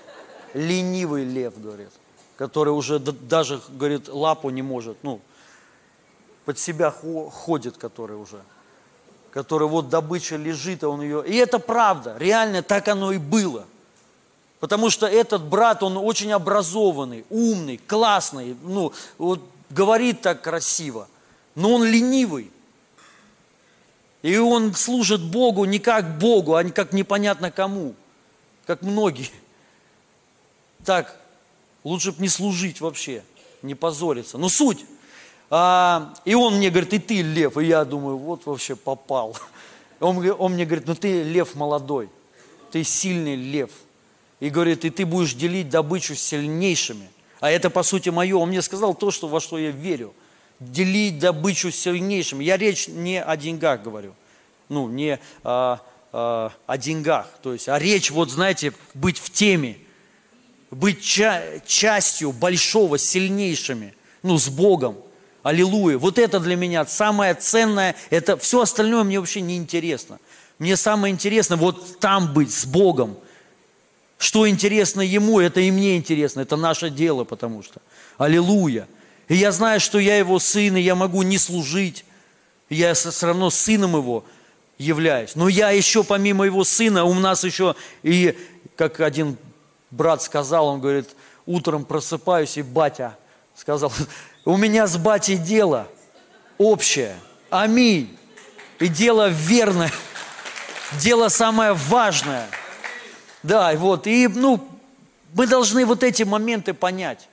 ленивый 0.54 1.26
лев, 1.26 1.54
говорит, 1.62 1.89
который 2.38 2.70
уже 2.70 2.98
даже, 3.00 3.62
говорит, 3.70 4.08
лапу 4.08 4.50
не 4.50 4.62
может, 4.62 4.98
ну, 5.04 5.22
под 6.46 6.58
себя 6.58 6.91
ходит, 6.91 7.78
который 7.78 8.18
уже, 8.18 8.41
который 9.32 9.68
вот 9.68 9.89
добыча 9.89 10.38
лежит, 10.38 10.84
а 10.84 10.89
он 10.89 11.02
ее... 11.02 11.24
И 11.28 11.36
это 11.36 11.60
правда, 11.60 12.16
реально 12.18 12.64
так 12.64 12.88
оно 12.88 13.12
и 13.12 13.18
было. 13.18 13.66
Потому 14.60 14.89
что 14.89 15.06
этот 15.08 15.44
брат, 15.44 15.84
он 15.84 15.98
очень 15.98 16.32
образованный, 16.32 17.26
умный, 17.30 17.78
классный, 17.78 18.56
ну, 18.64 18.94
вот 19.18 19.41
говорит 19.70 20.22
так 20.22 20.41
красиво, 20.41 21.08
но 21.54 21.74
он 21.74 21.84
ленивый. 21.84 22.50
И 24.24 24.38
он 24.38 24.74
служит 24.74 25.22
Богу 25.22 25.66
не 25.66 25.80
как 25.80 26.18
Богу, 26.18 26.56
а 26.56 26.64
не 26.64 26.72
как 26.72 26.94
непонятно 26.94 27.52
кому, 27.52 27.94
как 28.66 28.82
многие. 28.82 29.30
Так, 30.84 31.20
лучше 31.84 32.14
бы 32.14 32.22
не 32.22 32.30
служить 32.30 32.82
вообще, 32.82 33.22
не 33.62 33.76
позориться. 33.76 34.38
Но 34.38 34.50
суть. 34.50 34.86
А, 35.50 36.14
и 36.26 36.34
он 36.34 36.56
мне 36.56 36.70
говорит, 36.70 36.94
и 36.94 37.00
ты 37.00 37.22
лев. 37.22 37.58
И 37.58 37.66
я 37.66 37.84
думаю, 37.84 38.18
вот 38.18 38.46
вообще 38.46 38.76
попал. 38.76 39.38
Он, 40.00 40.18
он 40.40 40.54
мне 40.54 40.66
говорит, 40.66 40.88
ну 40.88 40.96
ты 40.96 41.24
лев 41.24 41.56
молодой, 41.56 42.10
ты 42.72 42.84
сильный 42.84 43.36
лев. 43.36 43.72
И 44.40 44.50
говорит, 44.50 44.84
и 44.84 44.90
ты 44.90 45.06
будешь 45.06 45.34
делить 45.34 45.70
добычу 45.70 46.16
с 46.16 46.20
сильнейшими. 46.20 47.10
А 47.40 47.52
это, 47.52 47.70
по 47.70 47.84
сути, 47.84 48.10
мое. 48.10 48.38
Он 48.38 48.50
мне 48.50 48.62
сказал 48.62 48.94
то, 48.94 49.12
что, 49.12 49.28
во 49.28 49.40
что 49.40 49.58
я 49.58 49.72
верю. 49.72 50.14
Делить 50.70 51.20
добычу 51.20 51.72
с 51.72 51.76
сильнейшими. 51.76 52.43
Я 52.43 52.57
речь 52.57 52.88
не 52.88 53.22
о 53.22 53.36
деньгах 53.38 53.82
говорю. 53.82 54.14
Ну, 54.70 54.88
не 54.88 55.20
а, 55.43 55.80
а, 56.11 56.51
о 56.66 56.78
деньгах. 56.78 57.28
То 57.41 57.53
есть, 57.53 57.70
а 57.70 57.78
речь, 57.80 58.11
вот 58.11 58.32
знаете, 58.32 58.74
быть 58.93 59.18
в 59.18 59.30
теме. 59.30 59.78
Быть 60.72 61.03
ча- 61.03 61.43
частью 61.66 62.32
большого, 62.32 62.97
сильнейшими. 62.97 63.93
Ну, 64.24 64.38
с 64.38 64.49
Богом. 64.49 64.97
Аллилуйя. 65.43 65.97
Вот 65.97 66.18
это 66.18 66.39
для 66.39 66.55
меня 66.55 66.86
самое 66.86 67.34
ценное. 67.34 67.95
Это 68.09 68.38
все 68.38 68.61
остальное 68.61 69.03
мне 69.03 69.20
вообще 69.20 69.41
не 69.41 69.57
интересно. 69.57 70.20
Мне 70.59 70.78
самое 70.78 71.14
интересное 71.14 71.57
вот 71.57 71.99
там 71.99 72.34
быть 72.34 72.53
с 72.53 72.66
Богом 72.66 73.18
что 74.24 74.47
интересно 74.47 75.01
ему, 75.01 75.41
это 75.41 75.59
и 75.59 75.70
мне 75.70 75.97
интересно, 75.97 76.39
это 76.39 76.55
наше 76.55 76.89
дело, 76.89 77.26
потому 77.26 77.61
что. 77.61 77.82
Аллилуйя. 78.18 78.88
И 79.28 79.36
я 79.36 79.52
знаю, 79.52 79.80
что 79.80 80.00
я 80.00 80.18
его 80.18 80.40
сын, 80.40 80.76
и 80.76 80.82
я 80.82 80.96
могу 80.96 81.24
не 81.24 81.38
служить. 81.38 82.06
Я 82.70 82.94
все 82.94 83.28
равно 83.28 83.50
сыном 83.50 83.96
его 83.96 84.24
являюсь. 84.78 85.36
Но 85.36 85.48
я 85.48 85.70
еще, 85.70 86.04
помимо 86.04 86.46
его 86.46 86.64
сына, 86.64 87.04
у 87.06 87.14
нас 87.14 87.44
еще 87.44 87.76
и, 88.02 88.38
как 88.76 89.00
один 89.00 89.38
брат 89.92 90.22
сказал, 90.22 90.68
он 90.68 90.82
говорит, 90.82 91.10
утром 91.46 91.86
просыпаюсь, 91.86 92.58
и 92.58 92.62
батя 92.62 93.18
сказал, 93.56 93.92
у 94.46 94.58
меня 94.58 94.88
с 94.88 94.98
батей 94.98 95.38
дело 95.38 95.88
общее. 96.58 97.16
Аминь. 97.50 98.18
И 98.80 98.88
дело 98.88 99.30
верное. 99.30 99.92
Дело 101.00 101.30
самое 101.30 101.74
важное– 101.74 102.48
да, 103.44 103.74
вот, 103.76 104.08
и, 104.08 104.30
ну, 104.30 104.66
мы 105.34 105.48
должны 105.48 105.86
вот 105.86 106.02
эти 106.02 106.24
моменты 106.24 106.74
понять. 106.74 107.28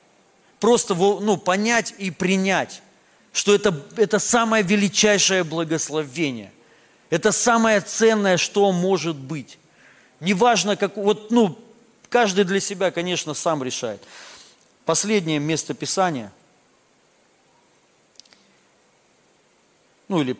Просто, 0.60 0.94
ну, 0.94 1.38
понять 1.38 1.94
и 1.96 2.10
принять, 2.10 2.82
что 3.32 3.54
это, 3.54 3.74
это 3.96 4.18
самое 4.18 4.62
величайшее 4.62 5.42
благословение. 5.42 6.52
Это 7.08 7.32
самое 7.32 7.80
ценное, 7.80 8.36
что 8.36 8.70
может 8.70 9.16
быть. 9.16 9.58
Неважно, 10.20 10.76
как, 10.76 10.98
вот, 10.98 11.30
ну, 11.30 11.58
каждый 12.10 12.44
для 12.44 12.60
себя, 12.60 12.90
конечно, 12.90 13.32
сам 13.32 13.64
решает. 13.64 14.02
Последнее 14.84 15.38
место 15.38 15.72
Писания, 15.72 16.30
ну 20.08 20.20
или 20.20 20.36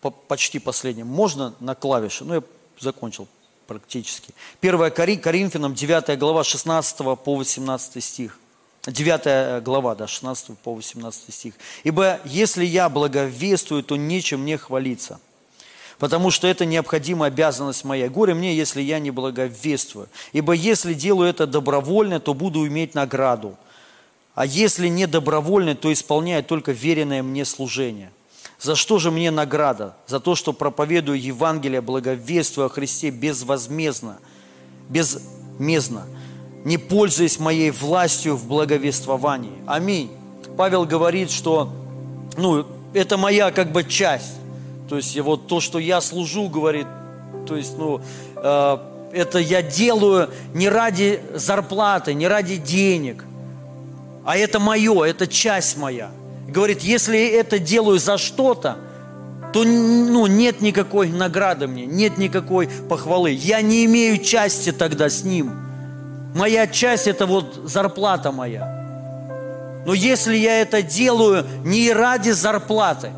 по, 0.00 0.10
почти 0.10 0.58
последнее, 0.58 1.04
можно 1.04 1.54
на 1.58 1.74
клавише, 1.74 2.24
ну 2.24 2.34
я 2.34 2.42
закончил 2.78 3.26
практически. 3.66 4.34
1 4.60 4.90
Коринфянам, 5.20 5.74
9 5.74 6.18
глава, 6.18 6.44
16 6.44 6.96
по 6.98 7.36
18 7.36 8.04
стих. 8.04 8.38
9 8.86 9.62
глава, 9.62 9.94
да, 9.94 10.06
16 10.06 10.58
по 10.58 10.74
18 10.74 11.32
стих. 11.32 11.54
«Ибо 11.84 12.20
если 12.24 12.64
я 12.64 12.88
благовествую, 12.88 13.82
то 13.82 13.96
нечем 13.96 14.40
мне 14.40 14.58
хвалиться, 14.58 15.20
потому 15.98 16.30
что 16.30 16.46
это 16.46 16.66
необходимая 16.66 17.30
обязанность 17.30 17.84
моя. 17.84 18.08
Горе 18.08 18.34
мне, 18.34 18.54
если 18.54 18.82
я 18.82 18.98
не 18.98 19.10
благовествую. 19.10 20.08
Ибо 20.32 20.52
если 20.52 20.92
делаю 20.92 21.30
это 21.30 21.46
добровольно, 21.46 22.20
то 22.20 22.34
буду 22.34 22.66
иметь 22.66 22.94
награду. 22.94 23.56
А 24.34 24.44
если 24.44 24.88
не 24.88 25.06
добровольно, 25.06 25.74
то 25.74 25.92
исполняю 25.92 26.44
только 26.44 26.72
веренное 26.72 27.22
мне 27.22 27.44
служение». 27.44 28.10
За 28.64 28.76
что 28.76 28.98
же 28.98 29.10
мне 29.10 29.30
награда? 29.30 29.94
За 30.06 30.20
то, 30.20 30.34
что 30.34 30.54
проповедую 30.54 31.20
Евангелие, 31.20 31.82
благовествую 31.82 32.66
о 32.66 32.68
Христе 32.70 33.10
безвозмездно, 33.10 34.18
безмездно, 34.88 36.06
не 36.64 36.78
пользуясь 36.78 37.38
моей 37.38 37.70
властью 37.70 38.36
в 38.36 38.46
благовествовании. 38.46 39.62
Аминь. 39.66 40.10
Павел 40.56 40.84
говорит, 40.84 41.30
что 41.30 41.70
ну, 42.36 42.66
это 42.92 43.16
моя 43.16 43.50
как 43.50 43.72
бы 43.72 43.84
часть. 43.84 44.32
То 44.88 44.96
есть 44.96 45.18
вот 45.20 45.46
то, 45.46 45.60
что 45.60 45.78
я 45.78 46.00
служу, 46.00 46.48
говорит, 46.48 46.86
то 47.46 47.56
есть, 47.56 47.76
ну, 47.78 48.00
э, 48.36 48.78
это 49.12 49.38
я 49.38 49.62
делаю 49.62 50.30
не 50.52 50.68
ради 50.68 51.20
зарплаты, 51.34 52.14
не 52.14 52.28
ради 52.28 52.56
денег, 52.56 53.24
а 54.24 54.36
это 54.36 54.58
мое, 54.58 55.04
это 55.04 55.26
часть 55.26 55.76
моя– 55.76 56.10
говорит, 56.54 56.80
если 56.82 57.26
это 57.26 57.58
делаю 57.58 57.98
за 57.98 58.16
что-то, 58.16 58.78
то 59.52 59.64
ну, 59.64 60.26
нет 60.26 60.60
никакой 60.60 61.08
награды 61.08 61.66
мне, 61.66 61.86
нет 61.86 62.18
никакой 62.18 62.68
похвалы. 62.88 63.30
Я 63.30 63.60
не 63.60 63.84
имею 63.84 64.18
части 64.18 64.72
тогда 64.72 65.08
с 65.08 65.24
ним. 65.24 65.52
Моя 66.34 66.66
часть– 66.66 67.06
это 67.08 67.26
вот 67.26 67.60
зарплата 67.64 68.32
моя. 68.32 68.68
Но 69.86 69.94
если 69.94 70.36
я 70.36 70.60
это 70.60 70.82
делаю 70.82 71.46
не 71.64 71.92
ради 71.92 72.30
зарплаты, 72.30 73.10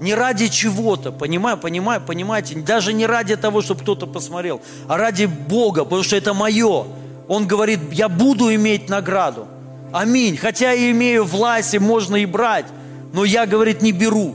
не 0.00 0.14
ради 0.14 0.48
чего-то, 0.48 1.10
понимаю, 1.10 1.56
понимаю, 1.56 2.00
понимаете, 2.00 2.54
даже 2.60 2.92
не 2.92 3.06
ради 3.06 3.36
того, 3.36 3.60
чтобы 3.62 3.80
кто-то 3.80 4.06
посмотрел, 4.06 4.60
а 4.86 4.96
ради 4.96 5.24
Бога, 5.24 5.84
потому 5.84 6.02
что 6.02 6.16
это 6.16 6.32
мое. 6.32 6.84
Он 7.26 7.46
говорит, 7.46 7.80
я 7.92 8.08
буду 8.08 8.54
иметь 8.54 8.88
награду. 8.88 9.48
Аминь. 9.92 10.36
Хотя 10.36 10.72
я 10.72 10.90
имею 10.90 11.24
власть, 11.24 11.74
и 11.74 11.78
можно 11.78 12.16
и 12.16 12.26
брать, 12.26 12.66
но 13.12 13.24
я, 13.24 13.46
говорит, 13.46 13.82
не 13.82 13.92
беру. 13.92 14.34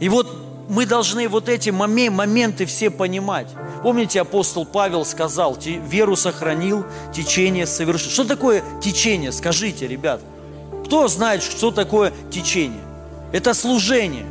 И 0.00 0.08
вот 0.08 0.39
мы 0.70 0.86
должны 0.86 1.28
вот 1.28 1.48
эти 1.48 1.70
моменты 1.70 2.64
все 2.64 2.90
понимать. 2.90 3.48
Помните, 3.82 4.20
апостол 4.20 4.64
Павел 4.64 5.04
сказал, 5.04 5.58
веру 5.64 6.14
сохранил, 6.14 6.86
течение 7.12 7.66
совершил. 7.66 8.10
Что 8.10 8.24
такое 8.24 8.62
течение? 8.80 9.32
Скажите, 9.32 9.88
ребят. 9.88 10.20
Кто 10.84 11.08
знает, 11.08 11.42
что 11.42 11.72
такое 11.72 12.12
течение? 12.30 12.82
Это 13.32 13.52
служение. 13.52 14.26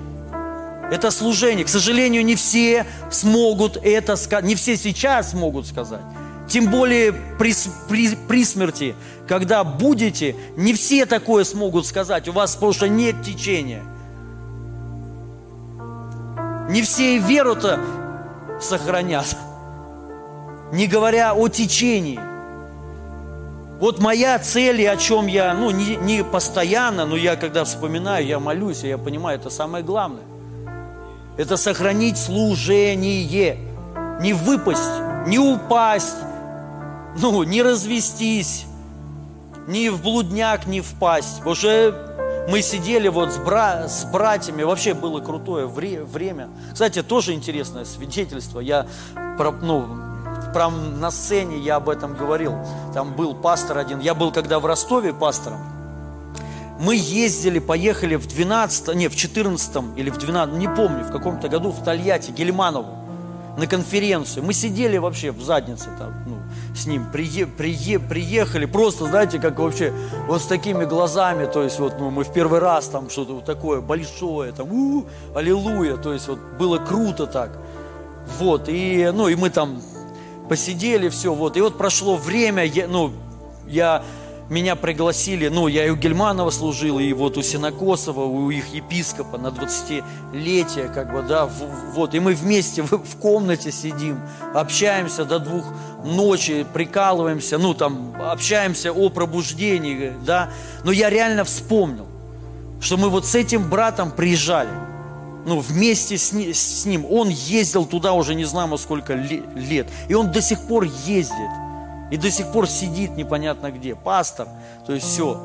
Это 0.89 1.11
служение. 1.11 1.65
К 1.65 1.69
сожалению, 1.69 2.23
не 2.23 2.35
все 2.35 2.85
смогут 3.11 3.75
это 3.75 4.15
сказать. 4.15 4.45
Не 4.45 4.55
все 4.55 4.77
сейчас 4.77 5.31
смогут 5.31 5.67
сказать. 5.67 6.01
Тем 6.47 6.71
более 6.71 7.11
при, 7.37 7.53
при, 7.89 8.15
при 8.15 8.45
смерти, 8.45 8.95
когда 9.27 9.65
будете, 9.65 10.37
не 10.55 10.73
все 10.73 11.05
такое 11.05 11.43
смогут 11.43 11.85
сказать. 11.85 12.29
У 12.29 12.31
вас 12.31 12.57
что 12.71 12.87
нет 12.87 13.23
течения. 13.23 13.83
Не 16.69 16.83
все 16.83 17.15
и 17.15 17.19
веру-то 17.19 17.79
сохранят. 18.61 19.35
Не 20.71 20.85
говоря 20.85 21.33
о 21.33 21.47
течении. 21.49 22.19
Вот 23.79 23.99
моя 23.99 24.37
цель, 24.37 24.81
и 24.81 24.85
о 24.85 24.95
чем 24.95 25.25
я, 25.25 25.53
ну, 25.55 25.71
не, 25.71 25.95
не 25.95 26.23
постоянно, 26.23 27.07
но 27.07 27.15
я 27.15 27.35
когда 27.37 27.63
вспоминаю, 27.63 28.25
я 28.25 28.39
молюсь, 28.39 28.83
и 28.83 28.87
я 28.87 28.99
понимаю, 28.99 29.39
это 29.39 29.49
самое 29.49 29.83
главное. 29.83 30.23
Это 31.37 31.57
сохранить 31.57 32.19
служение. 32.19 33.57
Не 34.21 34.33
выпасть, 34.33 34.91
не 35.25 35.39
упасть, 35.39 36.17
ну, 37.19 37.41
не 37.43 37.63
развестись, 37.63 38.65
ни 39.67 39.89
в 39.89 40.03
блудняк 40.03 40.67
не 40.67 40.81
впасть. 40.81 41.43
Уже 41.45 42.08
мы 42.49 42.63
сидели 42.63 43.07
вот 43.07 43.31
с, 43.31 43.37
бра 43.37 43.87
с 43.87 44.05
братьями, 44.05 44.63
вообще 44.63 44.93
было 44.93 45.19
крутое 45.19 45.67
вре 45.67 46.03
время. 46.03 46.49
Кстати, 46.73 47.03
тоже 47.03 47.33
интересное 47.33 47.85
свидетельство. 47.85 48.59
Я, 48.59 48.87
ну, 49.61 49.85
прям 50.53 50.99
на 50.99 51.11
сцене 51.11 51.59
я 51.59 51.75
об 51.75 51.89
этом 51.89 52.15
говорил. 52.15 52.55
Там 52.93 53.13
был 53.13 53.35
пастор 53.35 53.77
один. 53.77 53.99
Я 53.99 54.15
был 54.15 54.31
когда 54.31 54.59
в 54.59 54.65
Ростове 54.65 55.13
пастором. 55.13 55.59
Мы 56.79 56.95
ездили, 56.95 57.59
поехали 57.59 58.15
в 58.15 58.25
12, 58.25 58.95
не, 58.95 59.09
в 59.09 59.15
14 59.15 59.97
или 59.97 60.09
в 60.09 60.17
12, 60.17 60.55
не 60.55 60.67
помню, 60.67 61.03
в 61.03 61.11
каком-то 61.11 61.49
году 61.49 61.71
в 61.71 61.83
Тольятти, 61.83 62.31
Гельманову, 62.31 62.98
на 63.57 63.67
конференцию. 63.67 64.45
Мы 64.45 64.53
сидели 64.53 64.97
вообще 64.97 65.31
в 65.31 65.41
заднице 65.41 65.89
там, 65.97 66.13
ну, 66.25 66.37
с 66.75 66.85
ним, 66.85 67.05
прие, 67.11 67.47
прие, 67.47 67.99
приехали, 67.99 68.65
просто, 68.65 69.05
знаете, 69.05 69.39
как 69.39 69.59
вообще, 69.59 69.93
вот 70.27 70.41
с 70.41 70.45
такими 70.45 70.85
глазами, 70.85 71.45
то 71.45 71.63
есть 71.63 71.79
вот 71.79 71.99
ну, 71.99 72.09
мы 72.09 72.23
в 72.23 72.33
первый 72.33 72.59
раз 72.59 72.87
там 72.87 73.09
что-то 73.09 73.33
вот 73.33 73.45
такое 73.45 73.81
большое, 73.81 74.51
там, 74.51 74.71
у, 74.71 75.01
-у 75.01 75.05
аллилуйя, 75.35 75.97
то 75.97 76.13
есть 76.13 76.27
вот 76.27 76.39
было 76.57 76.77
круто 76.77 77.25
так. 77.25 77.59
Вот, 78.39 78.69
и, 78.69 79.11
ну, 79.13 79.27
и 79.27 79.35
мы 79.35 79.49
там 79.49 79.81
посидели, 80.47 81.09
все, 81.09 81.33
вот, 81.33 81.57
и 81.57 81.61
вот 81.61 81.77
прошло 81.77 82.15
время, 82.15 82.63
я, 82.63 82.87
ну, 82.87 83.11
я 83.67 84.03
меня 84.49 84.75
пригласили, 84.75 85.47
ну, 85.47 85.67
я 85.67 85.85
и 85.85 85.89
у 85.89 85.95
Гельманова 85.95 86.49
служил, 86.49 86.99
и 86.99 87.13
вот 87.13 87.37
у 87.37 87.43
Синокосова, 87.43 88.21
у 88.21 88.49
их 88.49 88.73
епископа 88.73 89.37
на 89.37 89.47
20-летие, 89.47 90.91
как 90.91 91.13
бы, 91.13 91.21
да, 91.21 91.45
вот, 91.45 92.15
и 92.15 92.19
мы 92.19 92.33
вместе 92.33 92.81
в, 92.81 92.91
в 92.91 93.17
комнате 93.17 93.71
сидим, 93.71 94.19
общаемся 94.55 95.23
до 95.23 95.39
двух 95.39 95.65
ночи, 96.03 96.65
прикалываемся, 96.73 97.59
ну, 97.59 97.75
там, 97.75 98.15
общаемся 98.19 98.91
о 98.91 99.09
пробуждении, 99.09 100.13
да, 100.25 100.49
но 100.83 100.91
я 100.91 101.11
реально 101.11 101.43
вспомнил, 101.43 102.07
что 102.81 102.97
мы 102.97 103.09
вот 103.09 103.25
с 103.25 103.35
этим 103.35 103.69
братом 103.69 104.11
приезжали, 104.11 104.71
ну, 105.45 105.59
вместе 105.59 106.17
с, 106.17 106.31
с 106.31 106.85
ним, 106.85 107.05
он 107.09 107.29
ездил 107.29 107.85
туда 107.85 108.13
уже 108.13 108.33
не 108.33 108.45
знаю 108.45 108.75
сколько 108.79 109.13
лет, 109.13 109.87
и 110.07 110.15
он 110.15 110.31
до 110.31 110.41
сих 110.41 110.59
пор 110.67 110.85
ездит, 111.05 111.68
и 112.11 112.17
до 112.17 112.31
сих 112.31 112.51
пор 112.51 112.67
сидит 112.67 113.15
непонятно 113.15 113.71
где, 113.71 113.95
пастор, 113.95 114.47
то 114.85 114.93
есть 114.93 115.07
все. 115.07 115.41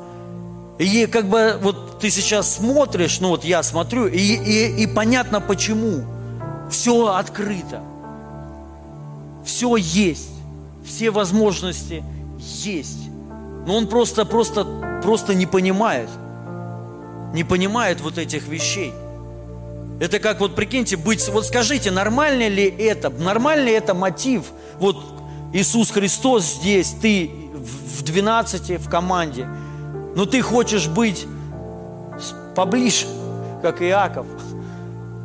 И 0.78 1.06
как 1.06 1.26
бы 1.28 1.58
вот 1.62 2.00
ты 2.00 2.10
сейчас 2.10 2.56
смотришь, 2.56 3.20
ну 3.20 3.28
вот 3.28 3.44
я 3.44 3.62
смотрю, 3.62 4.06
и, 4.06 4.18
и, 4.18 4.82
и 4.82 4.86
понятно 4.86 5.40
почему. 5.40 6.04
Все 6.70 7.08
открыто. 7.14 7.82
Все 9.44 9.76
есть. 9.76 10.30
Все 10.84 11.10
возможности 11.10 12.02
есть. 12.38 13.08
Но 13.66 13.76
он 13.76 13.86
просто, 13.86 14.24
просто, 14.24 14.66
просто 15.02 15.34
не 15.34 15.46
понимает. 15.46 16.08
Не 17.32 17.44
понимает 17.44 18.00
вот 18.00 18.18
этих 18.18 18.48
вещей. 18.48 18.92
Это 20.00 20.18
как 20.18 20.40
вот 20.40 20.56
прикиньте, 20.56 20.96
быть, 20.96 21.26
вот 21.28 21.46
скажите, 21.46 21.90
нормально 21.90 22.48
ли 22.48 22.64
это, 22.64 23.10
нормальный 23.10 23.72
это 23.72 23.94
мотив, 23.94 24.46
вот 24.78 25.13
Иисус 25.54 25.92
Христос 25.92 26.56
здесь, 26.56 26.96
ты 27.00 27.30
в 27.54 28.02
12 28.02 28.80
в 28.80 28.90
команде, 28.90 29.46
но 30.16 30.26
ты 30.26 30.42
хочешь 30.42 30.88
быть 30.88 31.28
поближе, 32.56 33.06
как 33.62 33.80
Иаков. 33.80 34.26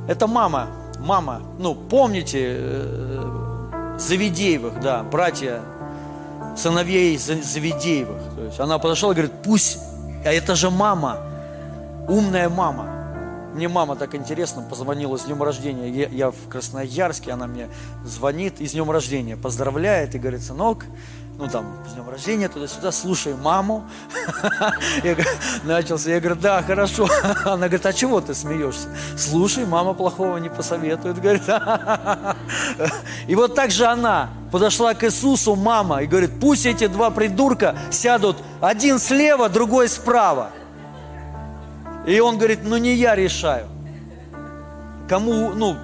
Это 0.07 0.27
мама, 0.27 0.67
мама, 0.99 1.41
ну, 1.57 1.73
помните, 1.73 2.57
э, 2.59 3.95
Завидеевых, 3.97 4.79
да, 4.79 5.01
братья, 5.01 5.61
сыновей 6.55 7.17
Завидеевых. 7.17 8.21
То 8.35 8.45
есть 8.45 8.59
она 8.59 8.77
подошла 8.77 9.09
и 9.09 9.15
говорит, 9.15 9.33
пусть, 9.43 9.79
а 10.23 10.31
это 10.31 10.53
же 10.53 10.69
мама, 10.69 11.17
умная 12.07 12.49
мама. 12.49 12.98
Мне 13.59 13.67
мама 13.67 13.97
так 13.97 14.15
интересно 14.15 14.61
позвонила 14.61 15.17
с 15.17 15.25
днем 15.25 15.43
рождения. 15.43 15.89
Я, 15.89 16.07
я 16.07 16.31
в 16.31 16.47
Красноярске, 16.47 17.31
она 17.31 17.45
мне 17.45 17.67
звонит 18.05 18.61
и 18.61 18.65
с 18.65 18.71
днем 18.71 18.89
рождения 18.89 19.35
поздравляет 19.35 20.15
и 20.15 20.17
говорит, 20.17 20.43
сынок, 20.43 20.85
ну 21.37 21.49
там, 21.49 21.65
с 21.85 21.91
днем 21.91 22.09
рождения, 22.09 22.47
туда-сюда, 22.47 22.93
слушай 22.93 23.35
маму. 23.35 23.83
Начался, 25.65 26.09
я 26.09 26.21
говорю, 26.21 26.39
да, 26.39 26.63
хорошо. 26.63 27.09
Она 27.43 27.67
говорит, 27.67 27.85
а 27.85 27.91
чего 27.91 28.21
ты 28.21 28.33
смеешься? 28.33 28.87
Слушай, 29.17 29.65
мама 29.65 29.93
плохого 29.93 30.37
не 30.37 30.47
посоветует. 30.47 31.19
Говорит, 31.21 31.43
и 33.27 33.35
вот 33.35 33.55
так 33.55 33.71
же 33.71 33.87
она 33.87 34.29
подошла 34.53 34.93
к 34.93 35.03
Иисусу, 35.03 35.57
мама, 35.57 36.01
и 36.01 36.07
говорит, 36.07 36.39
пусть 36.39 36.65
эти 36.65 36.87
два 36.87 37.09
придурка 37.09 37.75
сядут, 37.91 38.37
один 38.61 38.99
слева, 38.99 39.49
другой 39.49 39.89
справа. 39.89 40.51
И 42.05 42.19
он 42.19 42.37
говорит, 42.37 42.59
ну 42.63 42.77
не 42.77 42.95
я 42.95 43.15
решаю. 43.15 43.67
Кому, 45.07 45.53
ну, 45.53 45.75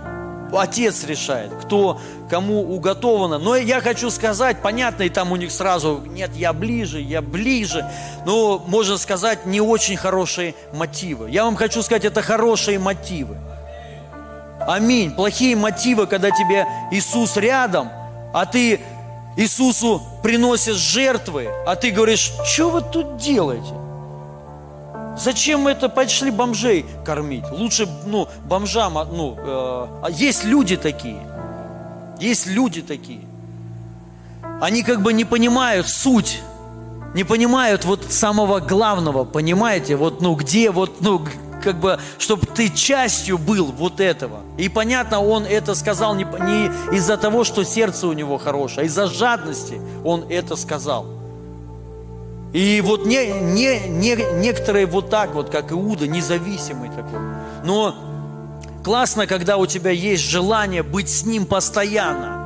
отец 0.54 1.04
решает, 1.04 1.52
кто, 1.64 2.00
кому 2.30 2.62
уготовано. 2.62 3.38
Но 3.38 3.56
я 3.56 3.82
хочу 3.82 4.10
сказать, 4.10 4.62
понятно, 4.62 5.04
и 5.04 5.10
там 5.10 5.32
у 5.32 5.36
них 5.36 5.52
сразу, 5.52 6.02
нет, 6.06 6.36
я 6.36 6.54
ближе, 6.54 7.02
я 7.02 7.22
ближе. 7.22 7.90
Но, 8.26 8.64
можно 8.68 8.98
сказать, 8.98 9.46
не 9.46 9.62
очень 9.62 9.98
хорошие 9.98 10.56
мотивы. 10.74 11.30
Я 11.30 11.46
вам 11.46 11.56
хочу 11.56 11.82
сказать, 11.82 12.06
это 12.06 12.22
хорошие 12.22 12.80
мотивы. 12.80 13.38
Аминь. 14.60 15.12
Плохие 15.12 15.56
мотивы, 15.56 16.08
когда 16.08 16.32
тебе 16.32 16.66
Иисус 16.92 17.38
рядом, 17.38 17.90
а 18.34 18.46
ты 18.46 18.80
Иисусу 19.38 20.02
приносишь 20.24 20.78
жертвы, 20.78 21.50
а 21.66 21.76
ты 21.76 21.92
говоришь, 21.92 22.32
что 22.46 22.70
вы 22.70 22.82
тут 22.82 23.18
делаете? 23.18 23.85
Зачем 25.18 25.62
мы 25.62 25.72
это 25.72 25.88
пошли 25.88 26.30
бомжей 26.30 26.86
кормить? 27.06 27.46
Лучше, 27.52 27.88
ну, 28.06 28.28
бомжам, 28.46 28.98
а, 28.98 29.06
ну, 29.06 29.38
э, 29.38 29.88
а 30.04 30.08
есть 30.10 30.44
люди 30.44 30.76
такие. 30.76 31.20
Есть 32.20 32.48
люди 32.48 32.82
такие. 32.82 33.22
Они 34.62 34.84
как 34.84 35.02
бы 35.02 35.14
не 35.14 35.26
понимают 35.26 35.88
суть, 35.88 36.42
не 37.14 37.24
понимают 37.24 37.86
вот 37.86 38.12
самого 38.12 38.60
главного, 38.60 39.24
понимаете? 39.24 39.96
Вот, 39.96 40.22
ну, 40.22 40.36
где 40.36 40.72
вот, 40.72 41.02
ну, 41.02 41.26
как 41.64 41.80
бы, 41.80 42.00
чтобы 42.20 42.46
ты 42.46 42.70
частью 42.70 43.38
был 43.38 43.66
вот 43.66 44.00
этого. 44.00 44.42
И 44.58 44.70
понятно, 44.70 45.22
он 45.22 45.46
это 45.46 45.76
сказал 45.76 46.16
не, 46.16 46.24
не 46.24 46.96
из-за 46.96 47.18
того, 47.18 47.44
что 47.44 47.64
сердце 47.64 48.08
у 48.08 48.14
него 48.14 48.38
хорошее, 48.38 48.82
а 48.82 48.86
из-за 48.86 49.08
жадности 49.08 49.82
он 50.04 50.26
это 50.30 50.56
сказал. 50.56 51.06
И 52.56 52.80
вот 52.80 53.06
не, 53.06 53.28
не, 53.28 53.80
не, 53.90 54.16
некоторые 54.36 54.86
вот 54.86 55.10
так 55.10 55.34
вот, 55.34 55.50
как 55.50 55.74
Иуда, 55.74 56.08
независимый 56.08 56.88
такой. 56.88 57.20
Но 57.66 57.94
классно, 58.82 59.28
когда 59.28 59.58
у 59.58 59.66
тебя 59.66 59.92
есть 59.92 60.24
желание 60.24 60.82
быть 60.82 61.10
с 61.10 61.26
ним 61.26 61.46
постоянно. 61.48 62.46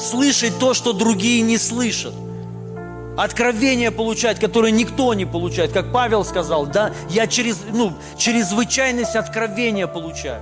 Слышать 0.00 0.58
то, 0.58 0.72
что 0.72 0.94
другие 0.94 1.42
не 1.42 1.58
слышат. 1.58 2.14
Откровения 3.18 3.90
получать, 3.90 4.40
которые 4.40 4.72
никто 4.72 5.12
не 5.12 5.26
получает. 5.26 5.72
Как 5.72 5.92
Павел 5.92 6.24
сказал, 6.24 6.64
да, 6.64 6.92
я 7.10 7.26
через, 7.26 7.58
ну, 7.70 7.92
чрезвычайность 8.16 9.16
откровения 9.16 9.86
получаю. 9.86 10.40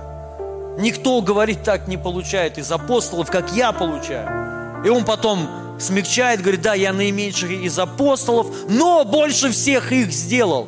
Никто, 0.79 1.21
говорит, 1.21 1.63
так 1.63 1.89
не 1.89 1.97
получает 1.97 2.59
из 2.59 2.71
апостолов, 2.71 3.29
как 3.29 3.51
я 3.51 3.73
получаю. 3.73 4.85
И 4.85 4.89
он 4.89 5.03
потом 5.03 5.49
смягчает, 5.79 6.41
говорит, 6.41 6.61
да, 6.61 6.73
я 6.73 6.93
наименьших 6.93 7.49
из 7.49 7.79
апостолов, 7.79 8.47
но 8.67 9.05
больше 9.05 9.51
всех 9.51 9.91
их 9.91 10.11
сделал. 10.11 10.67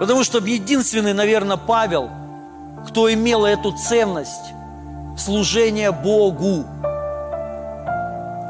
Потому 0.00 0.22
что 0.22 0.38
единственный, 0.38 1.12
наверное, 1.12 1.56
Павел, 1.56 2.10
кто 2.86 3.12
имел 3.12 3.44
эту 3.44 3.72
ценность 3.72 4.52
служения 5.18 5.90
Богу. 5.90 6.64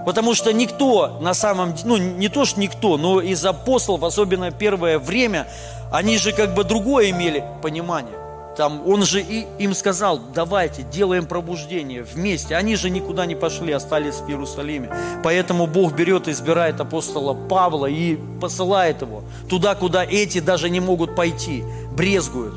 Потому 0.04 0.34
что 0.34 0.52
никто 0.52 1.18
на 1.20 1.34
самом 1.34 1.74
деле, 1.74 1.88
ну 1.88 1.96
не 1.96 2.28
то, 2.28 2.44
что 2.44 2.60
никто, 2.60 2.96
но 2.96 3.20
из 3.20 3.44
апостолов, 3.44 4.04
особенно 4.04 4.50
первое 4.50 4.98
время, 4.98 5.46
они 5.90 6.18
же 6.18 6.32
как 6.32 6.54
бы 6.54 6.64
другое 6.64 7.10
имели 7.10 7.44
понимание. 7.62 8.27
Там 8.58 8.82
он 8.88 9.04
же 9.04 9.20
и 9.20 9.46
им 9.60 9.72
сказал, 9.72 10.18
давайте, 10.34 10.82
делаем 10.82 11.26
пробуждение 11.26 12.02
вместе. 12.02 12.56
Они 12.56 12.74
же 12.74 12.90
никуда 12.90 13.24
не 13.24 13.36
пошли, 13.36 13.72
остались 13.72 14.16
в 14.16 14.28
Иерусалиме. 14.28 14.90
Поэтому 15.22 15.68
Бог 15.68 15.92
берет 15.92 16.26
избирает 16.26 16.80
апостола 16.80 17.34
Павла 17.34 17.86
и 17.86 18.18
посылает 18.40 19.00
его 19.00 19.22
туда, 19.48 19.76
куда 19.76 20.02
эти 20.02 20.40
даже 20.40 20.70
не 20.70 20.80
могут 20.80 21.14
пойти, 21.14 21.62
брезгуют. 21.92 22.54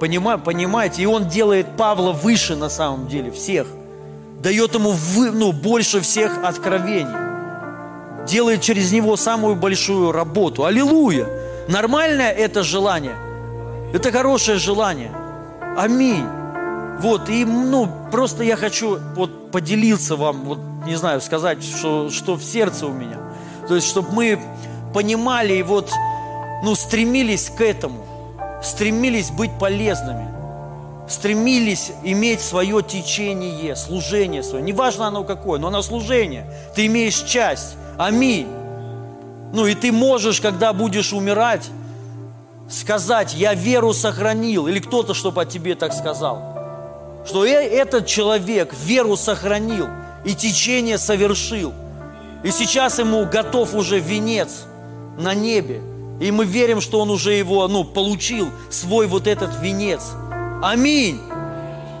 Понимаете? 0.00 1.02
И 1.02 1.06
он 1.06 1.28
делает 1.28 1.76
Павла 1.76 2.10
выше 2.10 2.56
на 2.56 2.68
самом 2.68 3.06
деле 3.06 3.30
всех. 3.30 3.68
Дает 4.40 4.74
ему 4.74 4.90
вы, 4.90 5.30
ну, 5.30 5.52
больше 5.52 6.00
всех 6.00 6.42
откровений. 6.42 8.26
Делает 8.26 8.60
через 8.60 8.90
него 8.90 9.16
самую 9.16 9.54
большую 9.54 10.10
работу. 10.10 10.64
Аллилуйя! 10.64 11.28
Нормальное 11.68 12.32
это 12.32 12.64
желание– 12.64 13.14
это 13.92 14.10
хорошее 14.10 14.58
желание. 14.58 15.12
Аминь. 15.76 16.24
Вот, 17.00 17.28
и, 17.28 17.44
ну, 17.44 17.88
просто 18.10 18.44
я 18.44 18.56
хочу 18.56 18.98
вот 19.16 19.50
поделиться 19.50 20.16
вам, 20.16 20.44
вот, 20.44 20.58
не 20.86 20.94
знаю, 20.94 21.20
сказать, 21.20 21.62
что, 21.64 22.10
что 22.10 22.36
в 22.36 22.44
сердце 22.44 22.86
у 22.86 22.92
меня. 22.92 23.18
То 23.66 23.74
есть, 23.74 23.88
чтобы 23.88 24.12
мы 24.12 24.40
понимали 24.94 25.54
и 25.54 25.62
вот, 25.62 25.90
ну, 26.62 26.74
стремились 26.74 27.50
к 27.50 27.60
этому, 27.60 28.04
стремились 28.62 29.30
быть 29.30 29.50
полезными, 29.58 30.28
стремились 31.08 31.92
иметь 32.04 32.40
свое 32.40 32.82
течение, 32.82 33.74
служение 33.74 34.42
свое. 34.42 34.62
Неважно 34.62 35.08
оно 35.08 35.24
какое, 35.24 35.58
но 35.58 35.68
оно 35.68 35.82
служение. 35.82 36.46
Ты 36.76 36.86
имеешь 36.86 37.20
часть. 37.22 37.76
Аминь. 37.98 38.46
Ну 39.52 39.66
и 39.66 39.74
ты 39.74 39.92
можешь, 39.92 40.40
когда 40.40 40.72
будешь 40.72 41.12
умирать, 41.12 41.68
сказать, 42.72 43.34
я 43.34 43.54
веру 43.54 43.92
сохранил, 43.92 44.66
или 44.66 44.78
кто-то, 44.78 45.14
чтобы 45.14 45.42
о 45.42 45.44
тебе 45.44 45.74
так 45.74 45.92
сказал, 45.92 47.22
что 47.26 47.44
э, 47.44 47.50
этот 47.50 48.06
человек 48.06 48.72
веру 48.74 49.16
сохранил 49.16 49.88
и 50.24 50.34
течение 50.34 50.98
совершил. 50.98 51.72
И 52.42 52.50
сейчас 52.50 52.98
ему 52.98 53.24
готов 53.26 53.74
уже 53.74 54.00
венец 54.00 54.64
на 55.16 55.34
небе. 55.34 55.80
И 56.20 56.30
мы 56.30 56.44
верим, 56.44 56.80
что 56.80 57.00
он 57.00 57.10
уже 57.10 57.34
его, 57.34 57.66
ну, 57.68 57.84
получил, 57.84 58.48
свой 58.70 59.06
вот 59.06 59.26
этот 59.26 59.50
венец. 59.60 60.12
Аминь. 60.62 61.20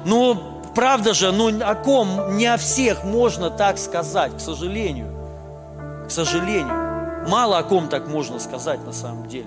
Ну, 0.04 0.40
правда 0.74 1.14
же, 1.14 1.32
ну, 1.32 1.50
о 1.62 1.74
ком, 1.74 2.36
не 2.36 2.46
о 2.46 2.56
всех 2.56 3.04
можно 3.04 3.50
так 3.50 3.78
сказать, 3.78 4.36
к 4.36 4.40
сожалению. 4.40 5.08
К 6.06 6.10
сожалению. 6.10 7.28
Мало 7.28 7.58
о 7.58 7.62
ком 7.62 7.88
так 7.88 8.08
можно 8.08 8.38
сказать 8.40 8.84
на 8.84 8.92
самом 8.92 9.28
деле 9.28 9.46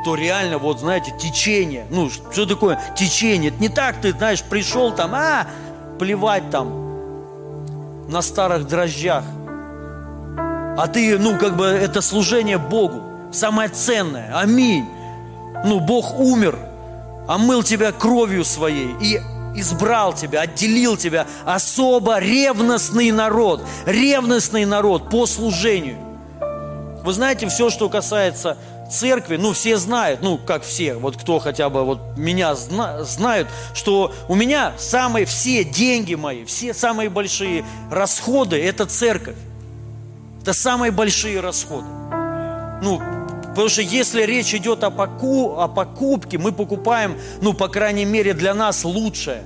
кто 0.00 0.14
реально, 0.14 0.58
вот 0.58 0.80
знаете, 0.80 1.14
течение. 1.18 1.86
Ну, 1.90 2.10
что 2.10 2.46
такое 2.46 2.80
течение? 2.96 3.50
Это 3.50 3.60
не 3.60 3.68
так 3.68 4.00
ты, 4.00 4.12
знаешь, 4.12 4.42
пришел 4.42 4.92
там, 4.92 5.14
а, 5.14 5.46
плевать 5.98 6.50
там 6.50 8.08
на 8.08 8.20
старых 8.22 8.66
дрожжах. 8.66 9.24
А 10.76 10.86
ты, 10.88 11.18
ну, 11.18 11.38
как 11.38 11.56
бы, 11.56 11.66
это 11.66 12.00
служение 12.00 12.58
Богу. 12.58 13.02
Самое 13.32 13.68
ценное. 13.68 14.36
Аминь. 14.36 14.86
Ну, 15.64 15.80
Бог 15.80 16.18
умер, 16.18 16.58
омыл 17.28 17.62
тебя 17.62 17.92
кровью 17.92 18.44
своей 18.44 18.96
и 19.00 19.20
избрал 19.54 20.12
тебя, 20.12 20.40
отделил 20.40 20.96
тебя. 20.96 21.26
Особо 21.44 22.18
ревностный 22.18 23.10
народ, 23.10 23.62
ревностный 23.86 24.64
народ 24.64 25.10
по 25.10 25.26
служению. 25.26 25.98
Вы 27.04 27.12
знаете, 27.12 27.48
все, 27.48 27.70
что 27.70 27.88
касается 27.88 28.56
церкви, 28.92 29.36
ну, 29.36 29.52
все 29.52 29.76
знают, 29.76 30.22
ну, 30.22 30.38
как 30.38 30.62
все, 30.62 30.94
вот 30.94 31.16
кто 31.16 31.38
хотя 31.38 31.68
бы 31.68 31.84
вот 31.84 32.16
меня 32.16 32.54
зна, 32.54 33.02
знают, 33.04 33.48
что 33.74 34.12
у 34.28 34.34
меня 34.34 34.74
самые, 34.78 35.26
все 35.26 35.64
деньги 35.64 36.14
мои, 36.14 36.44
все 36.44 36.74
самые 36.74 37.08
большие 37.08 37.64
расходы– 37.90 38.62
это 38.62 38.86
церковь. 38.86 39.36
Это 40.42 40.52
самые 40.54 40.90
большие 40.90 41.40
расходы. 41.40 41.86
Ну, 42.82 43.00
потому 43.50 43.68
что 43.68 43.82
если 43.82 44.22
речь 44.22 44.52
идет 44.54 44.82
о, 44.82 44.90
поку, 44.90 45.56
о 45.56 45.68
покупке, 45.68 46.36
мы 46.36 46.50
покупаем, 46.50 47.16
ну, 47.40 47.52
по 47.52 47.68
крайней 47.68 48.04
мере, 48.04 48.34
для 48.34 48.52
нас 48.52 48.84
лучшее. 48.84 49.44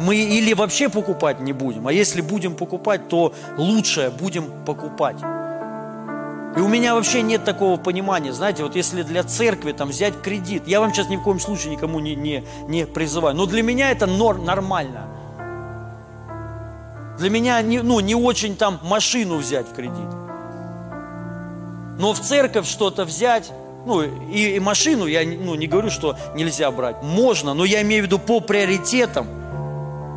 Мы 0.00 0.16
или 0.16 0.52
вообще 0.54 0.88
покупать 0.88 1.40
не 1.40 1.52
будем, 1.52 1.86
а 1.88 1.92
если 1.92 2.20
будем 2.20 2.54
покупать, 2.54 3.08
то 3.08 3.32
лучшее 3.56 4.10
будем 4.10 4.44
покупать. 4.64 5.16
И 6.56 6.60
у 6.60 6.68
меня 6.68 6.94
вообще 6.94 7.22
нет 7.22 7.44
такого 7.44 7.76
понимания, 7.76 8.32
знаете, 8.32 8.62
вот 8.62 8.74
если 8.74 9.02
для 9.02 9.22
церкви 9.22 9.72
там 9.72 9.90
взять 9.90 10.20
кредит, 10.22 10.66
я 10.66 10.80
вам 10.80 10.92
сейчас 10.92 11.08
ни 11.08 11.16
в 11.16 11.22
коем 11.22 11.38
случае 11.38 11.72
никому 11.72 12.00
не, 12.00 12.14
не, 12.14 12.44
не 12.66 12.86
призываю, 12.86 13.36
но 13.36 13.46
для 13.46 13.62
меня 13.62 13.90
это 13.90 14.06
нор, 14.06 14.38
нормально. 14.38 15.08
Для 17.18 17.30
меня 17.30 17.60
не, 17.62 17.82
ну, 17.82 18.00
не 18.00 18.14
очень 18.14 18.56
там 18.56 18.78
машину 18.82 19.36
взять 19.36 19.68
в 19.68 19.74
кредит. 19.74 20.08
Но 21.98 22.12
в 22.12 22.20
церковь 22.20 22.66
что-то 22.66 23.04
взять, 23.04 23.50
ну 23.84 24.02
и, 24.02 24.56
и 24.56 24.60
машину 24.60 25.06
я 25.06 25.24
ну, 25.24 25.54
не 25.56 25.66
говорю, 25.66 25.90
что 25.90 26.16
нельзя 26.34 26.70
брать. 26.70 27.02
Можно, 27.02 27.54
но 27.54 27.64
я 27.64 27.82
имею 27.82 28.04
в 28.04 28.06
виду 28.06 28.18
по 28.18 28.40
приоритетам. 28.40 29.26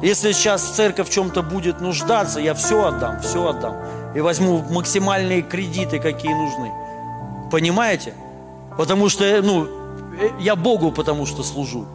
Если 0.02 0.32
сейчас 0.32 0.64
церковь 0.64 1.10
в 1.10 1.12
чем-то 1.12 1.44
будет 1.44 1.80
нуждаться, 1.80 2.40
я 2.40 2.54
все 2.54 2.86
отдам, 2.86 3.22
все 3.22 3.48
отдам 3.48 3.76
и 4.16 4.22
возьму 4.22 4.64
максимальные 4.70 5.42
кредиты, 5.42 6.00
какие 6.00 6.34
нужны. 6.34 6.72
Понимаете? 7.52 8.14
Потому 8.78 9.10
что, 9.10 9.42
ну, 9.42 9.66
э, 10.20 10.30
я 10.40 10.56
Богу 10.56 10.92
потому 10.92 11.26
что 11.26 11.44
служу. 11.44 11.86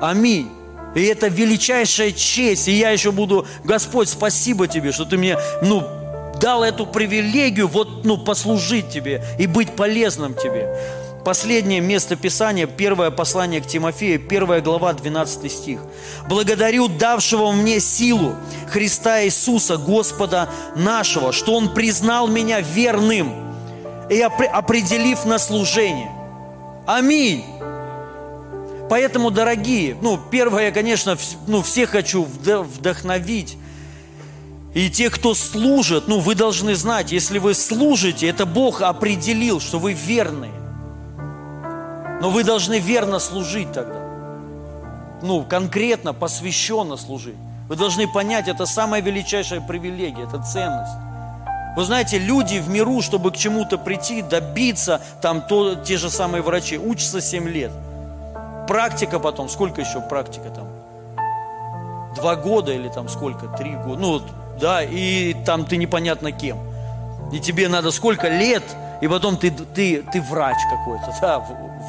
Аминь. 0.00 0.50
И 0.94 1.02
это 1.04 1.28
величайшая 1.28 2.12
честь. 2.12 2.68
И 2.68 2.72
я 2.72 2.90
еще 2.90 3.12
буду, 3.12 3.46
Господь, 3.64 4.08
спасибо 4.08 4.66
тебе, 4.66 4.92
что 4.92 5.04
ты 5.04 5.16
мне, 5.16 5.38
ну, 5.62 5.82
дал 6.40 6.64
эту 6.64 6.86
привилегию 6.86 7.68
вот, 7.68 8.04
ну, 8.04 8.16
послужить 8.18 8.90
тебе 8.90 9.22
и 9.38 9.46
быть 9.46 9.76
полезным 9.76 10.34
тебе. 10.34 10.74
Последнее 11.24 11.80
место 11.80 12.16
Писания, 12.16 12.66
первое 12.66 13.10
послание 13.10 13.60
к 13.60 13.66
Тимофею, 13.66 14.18
первая 14.18 14.62
глава, 14.62 14.94
12 14.94 15.52
стих. 15.52 15.80
«Благодарю 16.28 16.88
давшего 16.88 17.52
мне 17.52 17.78
силу 17.80 18.34
Христа 18.68 19.22
Иисуса, 19.24 19.76
Господа 19.76 20.48
нашего, 20.76 21.32
что 21.32 21.54
Он 21.54 21.74
признал 21.74 22.26
меня 22.26 22.60
верным 22.60 23.34
и 24.08 24.20
определив 24.20 25.26
на 25.26 25.38
служение». 25.38 26.10
Аминь. 26.86 27.44
Поэтому, 28.88 29.30
дорогие, 29.30 29.96
ну, 30.00 30.18
первое, 30.18 30.64
я, 30.64 30.72
конечно, 30.72 31.16
ну, 31.46 31.62
всех 31.62 31.90
хочу 31.90 32.24
вдохновить. 32.24 33.56
И 34.74 34.90
те, 34.90 35.10
кто 35.10 35.34
служит, 35.34 36.08
ну, 36.08 36.18
вы 36.18 36.34
должны 36.34 36.74
знать, 36.74 37.12
если 37.12 37.38
вы 37.38 37.54
служите, 37.54 38.26
это 38.26 38.46
Бог 38.46 38.82
определил, 38.82 39.60
что 39.60 39.78
вы 39.78 39.92
верные. 39.92 40.52
Но 42.20 42.30
вы 42.30 42.44
должны 42.44 42.78
верно 42.78 43.18
служить 43.18 43.72
тогда. 43.72 44.00
Ну, 45.22 45.44
конкретно, 45.44 46.12
посвященно 46.12 46.96
служить. 46.96 47.36
Вы 47.68 47.76
должны 47.76 48.08
понять, 48.08 48.48
это 48.48 48.66
самая 48.66 49.00
величайшая 49.00 49.60
привилегия, 49.60 50.24
это 50.24 50.42
ценность. 50.42 50.92
Вы 51.76 51.84
знаете, 51.84 52.18
люди 52.18 52.58
в 52.58 52.68
миру, 52.68 53.00
чтобы 53.00 53.30
к 53.30 53.36
чему-то 53.36 53.78
прийти, 53.78 54.22
добиться, 54.22 55.00
там 55.22 55.40
то, 55.40 55.76
те 55.76 55.96
же 55.96 56.10
самые 56.10 56.42
врачи, 56.42 56.78
учатся 56.78 57.20
7 57.20 57.48
лет. 57.48 57.70
Практика 58.66 59.18
потом, 59.18 59.48
сколько 59.48 59.80
еще 59.80 60.00
практика 60.00 60.50
там? 60.50 60.68
Два 62.16 62.34
года 62.34 62.72
или 62.72 62.88
там 62.88 63.08
сколько? 63.08 63.46
Три 63.56 63.76
года. 63.76 64.00
Ну, 64.00 64.22
да, 64.60 64.82
и 64.82 65.34
там 65.46 65.64
ты 65.64 65.76
непонятно 65.76 66.32
кем. 66.32 66.58
И 67.32 67.38
тебе 67.38 67.68
надо 67.68 67.92
сколько 67.92 68.28
лет 68.28 68.64
и 69.00 69.08
потом 69.08 69.36
ты, 69.36 69.50
ты, 69.50 70.04
ты 70.12 70.20
врач 70.20 70.58
какой-то, 70.70 71.14
да, 71.20 71.38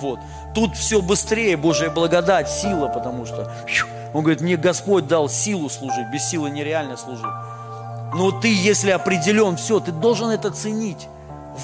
вот. 0.02 0.20
Тут 0.56 0.76
все 0.76 1.02
быстрее, 1.02 1.58
Божья 1.58 1.90
благодать, 1.90 2.50
сила, 2.50 2.88
потому 2.88 3.26
что 3.26 3.52
он 4.14 4.22
говорит, 4.22 4.42
мне 4.42 4.56
Господь 4.56 5.08
дал 5.08 5.30
силу 5.30 5.70
служить, 5.70 6.08
без 6.12 6.30
силы 6.30 6.50
нереально 6.50 6.98
служить. 6.98 7.26
Но 8.14 8.32
ты, 8.32 8.54
если 8.54 8.92
определен, 8.92 9.58
все, 9.58 9.80
ты 9.80 9.92
должен 9.92 10.30
это 10.30 10.52
ценить. 10.52 11.08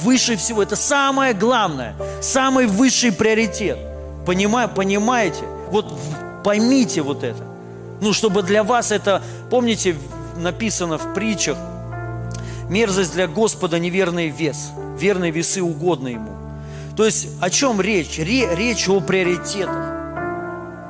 Выше 0.03 0.35
всего, 0.35 0.63
это 0.63 0.75
самое 0.75 1.33
главное, 1.33 1.95
самый 2.21 2.67
высший 2.67 3.11
приоритет. 3.11 3.77
Понимаю, 4.25 4.69
понимаете? 4.69 5.43
Вот 5.69 5.93
поймите 6.43 7.01
вот 7.01 7.23
это. 7.23 7.43
Ну, 8.01 8.13
чтобы 8.13 8.43
для 8.43 8.63
вас 8.63 8.91
это, 8.91 9.21
помните, 9.49 9.95
написано 10.37 10.97
в 10.97 11.13
притчах, 11.13 11.57
мерзость 12.69 13.13
для 13.13 13.27
Господа 13.27 13.79
неверный 13.79 14.27
вес– 14.27 14.71
верные 14.97 15.31
весы 15.31 15.61
угодны 15.61 16.09
Ему. 16.09 16.31
То 16.95 17.05
есть 17.05 17.27
о 17.41 17.49
чем 17.49 17.79
речь? 17.79 18.17
Речь 18.17 18.89
о 18.89 18.99
приоритетах. 18.99 19.93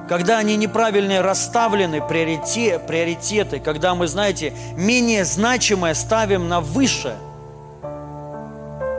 Когда 0.07 0.37
они 0.37 0.55
неправильно 0.55 1.21
расставлены, 1.21 2.01
приоритет, 2.01 2.87
приоритеты, 2.87 3.59
когда 3.59 3.93
мы, 3.93 4.07
знаете, 4.07 4.53
менее 4.77 5.25
значимое 5.25 5.93
ставим 5.93 6.47
на 6.47 6.61
высшее, 6.61 7.17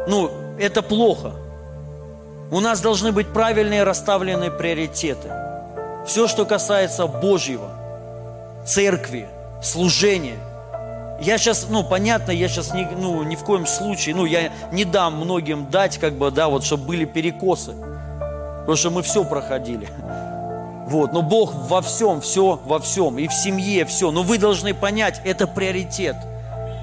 ну, 0.06 0.30
это 0.58 0.82
плохо. 0.82 1.32
У 2.50 2.60
нас 2.60 2.80
должны 2.80 3.12
быть 3.12 3.28
правильные 3.28 3.84
расставленные 3.84 4.50
приоритеты. 4.50 5.30
Все, 6.06 6.28
что 6.28 6.44
касается 6.44 7.06
Божьего, 7.06 7.70
церкви, 8.66 9.28
служения– 9.62 10.38
я 11.20 11.38
сейчас, 11.38 11.66
ну, 11.68 11.82
понятно, 11.82 12.30
я 12.30 12.48
сейчас 12.48 12.72
не, 12.72 12.88
ну, 12.96 13.22
ни 13.24 13.34
в 13.34 13.44
коем 13.44 13.66
случае, 13.66 14.14
ну, 14.14 14.24
я 14.24 14.52
не 14.72 14.84
дам 14.84 15.16
многим 15.16 15.68
дать, 15.70 15.98
как 15.98 16.14
бы, 16.14 16.30
да, 16.30 16.48
вот, 16.48 16.64
чтобы 16.64 16.84
были 16.84 17.04
перекосы. 17.04 17.72
Потому 18.60 18.76
что 18.76 18.90
мы 18.90 19.02
все 19.02 19.24
проходили. 19.24 19.88
Вот, 20.86 21.12
но 21.12 21.22
Бог 21.22 21.54
во 21.54 21.82
всем, 21.82 22.20
все 22.20 22.60
во 22.64 22.78
всем, 22.78 23.18
и 23.18 23.28
в 23.28 23.32
семье 23.32 23.84
все. 23.84 24.10
Но 24.10 24.22
вы 24.22 24.38
должны 24.38 24.74
понять, 24.74 25.20
это 25.24 25.46
приоритет. 25.46 26.16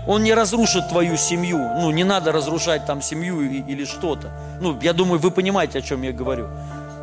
Он 0.08 0.24
не 0.24 0.34
разрушит 0.34 0.90
твою 0.90 1.18
семью. 1.18 1.58
Ну, 1.58 1.90
не 1.92 2.04
надо 2.04 2.32
разрушать 2.32 2.86
там 2.86 3.02
семью 3.02 3.42
или 3.42 3.86
что-то. 3.86 4.32
Ну, 4.62 4.78
я 4.82 4.94
думаю, 4.94 5.20
вы 5.20 5.32
понимаете, 5.32 5.80
о 5.80 5.82
чем 5.82 6.04
я 6.04 6.12
говорю. 6.12 6.48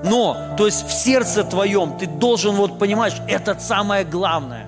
Но, 0.04 0.36
то 0.56 0.66
есть 0.66 0.86
в 0.86 0.92
сердце 0.92 1.44
твоем 1.44 1.96
ты 1.98 2.06
должен 2.06 2.54
вот 2.54 2.78
понимать, 2.78 3.14
это 3.28 3.58
самое 3.58 4.04
главное. 4.04 4.66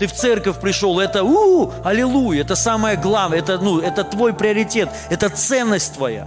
Ты 0.00 0.06
в 0.06 0.14
церковь 0.14 0.58
пришел, 0.58 0.98
это 0.98 1.22
у, 1.22 1.70
аллилуйя, 1.84 2.40
это 2.40 2.56
самое 2.56 2.96
главное, 2.96 3.38
это, 3.38 3.58
ну, 3.58 3.80
это 3.80 4.02
твой 4.02 4.32
приоритет, 4.32 4.88
это 5.10 5.28
ценность 5.28 5.92
твоя. 5.92 6.26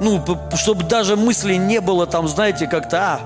Ну, 0.00 0.24
чтобы 0.54 0.84
даже 0.84 1.16
мысли 1.16 1.54
не 1.54 1.80
было 1.80 2.06
там, 2.06 2.28
знаете, 2.28 2.68
как-то, 2.68 2.98
а, 3.14 3.20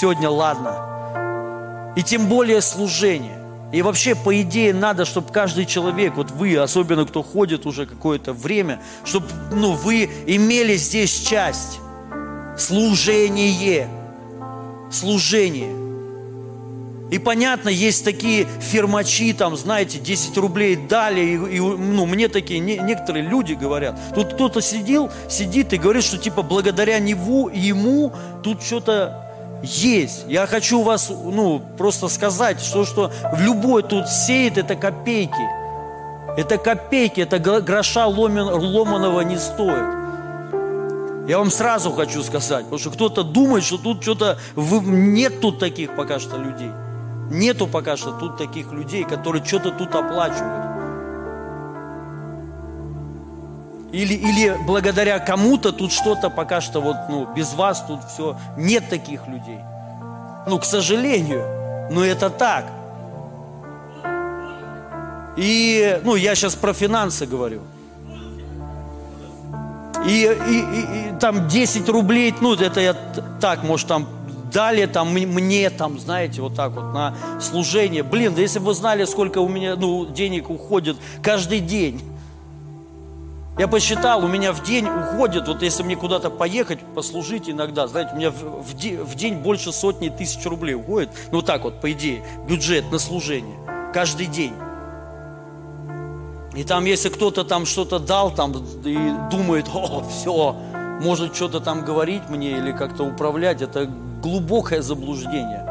сегодня 0.00 0.30
ладно. 0.30 1.92
И 1.96 2.02
тем 2.02 2.28
более 2.28 2.62
служение. 2.62 3.36
И 3.72 3.82
вообще, 3.82 4.14
по 4.14 4.40
идее, 4.40 4.72
надо, 4.72 5.04
чтобы 5.04 5.30
каждый 5.30 5.66
человек, 5.66 6.14
вот 6.16 6.30
вы, 6.30 6.56
особенно 6.56 7.04
кто 7.04 7.22
ходит 7.22 7.66
уже 7.66 7.84
какое-то 7.84 8.32
время, 8.32 8.80
чтобы 9.04 9.26
ну, 9.52 9.72
вы 9.72 10.08
имели 10.26 10.76
здесь 10.76 11.14
часть. 11.28 11.78
Служение. 12.56 13.86
Служение. 14.90 15.77
И 17.10 17.18
понятно, 17.18 17.70
есть 17.70 18.04
такие 18.04 18.46
фермачи, 18.60 19.32
там, 19.32 19.56
знаете, 19.56 19.98
10 19.98 20.36
рублей 20.36 20.76
дали, 20.76 21.20
и, 21.20 21.56
и 21.56 21.60
ну, 21.60 22.04
мне 22.04 22.28
такие, 22.28 22.60
не, 22.60 22.76
некоторые 22.76 23.26
люди 23.26 23.54
говорят, 23.54 23.98
тут 24.14 24.34
кто-то 24.34 24.60
сидел, 24.60 25.10
сидит 25.28 25.72
и 25.72 25.78
говорит, 25.78 26.04
что 26.04 26.18
типа 26.18 26.42
благодаря 26.42 26.98
него, 26.98 27.48
ему 27.48 28.12
тут 28.42 28.62
что-то 28.62 29.24
есть. 29.62 30.26
Я 30.28 30.46
хочу 30.46 30.82
вас, 30.82 31.08
ну, 31.08 31.62
просто 31.78 32.08
сказать, 32.08 32.60
что, 32.60 32.84
что 32.84 33.10
в 33.32 33.40
любой 33.40 33.82
тут 33.82 34.08
сеет 34.08 34.58
это 34.58 34.76
копейки. 34.76 35.58
Это 36.36 36.58
копейки, 36.58 37.20
это 37.20 37.38
гроша 37.38 38.06
ломен, 38.06 38.44
ломаного 38.44 39.22
не 39.22 39.38
стоит. 39.38 39.96
Я 41.26 41.38
вам 41.38 41.50
сразу 41.50 41.90
хочу 41.90 42.22
сказать, 42.22 42.64
потому 42.64 42.78
что 42.78 42.90
кто-то 42.90 43.22
думает, 43.22 43.64
что 43.64 43.78
тут 43.78 44.02
что-то... 44.02 44.38
Нет 44.56 45.40
тут 45.40 45.58
таких 45.58 45.96
пока 45.96 46.18
что 46.18 46.36
людей. 46.36 46.70
Нету 47.30 47.66
пока 47.66 47.96
что 47.96 48.12
тут 48.12 48.38
таких 48.38 48.72
людей, 48.72 49.04
которые 49.04 49.44
что-то 49.44 49.70
тут 49.70 49.94
оплачивают. 49.94 50.68
Или, 53.92 54.14
или 54.14 54.56
благодаря 54.66 55.18
кому-то 55.18 55.72
тут 55.72 55.92
что-то 55.92 56.30
пока 56.30 56.60
что 56.60 56.80
вот, 56.80 56.96
ну, 57.08 57.26
без 57.34 57.54
вас 57.54 57.84
тут 57.86 58.00
все. 58.04 58.36
Нет 58.56 58.88
таких 58.88 59.26
людей. 59.26 59.58
Ну, 60.46 60.58
к 60.58 60.64
сожалению. 60.64 61.44
Но 61.90 62.04
это 62.04 62.28
так. 62.28 62.66
И, 65.36 66.00
ну, 66.04 66.16
я 66.16 66.34
сейчас 66.34 66.54
про 66.54 66.72
финансы 66.72 67.26
говорю. 67.26 67.60
И, 70.06 70.24
и, 70.24 70.58
и, 70.58 71.10
и 71.10 71.18
там 71.20 71.48
10 71.48 71.88
рублей, 71.88 72.34
ну, 72.40 72.54
это 72.54 72.80
я 72.80 72.94
так, 73.40 73.62
может, 73.62 73.88
там 73.88 74.06
дали 74.52 74.86
там 74.86 75.12
мне, 75.12 75.70
там, 75.70 75.98
знаете, 75.98 76.42
вот 76.42 76.54
так 76.54 76.72
вот 76.72 76.92
на 76.92 77.14
служение. 77.40 78.02
Блин, 78.02 78.34
да 78.34 78.40
если 78.40 78.58
бы 78.58 78.66
вы 78.66 78.74
знали, 78.74 79.04
сколько 79.04 79.38
у 79.38 79.48
меня 79.48 79.76
ну, 79.76 80.06
денег 80.06 80.50
уходит 80.50 80.96
каждый 81.22 81.60
день. 81.60 82.02
Я 83.58 83.66
посчитал, 83.66 84.24
у 84.24 84.28
меня 84.28 84.52
в 84.52 84.62
день 84.62 84.86
уходит, 84.86 85.48
вот 85.48 85.62
если 85.62 85.82
мне 85.82 85.96
куда-то 85.96 86.30
поехать, 86.30 86.78
послужить 86.94 87.50
иногда, 87.50 87.88
знаете, 87.88 88.12
у 88.12 88.16
меня 88.16 88.30
в, 88.30 88.62
в, 88.62 88.72
в 88.72 89.14
день 89.16 89.34
больше 89.34 89.72
сотни 89.72 90.10
тысяч 90.10 90.46
рублей 90.46 90.74
уходит, 90.74 91.10
ну 91.32 91.42
так 91.42 91.64
вот, 91.64 91.80
по 91.80 91.90
идее, 91.90 92.22
бюджет 92.48 92.92
на 92.92 93.00
служение, 93.00 93.56
каждый 93.92 94.26
день. 94.26 94.52
И 96.54 96.62
там, 96.62 96.84
если 96.84 97.08
кто-то 97.08 97.42
там 97.42 97.66
что-то 97.66 97.98
дал, 97.98 98.30
там, 98.32 98.52
и 98.84 98.96
думает, 99.30 99.66
о, 99.74 100.04
все, 100.08 100.56
может 101.00 101.34
что-то 101.34 101.60
там 101.60 101.84
говорить 101.84 102.28
мне 102.28 102.58
или 102.58 102.72
как-то 102.72 103.04
управлять, 103.04 103.62
это 103.62 103.88
глубокое 104.22 104.82
заблуждение. 104.82 105.64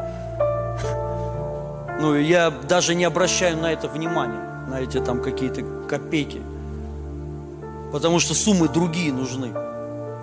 Ну, 2.00 2.14
я 2.14 2.50
даже 2.50 2.94
не 2.94 3.04
обращаю 3.04 3.56
на 3.58 3.72
это 3.72 3.88
внимания, 3.88 4.66
на 4.68 4.80
эти 4.80 4.98
там 5.00 5.22
какие-то 5.22 5.62
копейки. 5.88 6.40
Потому 7.92 8.20
что 8.20 8.34
суммы 8.34 8.68
другие 8.68 9.12
нужны. 9.12 9.52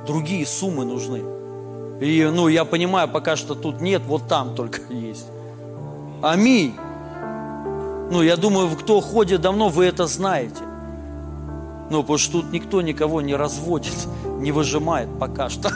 Другие 0.08 0.46
суммы 0.46 0.86
нужны. 0.86 1.24
И, 2.00 2.24
ну, 2.34 2.48
я 2.48 2.66
понимаю, 2.66 3.08
пока 3.08 3.36
что 3.36 3.56
тут 3.56 3.82
нет, 3.82 4.02
вот 4.06 4.28
там 4.28 4.56
только 4.56 4.82
есть. 4.90 5.28
Аминь. 6.22 6.76
Ну, 8.12 8.22
я 8.22 8.38
думаю, 8.38 8.70
кто 8.76 9.02
ходит 9.02 9.42
давно, 9.42 9.70
вы 9.70 9.86
это 9.86 10.06
знаете. 10.06 10.64
Ну, 11.90 12.02
потому 12.02 12.18
что 12.18 12.42
тут 12.42 12.52
никто 12.52 12.82
никого 12.82 13.22
не 13.22 13.36
разводит, 13.36 13.94
не 14.40 14.52
выжимает 14.52 15.08
пока 15.20 15.50
что. 15.50 15.70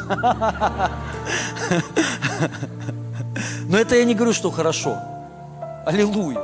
Но 3.68 3.78
это 3.78 3.96
я 3.96 4.04
не 4.04 4.16
говорю, 4.16 4.34
что 4.34 4.50
хорошо. 4.50 4.98
Аллилуйя. 5.86 6.40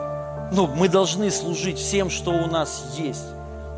Ну, 0.51 0.67
мы 0.67 0.87
должны 0.87 1.31
служить 1.31 1.79
всем, 1.79 2.11
что 2.11 2.31
у 2.31 2.45
нас 2.47 2.95
есть. 2.97 3.25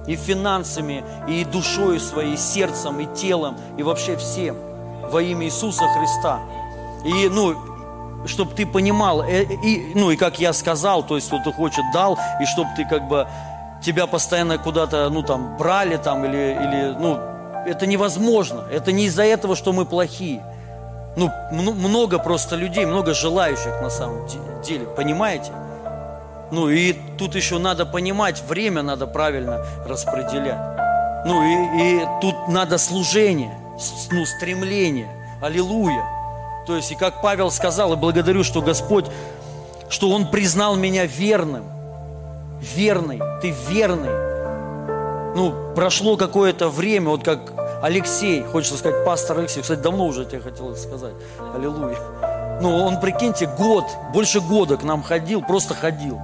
И 0.08 0.16
финансами, 0.16 1.04
и 1.28 1.46
душой 1.46 2.00
своей, 2.00 2.34
и 2.34 2.38
сердцем, 2.38 3.00
и 3.00 3.08
телом, 3.16 3.56
и 3.78 3.84
вообще 3.84 4.18
всем. 4.18 4.58
Во 5.10 5.22
имя 5.22 5.46
Иисуса 5.46 5.86
Христа. 5.88 6.40
И, 7.06 7.30
ну, 7.30 7.56
чтобы 8.26 8.54
ты 8.54 8.66
понимал, 8.66 9.24
э, 9.24 9.44
и, 9.44 9.94
ну, 9.96 10.12
и 10.12 10.18
как 10.18 10.40
я 10.40 10.52
сказал, 10.54 11.04
то 11.04 11.16
есть, 11.16 11.28
кто-то 11.28 11.52
хочет, 11.54 11.84
дал, 11.94 12.18
и 12.42 12.46
чтобы 12.46 12.70
ты 12.76 12.86
как 12.86 13.08
бы 13.08 13.28
тебя 13.82 14.08
постоянно 14.08 14.58
куда-то, 14.58 15.10
ну, 15.10 15.24
там, 15.24 15.58
брали 15.58 15.98
там 15.98 16.26
или, 16.26 16.52
или, 16.52 16.96
ну, 17.00 17.20
это 17.66 17.86
невозможно. 17.86 18.64
Это 18.72 18.92
не 18.92 19.06
из-за 19.06 19.24
этого, 19.24 19.56
что 19.56 19.74
мы 19.74 19.86
плохие. 19.86 20.44
Ну, 21.16 21.32
много 21.52 22.20
просто 22.20 22.56
людей, 22.56 22.86
много 22.86 23.14
желающих 23.14 23.82
на 23.82 23.90
самом 23.90 24.28
деле, 24.64 24.86
понимаете? 24.86 25.52
Ну, 26.52 26.70
и 26.70 26.94
тут 27.18 27.36
еще 27.36 27.58
надо 27.58 27.86
понимать, 27.86 28.42
время 28.48 28.84
надо 28.84 29.08
правильно 29.08 29.66
распределять. 29.86 30.60
Ну, 31.26 31.44
и, 31.44 31.82
и 31.82 32.06
тут 32.22 32.48
надо 32.48 32.78
служение, 32.78 33.58
ну, 34.12 34.26
стремление. 34.26 35.10
Аллилуйя. 35.42 36.04
То 36.66 36.76
есть, 36.76 36.92
и 36.92 36.96
как 36.96 37.22
Павел 37.22 37.52
сказал, 37.52 37.94
и 37.94 37.96
благодарю, 37.96 38.44
что 38.44 38.62
Господь, 38.62 39.06
что 39.90 40.10
Он 40.10 40.30
признал 40.30 40.76
меня 40.76 41.06
верным 41.06 41.64
верный, 42.62 43.22
ты 43.42 43.54
верный. 43.70 45.36
Ну, 45.36 45.54
прошло 45.76 46.18
какое-то 46.18 46.70
время, 46.70 47.10
вот 47.10 47.24
как 47.24 47.40
Алексей, 47.82 48.44
хочется 48.44 48.78
сказать, 48.78 49.06
пастор 49.06 49.40
Алексей, 49.40 49.62
кстати, 49.62 49.80
давно 49.80 50.08
уже 50.08 50.26
тебе 50.26 50.40
хотел 50.40 50.76
сказать, 50.76 51.14
аллилуйя. 51.56 51.98
Ну, 52.60 52.76
он, 52.76 53.00
прикиньте, 53.00 53.46
год, 53.46 53.86
больше 54.14 54.42
года 54.42 54.78
к 54.78 54.84
нам 54.84 55.04
ходил, 55.04 55.44
просто 55.44 55.76
ходил. 55.76 56.20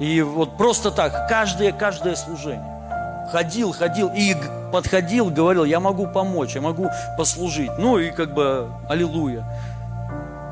И 0.00 0.20
вот 0.22 0.56
просто 0.56 0.90
так, 0.90 1.28
каждое, 1.28 1.70
каждое 1.70 2.16
служение. 2.16 3.28
Ходил, 3.30 3.72
ходил 3.72 4.10
и 4.14 4.34
подходил, 4.72 5.30
говорил, 5.30 5.64
я 5.64 5.78
могу 5.78 6.08
помочь, 6.08 6.56
я 6.56 6.60
могу 6.60 6.90
послужить. 7.16 7.70
Ну 7.78 7.98
и 7.98 8.10
как 8.10 8.34
бы, 8.34 8.68
аллилуйя. 8.88 9.44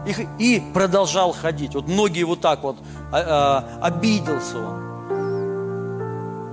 И, 0.06 0.56
и 0.56 0.62
продолжал 0.72 1.32
ходить. 1.32 1.74
Вот 1.74 1.88
многие 1.88 2.22
вот 2.22 2.40
так 2.40 2.62
вот, 2.62 2.76
а, 3.12 3.64
а, 3.80 3.86
обиделся 3.86 4.58
он 4.58 4.91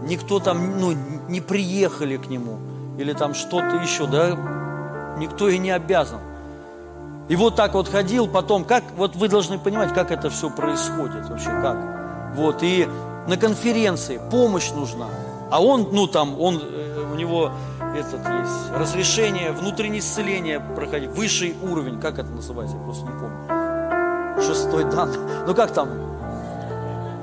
никто 0.09 0.39
там, 0.39 0.79
ну, 0.79 0.93
не 1.29 1.39
приехали 1.39 2.17
к 2.17 2.27
нему, 2.27 2.57
или 2.97 3.13
там 3.13 3.33
что-то 3.33 3.77
еще, 3.77 4.07
да, 4.07 4.35
никто 5.17 5.47
и 5.47 5.57
не 5.57 5.71
обязан. 5.71 6.19
И 7.29 7.35
вот 7.35 7.55
так 7.55 7.75
вот 7.75 7.87
ходил, 7.87 8.27
потом, 8.27 8.65
как, 8.65 8.83
вот 8.97 9.15
вы 9.15 9.29
должны 9.29 9.59
понимать, 9.59 9.93
как 9.93 10.11
это 10.11 10.29
все 10.31 10.49
происходит 10.49 11.29
вообще, 11.29 11.49
как. 11.61 12.33
Вот, 12.35 12.63
и 12.63 12.87
на 13.27 13.37
конференции 13.37 14.19
помощь 14.31 14.71
нужна, 14.71 15.07
а 15.51 15.63
он, 15.63 15.89
ну, 15.91 16.07
там, 16.07 16.39
он, 16.41 16.59
э, 16.61 17.11
у 17.11 17.15
него 17.15 17.51
этот 17.95 18.19
есть, 18.19 18.71
разрешение, 18.75 19.51
внутреннее 19.51 19.99
исцеление 19.99 20.59
проходить, 20.59 21.11
высший 21.11 21.55
уровень, 21.61 21.99
как 21.99 22.17
это 22.17 22.31
называется, 22.31 22.75
я 22.75 22.83
просто 22.83 23.05
не 23.05 23.11
помню. 23.11 24.41
Шестой 24.41 24.85
дан, 24.85 25.11
ну 25.45 25.53
как 25.53 25.73
там? 25.73 25.89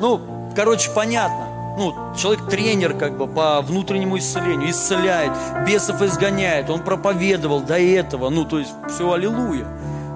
Ну, 0.01 0.21
короче, 0.55 0.91
понятно 0.95 1.46
ну, 1.77 1.95
человек 2.17 2.49
тренер 2.49 2.95
как 2.95 3.17
бы 3.17 3.27
по 3.27 3.61
внутреннему 3.61 4.19
исцелению, 4.19 4.71
исцеляет, 4.71 5.33
бесов 5.67 6.01
изгоняет, 6.03 6.71
он 6.71 6.81
проповедовал 6.81 7.61
до 7.61 7.79
этого, 7.79 8.31
ну, 8.31 8.45
то 8.45 8.59
есть 8.59 8.73
все 8.89 9.13
аллилуйя. 9.13 9.67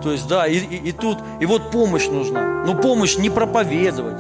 То 0.03 0.13
есть, 0.13 0.27
да, 0.27 0.47
и, 0.47 0.57
и, 0.57 0.89
и 0.89 0.93
тут, 0.93 1.19
и 1.41 1.47
вот 1.47 1.71
помощь 1.71 2.07
нужна. 2.07 2.65
Но 2.65 2.75
помощь 2.75 3.19
не 3.19 3.29
проповедовать, 3.29 4.17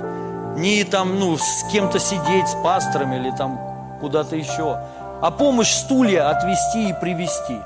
не 0.59 0.84
там, 0.84 1.18
ну, 1.18 1.38
с 1.38 1.64
кем-то 1.72 1.99
сидеть, 1.99 2.49
с 2.49 2.55
пастором 2.62 3.14
или 3.14 3.30
там 3.30 3.59
куда-то 4.01 4.36
еще, 4.36 4.78
а 5.22 5.30
помощь 5.30 5.70
стулья 5.70 6.28
отвести 6.28 6.91
и 6.91 6.95
привести. 7.01 7.59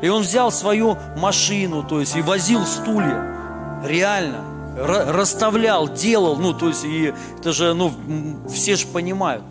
И 0.00 0.08
он 0.08 0.22
взял 0.22 0.50
свою 0.50 0.96
машину, 1.16 1.84
то 1.84 2.00
есть, 2.00 2.16
и 2.16 2.22
возил 2.22 2.64
стулья. 2.66 3.36
Реально 3.84 4.47
расставлял, 4.78 5.88
делал, 5.88 6.36
ну, 6.36 6.52
то 6.52 6.68
есть, 6.68 6.84
и 6.84 7.12
это 7.38 7.52
же, 7.52 7.74
ну, 7.74 7.92
все 8.48 8.76
же 8.76 8.86
понимают. 8.86 9.42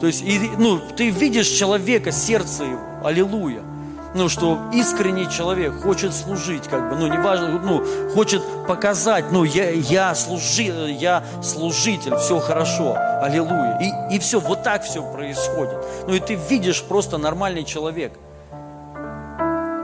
То 0.00 0.06
есть, 0.06 0.22
и, 0.22 0.50
ну, 0.58 0.78
ты 0.78 1.10
видишь 1.10 1.48
человека, 1.48 2.12
сердце 2.12 2.64
его, 2.64 2.80
аллилуйя. 3.02 3.62
Ну, 4.14 4.28
что 4.28 4.70
искренний 4.72 5.28
человек 5.28 5.82
хочет 5.82 6.14
служить, 6.14 6.68
как 6.68 6.88
бы, 6.88 6.96
ну, 6.96 7.08
неважно, 7.08 7.48
ну, 7.58 7.84
хочет 8.14 8.42
показать, 8.68 9.32
ну, 9.32 9.42
я, 9.42 9.70
я, 9.70 10.14
служи, 10.14 10.62
я 10.62 11.24
служитель, 11.42 12.14
все 12.16 12.38
хорошо, 12.38 12.96
аллилуйя. 13.20 13.78
И, 13.80 14.14
и 14.14 14.18
все, 14.20 14.38
вот 14.38 14.62
так 14.62 14.84
все 14.84 15.02
происходит. 15.02 15.78
Ну, 16.06 16.14
и 16.14 16.20
ты 16.20 16.34
видишь 16.34 16.82
просто 16.84 17.18
нормальный 17.18 17.64
человек. 17.64 18.12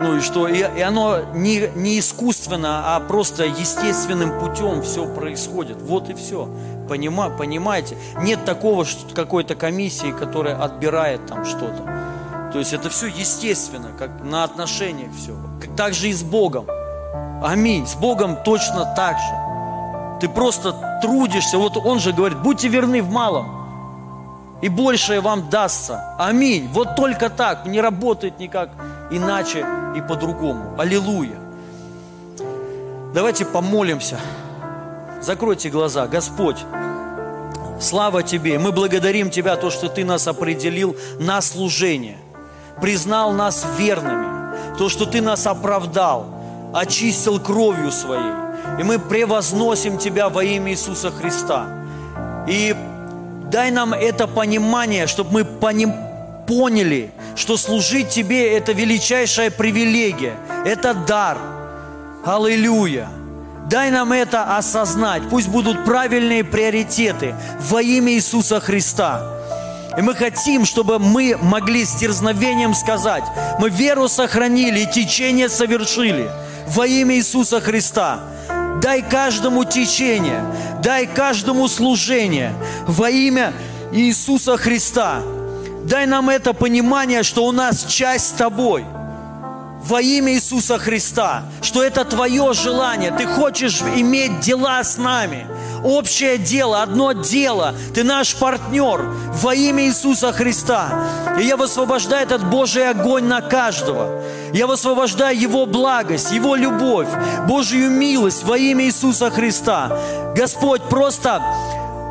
Ну 0.01 0.16
и 0.16 0.20
что, 0.20 0.48
и, 0.48 0.59
и 0.59 0.80
оно 0.80 1.18
не, 1.34 1.68
не 1.74 1.98
искусственно, 1.98 2.96
а 2.96 3.01
просто 3.01 3.44
естественным 3.44 4.40
путем 4.40 4.82
все 4.82 5.07
происходит. 5.07 5.76
Вот 5.82 6.09
и 6.09 6.14
все. 6.14 6.48
Понима, 6.88 7.28
понимаете? 7.28 7.98
Нет 8.22 8.46
такого 8.46 8.86
что 8.86 9.14
какой-то 9.14 9.55
комиссии, 9.55 10.11
которая 10.11 10.57
отбирает 10.57 11.26
там 11.26 11.44
что-то. 11.44 12.51
То 12.51 12.59
есть 12.59 12.72
это 12.72 12.88
все 12.88 13.09
естественно, 13.09 13.90
как 13.98 14.24
на 14.24 14.42
отношениях 14.42 15.11
все. 15.14 15.36
Так 15.76 15.92
же 15.92 16.09
и 16.09 16.14
с 16.14 16.22
Богом. 16.22 16.66
Аминь. 17.44 17.86
С 17.86 17.94
Богом 17.94 18.38
точно 18.42 18.90
так 18.96 19.18
же. 19.18 20.18
Ты 20.20 20.32
просто 20.32 20.72
трудишься. 21.03 21.59
Вот 21.59 21.76
Он 21.76 21.98
же 21.98 22.14
говорит, 22.14 22.38
будьте 22.38 22.68
верны 22.68 23.03
в 23.03 23.11
малом 23.11 23.61
и 24.62 24.68
большее 24.68 25.20
вам 25.20 25.51
дастся. 25.51 26.14
Аминь. 26.18 26.68
Вот 26.72 26.96
только 26.96 27.28
так, 27.28 27.66
не 27.66 27.82
работает 27.82 28.38
никак 28.38 28.70
иначе 29.11 29.66
и 29.96 30.00
по-другому. 30.00 30.74
Аллилуйя. 30.78 31.36
Давайте 33.14 33.44
помолимся. 33.44 34.18
Закройте 35.20 35.68
глаза. 35.68 36.06
Господь, 36.06 36.58
слава 37.80 38.22
Тебе. 38.22 38.58
Мы 38.58 38.72
благодарим 38.72 39.30
Тебя, 39.30 39.56
то, 39.56 39.70
что 39.70 39.88
Ты 39.88 40.04
нас 40.04 40.28
определил 40.28 40.96
на 41.18 41.40
служение. 41.40 42.18
Признал 42.80 43.32
нас 43.32 43.66
верными. 43.78 44.76
То, 44.78 44.88
что 44.88 45.06
Ты 45.06 45.20
нас 45.20 45.46
оправдал, 45.46 46.26
очистил 46.72 47.40
кровью 47.40 47.90
Своей. 47.90 48.32
И 48.78 48.82
мы 48.84 48.98
превозносим 48.98 49.98
Тебя 49.98 50.28
во 50.28 50.44
имя 50.44 50.72
Иисуса 50.72 51.11
Христа. 51.11 51.66
И 52.46 52.74
Дай 53.50 53.72
нам 53.72 53.92
это 53.92 54.28
понимание, 54.28 55.08
чтобы 55.08 55.32
мы 55.32 55.44
поняли, 55.44 57.11
что 57.36 57.56
служить 57.56 58.08
Тебе– 58.08 58.56
это 58.56 58.72
величайшая 58.72 59.50
привилегия, 59.50 60.36
это 60.64 60.94
дар. 60.94 61.38
Аллилуйя! 62.24 63.08
Дай 63.70 63.92
нам 63.92 64.12
это 64.12 64.56
осознать. 64.56 65.22
Пусть 65.30 65.48
будут 65.48 65.84
правильные 65.84 66.42
приоритеты 66.42 67.36
во 67.60 67.80
имя 67.80 68.14
Иисуса 68.14 68.58
Христа. 68.58 69.22
И 69.96 70.02
мы 70.02 70.14
хотим, 70.14 70.64
чтобы 70.64 70.98
мы 70.98 71.36
могли 71.40 71.84
с 71.84 71.94
дерзновением 71.94 72.74
сказать, 72.74 73.22
мы 73.60 73.70
веру 73.70 74.08
сохранили 74.08 74.80
и 74.80 74.90
течение 74.90 75.48
совершили 75.48 76.28
во 76.66 76.84
имя 76.84 77.14
Иисуса 77.14 77.60
Христа. 77.60 78.20
Дай 78.82 79.02
каждому 79.02 79.64
течение, 79.64 80.44
дай 80.82 81.06
каждому 81.06 81.68
служение 81.68 82.52
во 82.88 83.08
имя 83.08 83.52
Иисуса 83.92 84.56
Христа. 84.56 85.22
Дай 85.91 86.07
нам 86.07 86.30
это 86.30 86.53
понимание, 86.53 87.24
что 87.24 87.45
у 87.45 87.51
нас 87.53 87.84
часть 87.84 88.28
с 88.28 88.30
Тобой– 88.30 88.84
во 89.84 90.01
имя 90.01 90.34
Иисуса 90.34 90.78
Христа, 90.78 91.43
что 91.62 91.82
это 91.82 92.05
Твое 92.05 92.53
желание, 92.53 93.11
Ты 93.11 93.26
хочешь 93.26 93.80
иметь 93.80 94.41
дела 94.41 94.84
с 94.84 94.99
нами, 94.99 95.47
общее 95.82 96.38
дело, 96.38 96.82
одно 96.82 97.12
дело, 97.12 97.74
Ты 97.95 98.05
наш 98.05 98.36
партнер 98.36 99.01
во 99.43 99.55
имя 99.55 99.86
Иисуса 99.86 100.32
Христа. 100.32 101.09
И 101.41 101.45
я 101.45 101.57
высвобождаю 101.57 102.22
этот 102.22 102.45
Божий 102.45 102.88
огонь 102.88 103.24
на 103.24 103.41
каждого. 103.41 104.22
Я 104.53 104.66
высвобождаю 104.66 105.38
Его 105.38 105.66
благость, 105.66 106.30
Его 106.30 106.55
любовь, 106.55 107.09
Божью 107.49 107.91
милость 107.91 108.45
во 108.45 108.57
имя 108.57 108.84
Иисуса 108.84 109.30
Христа. 109.30 109.99
Господь, 110.36 110.82
просто 110.82 111.43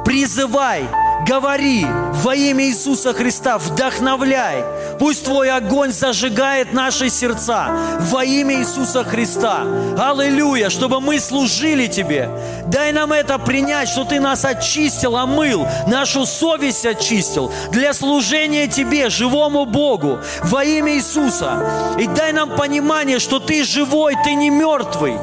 призывай, 0.03 0.83
говори 1.27 1.85
во 1.85 2.35
имя 2.35 2.65
Иисуса 2.65 3.13
Христа, 3.13 3.57
вдохновляй. 3.57 4.63
Пусть 4.99 5.23
Твой 5.23 5.49
огонь 5.49 5.93
зажигает 5.93 6.73
наши 6.73 7.09
сердца 7.09 7.69
во 8.11 8.23
имя 8.23 8.59
Иисуса 8.59 9.03
Христа. 9.03 9.63
Аллилуйя, 9.97 10.69
чтобы 10.69 10.99
мы 10.99 11.19
служили 11.19 11.87
Тебе. 11.87 12.29
Дай 12.67 12.91
нам 12.91 13.13
это 13.13 13.39
принять, 13.39 13.87
что 13.87 14.03
Ты 14.03 14.19
нас 14.19 14.43
очистил, 14.43 15.15
омыл, 15.15 15.65
нашу 15.87 16.25
совесть 16.25 16.85
очистил 16.85 17.51
для 17.71 17.93
служения 17.93 18.67
Тебе, 18.67 19.09
живому 19.09 19.65
Богу, 19.65 20.19
во 20.43 20.63
имя 20.63 20.95
Иисуса. 20.95 21.95
И 21.97 22.05
дай 22.07 22.33
нам 22.33 22.55
понимание, 22.55 23.19
что 23.19 23.39
Ты 23.39 23.63
живой, 23.63 24.15
Ты 24.23 24.35
не 24.35 24.49
мертвый. 24.49 25.17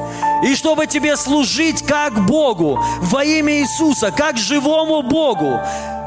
И 0.45 0.55
чтобы 0.55 0.87
Тебе 0.87 1.17
служить 1.17 1.85
как 1.87 2.25
Богу, 2.27 2.83
во 3.03 3.25
имя 3.25 3.61
Иисуса, 3.61 4.11
как 4.11 4.39
живому 4.39 5.03
Богу. 5.03 5.61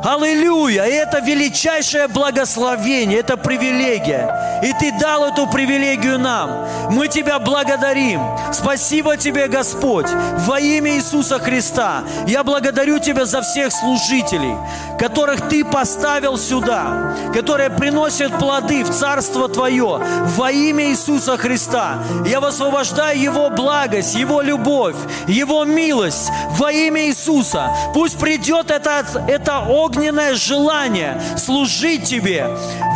Аллилуйя! 0.03 0.83
Это 0.83 1.19
величайшее 1.19 2.07
благословение, 2.07 3.19
это 3.19 3.35
привилегия. 3.35 4.61
И 4.63 4.71
Ты 4.79 4.97
дал 4.97 5.25
эту 5.25 5.45
привилегию 5.47 6.17
нам. 6.17 6.67
Мы 6.91 7.07
Тебя 7.09 7.37
благодарим. 7.39 8.21
Спасибо 8.53 9.17
Тебе, 9.17 9.47
Господь, 9.47 10.07
во 10.47 10.59
имя 10.59 10.95
Иисуса 10.95 11.37
Христа. 11.37 12.03
Я 12.27 12.43
благодарю 12.43 12.99
Тебя 12.99 13.25
за 13.25 13.41
всех 13.41 13.73
служителей, 13.73 14.55
которых 14.97 15.49
Ты 15.49 15.65
поставил 15.65 16.37
сюда, 16.37 17.15
которые 17.33 17.69
приносят 17.69 18.37
плоды 18.39 18.83
в 18.83 18.89
Царство 18.89 19.49
Твое 19.49 19.99
во 20.37 20.51
имя 20.51 20.91
Иисуса 20.91 21.37
Христа. 21.37 21.99
Я 22.25 22.39
высвобождаю 22.39 23.19
Его 23.19 23.49
благость, 23.49 24.15
Его 24.15 24.41
любовь, 24.41 24.95
Его 25.27 25.65
милость 25.65 26.31
во 26.51 26.71
имя 26.71 27.07
Иисуса. 27.07 27.69
Пусть 27.93 28.17
придет 28.17 28.71
это, 28.71 29.05
это 29.27 29.59
огненное 29.89 30.35
желание 30.35 31.19
служить 31.37 32.05
Тебе 32.09 32.47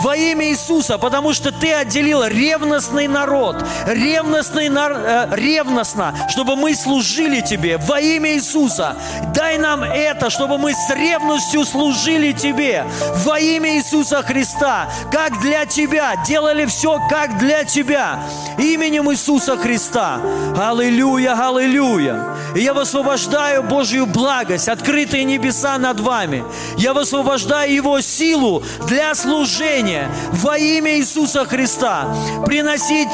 во 0.03 0.15
имя 0.15 0.49
Иисуса, 0.49 0.97
потому 0.97 1.33
что 1.33 1.51
Ты 1.51 1.73
отделил 1.73 2.23
ревностный 2.25 3.07
народ, 3.07 3.55
ревностный, 3.87 4.69
э, 4.69 5.27
ревностно, 5.31 6.13
чтобы 6.29 6.55
мы 6.55 6.75
служили 6.75 7.41
Тебе 7.41 7.77
во 7.77 7.99
имя 7.99 8.35
Иисуса. 8.35 8.95
Дай 9.33 9.57
нам 9.57 9.83
это, 9.83 10.29
чтобы 10.29 10.57
мы 10.57 10.73
с 10.73 10.89
ревностью 10.93 11.65
служили 11.65 12.31
Тебе 12.31 12.85
во 13.25 13.39
имя 13.39 13.75
Иисуса 13.75 14.21
Христа, 14.21 14.89
как 15.11 15.39
для 15.41 15.65
Тебя, 15.65 16.15
делали 16.27 16.65
все 16.65 16.99
как 17.09 17.37
для 17.39 17.63
Тебя, 17.63 18.19
именем 18.57 19.11
Иисуса 19.11 19.57
Христа. 19.57 20.19
Аллилуйя, 20.57 21.33
аллилуйя. 21.33 22.35
И 22.55 22.61
я 22.61 22.73
высвобождаю 22.73 23.63
Божью 23.63 24.05
благость, 24.05 24.67
открытые 24.67 25.23
небеса 25.23 25.77
над 25.77 25.99
вами. 25.99 26.43
Я 26.83 26.93
высвобождаю 26.93 27.73
Его 27.73 28.01
силу 28.01 28.61
для 28.87 29.15
служения 29.15 30.09
во 30.33 30.57
имя 30.57 30.97
Иисуса 30.97 31.45
Христа. 31.45 32.13
Приносить 32.45 33.07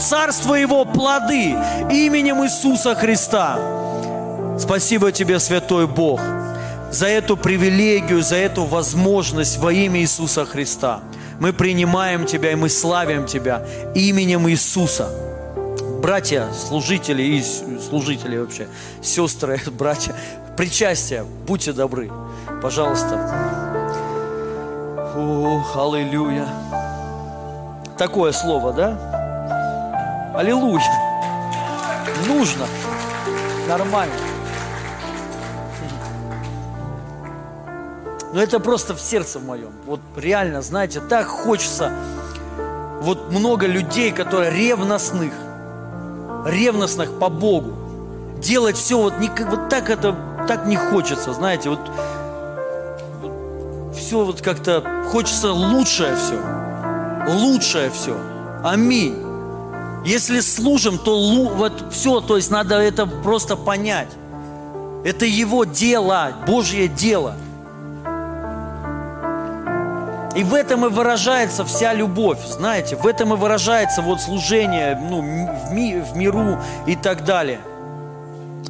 Царство 0.00 0.54
Его 0.54 0.84
плоды 0.84 1.56
именем 1.90 2.44
Иисуса 2.44 2.94
Христа. 2.94 3.58
Спасибо 4.60 5.10
Тебе, 5.10 5.40
Святой 5.40 5.88
Бог, 5.88 6.20
за 6.92 7.08
эту 7.08 7.36
привилегию, 7.36 8.22
за 8.22 8.36
эту 8.36 8.62
возможность 8.64 9.58
во 9.58 9.72
имя 9.72 10.00
Иисуса 10.00 10.44
Христа. 10.44 11.00
Мы 11.40 11.52
принимаем 11.52 12.26
Тебя 12.26 12.52
и 12.52 12.54
мы 12.54 12.68
славим 12.68 13.26
Тебя 13.26 13.66
именем 13.92 14.48
Иисуса. 14.48 15.10
Братья, 16.00 16.46
служители 16.52 17.24
и 17.24 17.42
служители 17.80 18.36
вообще, 18.36 18.68
сестры, 19.02 19.60
братья, 19.66 20.14
причастие, 20.56 21.24
будьте 21.48 21.72
добры. 21.72 22.08
Пожалуйста. 22.62 23.18
Ух, 25.16 25.76
аллилуйя. 25.76 26.46
Такое 27.96 28.32
слово, 28.32 28.72
да? 28.72 30.32
Аллилуйя. 30.34 30.82
Нужно. 32.28 32.66
Нормально. 33.66 34.14
Но 38.32 38.42
это 38.42 38.60
просто 38.60 38.94
в 38.94 39.00
сердце 39.00 39.40
моем. 39.40 39.72
Вот 39.86 40.00
реально, 40.16 40.60
знаете, 40.60 41.00
так 41.00 41.26
хочется. 41.26 41.92
Вот 43.00 43.32
много 43.32 43.66
людей, 43.66 44.12
которые 44.12 44.50
ревностных, 44.50 45.32
ревностных 46.44 47.18
по 47.18 47.30
Богу. 47.30 47.72
Делать 48.38 48.76
все 48.76 48.98
вот, 48.98 49.18
не, 49.18 49.28
вот 49.28 49.68
так 49.70 49.88
это 49.88 50.14
так 50.46 50.66
не 50.66 50.76
хочется, 50.76 51.32
знаете, 51.32 51.70
вот 51.70 51.80
все 54.10 54.24
вот 54.24 54.40
как-то 54.40 54.82
хочется 55.12 55.52
лучшее 55.52 56.16
все. 56.16 56.42
Лучшее 57.28 57.90
все. 57.90 58.16
Аминь. 58.64 59.14
Если 60.04 60.40
служим, 60.40 60.98
то 60.98 61.16
вот 61.54 61.92
все, 61.92 62.20
то 62.20 62.34
есть 62.34 62.50
надо 62.50 62.74
это 62.74 63.06
просто 63.06 63.54
понять. 63.54 64.08
Это 65.04 65.26
Его 65.26 65.62
дело, 65.62 66.32
Божье 66.44 66.88
дело. 66.88 67.36
И 70.34 70.42
в 70.42 70.54
этом 70.54 70.86
и 70.86 70.88
выражается 70.88 71.64
вся 71.64 71.92
любовь, 71.92 72.44
знаете, 72.44 72.96
в 72.96 73.06
этом 73.06 73.34
и 73.34 73.36
выражается 73.36 74.02
вот 74.02 74.20
служение 74.20 75.00
ну, 75.08 75.20
в, 75.20 75.72
ми, 75.72 76.00
в 76.00 76.16
миру 76.16 76.58
и 76.88 76.96
так 76.96 77.24
далее. 77.24 77.60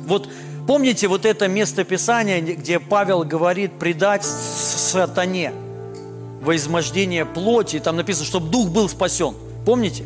Вот 0.07 0.29
Помните 0.71 1.09
вот 1.09 1.27
это 1.27 1.49
место 1.49 1.83
Писания, 1.83 2.41
где 2.41 2.79
Павел 2.79 3.25
говорит 3.25 3.73
предать 3.73 4.25
сатане 4.25 5.53
во 6.43 6.55
измождение 6.55 7.27
плоти, 7.27 7.81
там 7.81 7.97
написано, 7.97 8.25
чтобы 8.25 8.51
дух 8.51 8.69
был 8.69 8.89
спасен. 8.89 9.35
Помните? 9.67 10.05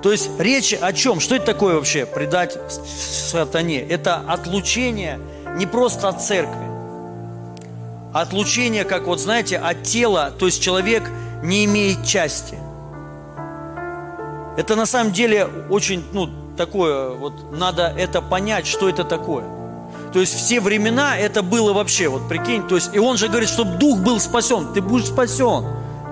То 0.00 0.12
есть 0.12 0.30
речь 0.38 0.74
о 0.74 0.92
чем? 0.92 1.18
Что 1.18 1.34
это 1.34 1.46
такое 1.46 1.74
вообще 1.74 2.06
предать 2.06 2.56
сатане? 2.70 3.80
Это 3.80 4.14
отлучение 4.28 5.18
не 5.56 5.66
просто 5.66 6.08
от 6.08 6.22
церкви, 6.22 6.68
отлучение, 8.14 8.84
как 8.84 9.08
вот 9.08 9.18
знаете, 9.18 9.58
от 9.58 9.82
тела, 9.82 10.32
то 10.38 10.46
есть 10.46 10.62
человек 10.62 11.02
не 11.42 11.64
имеет 11.64 12.06
части. 12.06 12.56
Это 14.56 14.76
на 14.76 14.86
самом 14.86 15.12
деле 15.12 15.48
очень, 15.68 16.04
ну, 16.12 16.30
такое, 16.66 17.10
вот 17.10 17.52
надо 17.52 17.94
это 17.96 18.20
понять, 18.20 18.66
что 18.66 18.88
это 18.88 19.04
такое. 19.04 19.44
То 20.12 20.20
есть 20.20 20.34
все 20.34 20.60
времена 20.60 21.16
это 21.16 21.42
было 21.42 21.72
вообще, 21.72 22.08
вот 22.08 22.28
прикинь, 22.28 22.66
то 22.68 22.74
есть, 22.74 22.90
и 22.94 22.98
он 22.98 23.16
же 23.16 23.28
говорит, 23.28 23.48
чтобы 23.48 23.78
дух 23.78 23.98
был 24.00 24.20
спасен, 24.20 24.72
ты 24.74 24.80
будешь 24.80 25.06
спасен, 25.06 25.64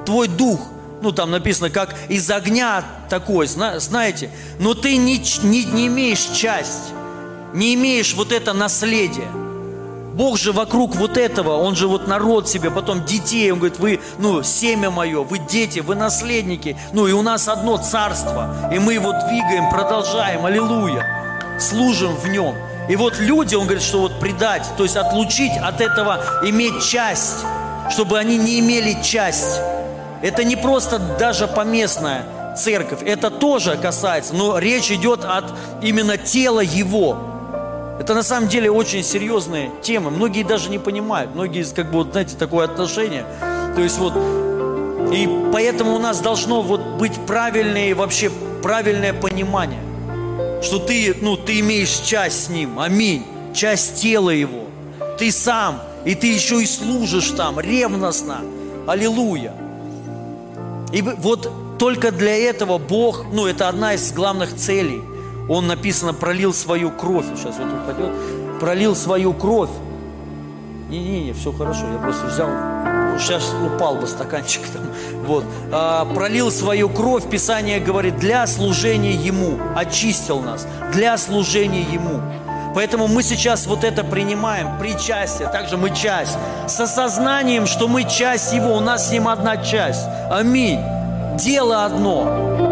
твой 0.05 0.29
дух– 0.29 0.61
ну 1.03 1.13
там 1.13 1.31
написано, 1.31 1.71
как 1.71 1.95
из 2.09 2.31
огня 2.31 2.85
такой, 3.09 3.47
знаете, 3.47 4.31
но 4.59 4.75
ты 4.75 4.97
не, 4.97 5.23
не, 5.43 5.65
не 5.65 5.87
имеешь 5.87 6.25
часть, 6.35 6.93
не 7.55 7.75
имеешь 7.75 8.15
вот 8.15 8.33
это 8.33 8.53
наследие. 8.53 9.29
Бог 10.19 10.37
же 10.37 10.51
вокруг 10.51 10.97
вот 10.97 11.17
этого, 11.17 11.59
Он 11.59 11.77
же 11.77 11.87
вот 11.87 12.09
народ 12.09 12.49
себе, 12.49 12.73
потом 12.73 13.05
детей, 13.05 13.53
Он 13.53 13.61
говорит, 13.61 13.79
вы, 13.79 14.01
ну, 14.19 14.43
семя 14.43 14.91
мое, 14.91 15.23
вы 15.23 15.39
дети, 15.39 15.79
вы 15.79 15.95
наследники, 15.95 16.77
ну, 16.93 17.07
и 17.07 17.13
у 17.13 17.23
нас 17.23 17.47
одно 17.47 17.77
царство, 17.77 18.69
и 18.73 18.81
мы 18.81 18.95
его 18.95 19.13
двигаем, 19.13 19.71
продолжаем, 19.71 20.45
аллилуйя, 20.45 21.57
служим 21.61 22.17
в 22.17 22.27
нем. 22.27 22.57
И 22.89 22.97
вот 22.97 23.21
люди, 23.21 23.55
Он 23.55 23.67
говорит, 23.67 23.85
что 23.85 24.01
вот 24.01 24.19
предать, 24.19 24.67
то 24.77 24.83
есть 24.83 24.97
отлучить 24.97 25.57
от 25.57 25.81
этого, 25.81 26.19
иметь 26.43 26.85
часть, 26.85 27.45
чтобы 27.89 28.19
они 28.19 28.39
не 28.39 28.59
имели 28.59 29.01
часть. 29.01 29.61
Это 30.21 30.43
не 30.43 30.57
просто 30.57 30.99
даже 30.99 31.47
поместная 31.47 32.25
церковь, 32.57 33.05
это 33.05 33.31
тоже 33.31 33.79
касается, 33.81 34.35
но 34.35 34.59
речь 34.59 34.91
идет 34.91 35.25
от 35.25 35.45
именно 35.81 36.19
тела 36.19 36.59
Его. 36.59 37.38
Это 38.01 38.15
на 38.15 38.23
самом 38.23 38.49
деле 38.49 38.71
очень 38.71 39.03
серьезные 39.03 39.71
темы. 39.83 40.11
Многие 40.11 40.45
даже 40.45 40.71
не 40.71 40.79
понимают. 40.79 41.35
Многие, 41.35 41.65
как 41.75 41.91
бы, 41.91 41.99
вот, 41.99 42.13
знаете, 42.13 42.37
такое 42.37 42.65
отношение. 42.65 43.25
То 43.75 43.83
есть 43.83 43.99
вот, 43.99 44.15
и 45.13 45.29
поэтому 45.53 45.95
у 45.95 45.99
нас 45.99 46.21
должно 46.21 46.63
вот 46.63 46.81
быть 46.99 47.15
правильное, 47.27 47.95
вообще 47.95 48.31
правильное 48.63 49.13
понимание, 49.13 49.81
что 50.63 50.79
ты, 50.79 51.17
ну, 51.21 51.37
ты 51.37 51.61
имеешь 51.61 51.91
часть 51.91 52.47
с 52.47 52.49
Ним. 52.49 52.79
Аминь. 52.79 53.25
Часть 53.55 54.03
тела 54.03 54.31
Его. 54.31 54.67
Ты 55.19 55.33
сам, 55.33 55.81
и 56.05 56.15
ты 56.15 56.29
еще 56.33 56.63
и 56.63 56.67
служишь 56.67 57.31
там 57.31 57.59
ревностно. 57.59 58.41
Аллилуйя. 58.87 59.55
И 60.93 61.03
вот 61.03 61.79
только 61.79 62.11
для 62.13 62.37
этого 62.37 62.79
Бог, 62.79 63.27
ну 63.33 63.47
это 63.47 63.69
одна 63.69 63.95
из 63.95 64.13
главных 64.13 64.55
целей. 64.57 65.03
Он 65.49 65.67
написано, 65.67 66.13
пролил 66.13 66.53
свою 66.53 66.91
кровь. 66.91 67.27
Сейчас 67.37 67.57
вот 67.59 67.69
упадет. 67.73 68.13
Пролил 68.61 68.95
свою 68.95 69.33
кровь. 69.33 69.71
Не-не-не, 70.91 71.33
все 71.33 71.53
хорошо, 71.53 71.85
я 71.93 71.99
просто 71.99 72.27
взял, 72.27 72.49
сейчас 73.19 73.53
упал 73.67 73.97
бы 73.97 74.07
стаканчик 74.07 74.63
там. 74.73 74.83
Вот. 75.27 75.45
А, 75.71 76.07
пролил 76.07 76.51
свою 76.51 76.89
кровь, 76.89 77.29
Писание 77.29 77.79
говорит, 77.79 78.17
для 78.17 78.47
служения 78.47 79.13
Ему. 79.13 79.59
Очистил 79.77 80.41
нас. 80.41 80.67
Для 80.93 81.19
служения 81.19 81.83
Ему. 81.83 82.21
Поэтому 82.75 83.09
мы 83.09 83.23
сейчас 83.23 83.67
вот 83.67 83.85
это 83.85 84.05
принимаем, 84.05 84.79
причастие, 84.79 85.49
также 85.49 85.77
мы 85.77 85.95
часть, 85.95 86.39
с 86.67 86.79
осознанием, 86.79 87.67
что 87.67 87.89
мы 87.89 88.05
часть 88.05 88.53
Его, 88.53 88.77
у 88.77 88.81
нас 88.81 89.09
с 89.09 89.11
Ним 89.11 89.27
одна 89.27 89.57
часть. 89.57 90.07
Аминь. 90.31 90.81
Дело 91.37 91.85
одно. 91.85 92.68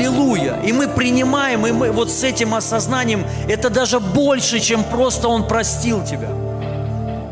Аллилуйя. 0.00 0.58
И 0.64 0.72
мы 0.72 0.88
принимаем, 0.88 1.66
и 1.66 1.72
мы 1.72 1.90
вот 1.92 2.10
с 2.10 2.24
этим 2.24 2.54
осознанием, 2.54 3.26
это 3.48 3.68
даже 3.68 4.00
больше, 4.00 4.58
чем 4.58 4.82
просто 4.82 5.28
Он 5.28 5.46
простил 5.46 6.02
тебя. 6.02 6.30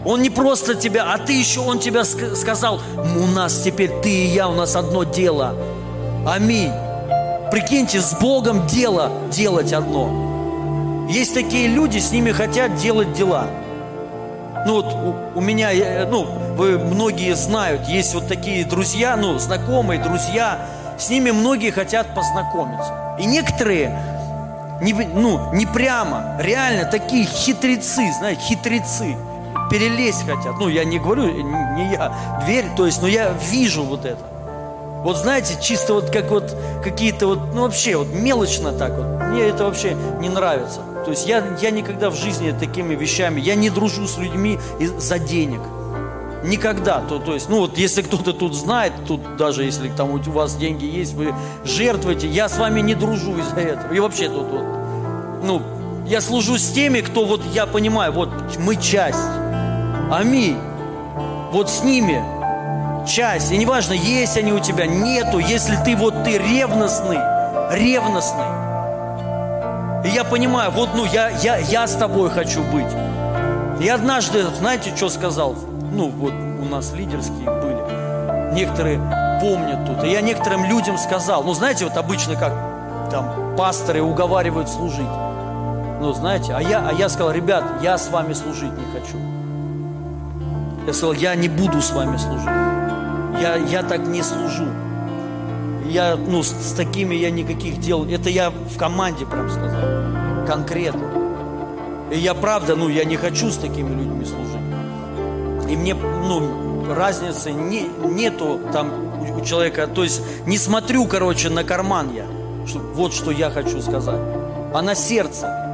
Он 0.04 0.20
не 0.20 0.28
просто 0.28 0.74
тебя, 0.74 1.14
а 1.14 1.18
ты 1.18 1.32
еще, 1.32 1.60
Он 1.60 1.78
тебя 1.78 2.04
сказал, 2.04 2.80
у 2.98 3.26
нас 3.26 3.62
теперь 3.62 3.90
ты 4.02 4.10
и 4.10 4.26
я, 4.26 4.48
у 4.48 4.54
нас 4.54 4.76
одно 4.76 5.04
дело. 5.04 5.54
Аминь. 6.26 6.72
Прикиньте, 7.50 8.02
с 8.02 8.12
Богом 8.12 8.66
дело 8.66 9.12
делать 9.30 9.72
одно. 9.72 11.06
Есть 11.08 11.32
такие 11.32 11.68
люди, 11.68 11.98
с 11.98 12.12
ними 12.12 12.32
хотят 12.32 12.76
делать 12.76 13.14
дела. 13.14 13.46
Ну 14.66 14.74
вот 14.74 14.92
у, 15.34 15.38
у 15.38 15.40
меня, 15.40 15.70
ну, 16.10 16.26
вы 16.54 16.78
многие 16.78 17.34
знают, 17.34 17.88
есть 17.88 18.12
вот 18.12 18.28
такие 18.28 18.66
друзья, 18.66 19.16
ну, 19.16 19.38
знакомые, 19.38 20.02
друзья, 20.02 20.58
с 20.99 21.09
ними 21.11 21.30
многие 21.30 21.70
хотят 21.70 22.14
познакомиться. 22.14 23.16
И 23.18 23.26
некоторые, 23.26 23.99
не, 24.82 24.92
ну, 24.92 25.53
не 25.53 25.66
прямо, 25.66 26.36
реально 26.40 26.84
такие 26.84 27.24
хитрецы, 27.24 28.12
знаете, 28.18 28.40
хитрецы, 28.42 29.16
перелезть 29.70 30.26
хотят. 30.26 30.59
Ну, 30.59 30.68
я 30.68 30.84
не 30.84 30.99
говорю, 30.99 31.30
не 31.30 31.92
я, 31.92 32.12
дверь, 32.44 32.66
то 32.76 32.86
есть, 32.86 33.01
но 33.03 33.09
я 33.09 33.32
вижу 33.51 33.84
вот 33.84 34.05
это. 34.05 34.24
Вот 35.05 35.16
знаете, 35.16 35.57
чисто 35.61 35.94
вот 35.94 36.11
как 36.11 36.30
вот 36.30 36.57
какие-то 36.82 37.28
вот, 37.28 37.55
ну 37.55 37.62
вообще 37.62 37.96
вот 37.96 38.09
мелочно 38.09 38.72
так 38.72 38.90
вот. 38.96 39.07
Мне 39.28 39.42
это 39.42 39.64
вообще 39.64 39.96
не 40.20 40.28
нравится. 40.28 40.80
То 41.05 41.12
есть 41.12 41.26
я, 41.26 41.42
я 41.62 41.70
никогда 41.70 42.11
в 42.11 42.16
жизни 42.16 42.51
такими 42.51 42.96
вещами, 42.96 43.40
я 43.40 43.55
не 43.55 43.70
дружу 43.70 44.09
с 44.09 44.18
людьми 44.18 44.59
за 44.99 45.20
денег. 45.20 45.61
Никогда. 46.45 47.01
То, 47.01 47.18
то 47.18 47.34
есть, 47.34 47.49
ну 47.49 47.61
вот 47.61 47.78
если 47.78 48.03
кто-то 48.03 48.32
тут 48.32 48.55
знает, 48.55 48.93
тут 49.07 49.36
даже 49.36 49.64
если 49.64 49.89
там 49.89 50.11
у 50.11 50.18
вас 50.18 50.57
деньги 50.57 50.84
есть, 50.84 51.14
вы 51.14 51.34
жертвуете, 51.64 52.28
я 52.28 52.49
с 52.49 52.59
вами 52.59 52.80
не 52.80 52.95
дружу 52.95 53.36
из-за 53.39 53.61
этого. 53.61 53.93
И 53.93 53.99
вообще 54.01 54.28
тут 54.28 54.47
вот, 54.51 54.64
ну, 55.43 55.62
я 56.07 56.20
служу 56.20 56.57
с 56.57 56.70
теми, 56.70 57.01
кто 57.01 57.24
вот, 57.24 57.43
я 57.53 57.66
понимаю, 57.66 58.12
вот 58.12 58.30
мы 58.59 58.76
часть. 58.76 59.18
Аминь. 60.11 60.57
Вот 61.53 61.68
с 61.68 61.82
ними 61.82 62.22
часть. 63.07 63.51
И 63.53 63.57
неважно, 63.57 63.95
есть 63.95 64.36
они 64.36 64.53
у 64.53 64.61
тебя, 64.61 64.86
нету, 64.86 65.39
если 65.39 65.76
ты 65.84 65.97
вот 65.97 66.24
ты 66.24 66.39
ревностный, 66.39 67.18
ревностный, 67.72 68.47
и 70.05 70.11
я 70.11 70.24
понимаю, 70.24 70.70
вот, 70.70 70.91
ну, 70.95 71.05
я, 71.05 71.28
я, 71.28 71.57
я 71.57 71.86
с 71.86 71.95
тобой 71.97 72.30
хочу 72.30 72.62
быть. 72.62 72.86
И 73.80 73.89
однажды, 73.89 74.45
знаете, 74.59 74.95
что 74.95 75.09
сказал? 75.09 75.57
Ну, 75.93 76.09
вот 76.11 76.32
у 76.32 76.64
нас 76.64 76.93
лидерские 76.93 77.51
были. 77.51 78.55
Некоторые 78.55 78.99
помнят 79.41 79.86
тут. 79.86 80.05
И 80.05 80.11
я 80.11 80.20
некоторым 80.20 80.64
людям 80.64 80.99
сказал, 80.99 81.45
ну, 81.45 81.55
знаете, 81.55 81.84
вот 81.84 81.97
обычно 81.97 82.34
как 82.36 82.53
там 83.11 83.57
пасторы 83.57 84.03
уговаривают 84.03 84.68
служить. 84.68 85.09
Ну, 86.01 86.12
знаете, 86.12 86.55
а 86.55 86.62
я, 86.62 86.89
а 86.89 86.93
я 86.93 87.09
сказал, 87.09 87.32
ребят, 87.32 87.64
я 87.82 87.99
с 87.99 88.11
вами 88.11 88.32
служить 88.32 88.72
не 88.72 88.84
хочу. 88.93 89.18
Я 90.86 90.93
сказал, 90.93 91.12
я 91.14 91.34
не 91.34 91.49
буду 91.49 91.80
с 91.80 91.93
вами 91.93 92.16
служить. 92.16 92.47
Я, 93.41 93.57
я 93.57 93.82
так 93.82 94.07
не 94.07 94.22
служу 94.22 94.66
я, 95.89 96.16
ну, 96.16 96.43
с, 96.43 96.49
с 96.49 96.72
такими 96.74 97.14
я 97.14 97.30
никаких 97.30 97.80
дел, 97.80 98.05
это 98.05 98.30
я 98.30 98.51
в 98.51 98.76
команде 98.76 99.26
прям 99.26 99.51
сказал, 99.51 100.47
конкретно. 100.47 101.09
И 102.11 102.18
я 102.18 102.34
правда, 102.34 102.76
ну, 102.76 102.89
я 102.89 103.05
не 103.05 103.16
хочу 103.16 103.51
с 103.51 103.57
такими 103.57 103.89
людьми 103.89 104.25
служить. 104.25 104.47
И 105.68 105.76
мне, 105.76 105.95
ну, 105.95 106.92
разницы 106.95 107.53
не, 107.53 107.88
нету 108.04 108.61
там 108.72 108.90
у 109.36 109.40
человека, 109.45 109.86
то 109.86 110.03
есть 110.03 110.22
не 110.46 110.58
смотрю, 110.58 111.07
короче, 111.07 111.50
на 111.50 111.64
карман 111.64 112.12
я, 112.14 112.24
что, 112.66 112.78
вот 112.78 113.12
что 113.12 113.30
я 113.30 113.50
хочу 113.50 113.80
сказать, 113.80 114.20
а 114.74 114.82
на 114.82 114.95
сердце. 114.95 115.64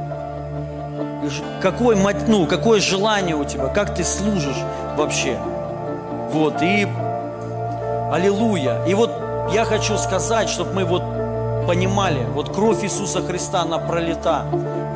Какое, 1.61 1.97
ну, 2.27 2.45
какое 2.45 2.79
желание 2.79 3.35
у 3.35 3.43
тебя, 3.45 3.67
как 3.67 3.95
ты 3.95 4.03
служишь 4.03 4.61
вообще. 4.95 5.39
Вот, 6.31 6.61
и 6.61 6.87
аллилуйя. 8.11 8.85
И 8.85 8.93
вот 8.93 9.11
я 9.51 9.65
хочу 9.65 9.97
сказать, 9.97 10.49
чтобы 10.49 10.73
мы 10.73 10.85
вот 10.85 11.01
понимали, 11.67 12.25
вот 12.33 12.53
кровь 12.53 12.83
Иисуса 12.83 13.21
Христа, 13.21 13.61
она 13.61 13.79
пролита 13.79 14.45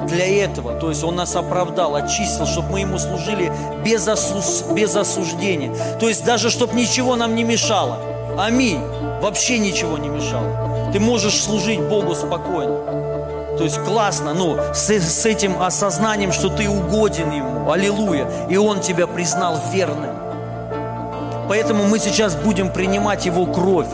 для 0.10 0.44
этого. 0.44 0.80
То 0.80 0.90
есть 0.90 1.04
Он 1.04 1.16
нас 1.16 1.36
оправдал, 1.36 1.96
очистил, 1.96 2.46
чтобы 2.46 2.72
мы 2.72 2.80
Ему 2.82 2.98
служили 2.98 3.52
без, 3.84 4.08
осуз, 4.08 4.64
без 4.72 4.96
осуждения. 4.96 5.74
То 6.00 6.08
есть 6.08 6.26
даже, 6.26 6.50
чтобы 6.50 6.74
ничего 6.76 7.16
нам 7.16 7.36
не 7.36 7.44
мешало. 7.44 7.98
Аминь. 8.38 8.82
Вообще 9.22 9.60
ничего 9.60 9.98
не 9.98 10.10
мешало. 10.10 10.92
Ты 10.94 11.00
можешь 11.00 11.42
служить 11.42 11.82
Богу 11.82 12.16
спокойно. 12.16 13.00
То 13.58 13.66
есть 13.66 13.78
классно, 13.84 14.34
ну, 14.34 14.58
с, 14.74 14.90
с 14.90 15.26
этим 15.26 15.62
осознанием, 15.62 16.32
что 16.32 16.50
ты 16.50 16.70
угоден 16.70 17.30
Ему. 17.32 17.70
Аллилуйя. 17.70 18.28
И 18.50 18.56
Он 18.56 18.80
тебя 18.80 19.06
признал 19.06 19.60
верным. 19.74 20.16
Поэтому 21.50 21.84
мы 21.84 22.00
сейчас 22.00 22.36
будем 22.36 22.72
принимать 22.72 23.26
Его 23.26 23.46
кровь 23.46 23.90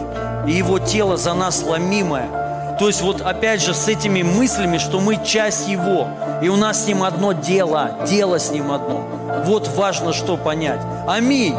и 0.46 0.52
Его 0.52 0.78
тело 0.78 1.18
за 1.18 1.34
нас 1.34 1.64
ломимое. 1.64 2.45
То 2.80 2.88
есть 2.88 3.02
вот 3.02 3.22
опять 3.22 3.62
же 3.62 3.74
с 3.74 3.88
этими 3.88 4.22
мыслями, 4.22 4.78
что 4.78 5.00
мы 5.00 5.24
часть 5.24 5.68
Его, 5.68 6.08
и 6.42 6.50
у 6.50 6.58
нас 6.58 6.84
с 6.84 6.88
Ним 6.88 7.04
одно 7.04 7.32
дело, 7.32 7.92
дело 8.08 8.38
с 8.38 8.52
Ним 8.52 8.72
одно. 8.72 9.08
Вот 9.46 9.70
важно 9.76 10.12
что 10.12 10.36
понять. 10.36 10.82
Аминь. 11.08 11.56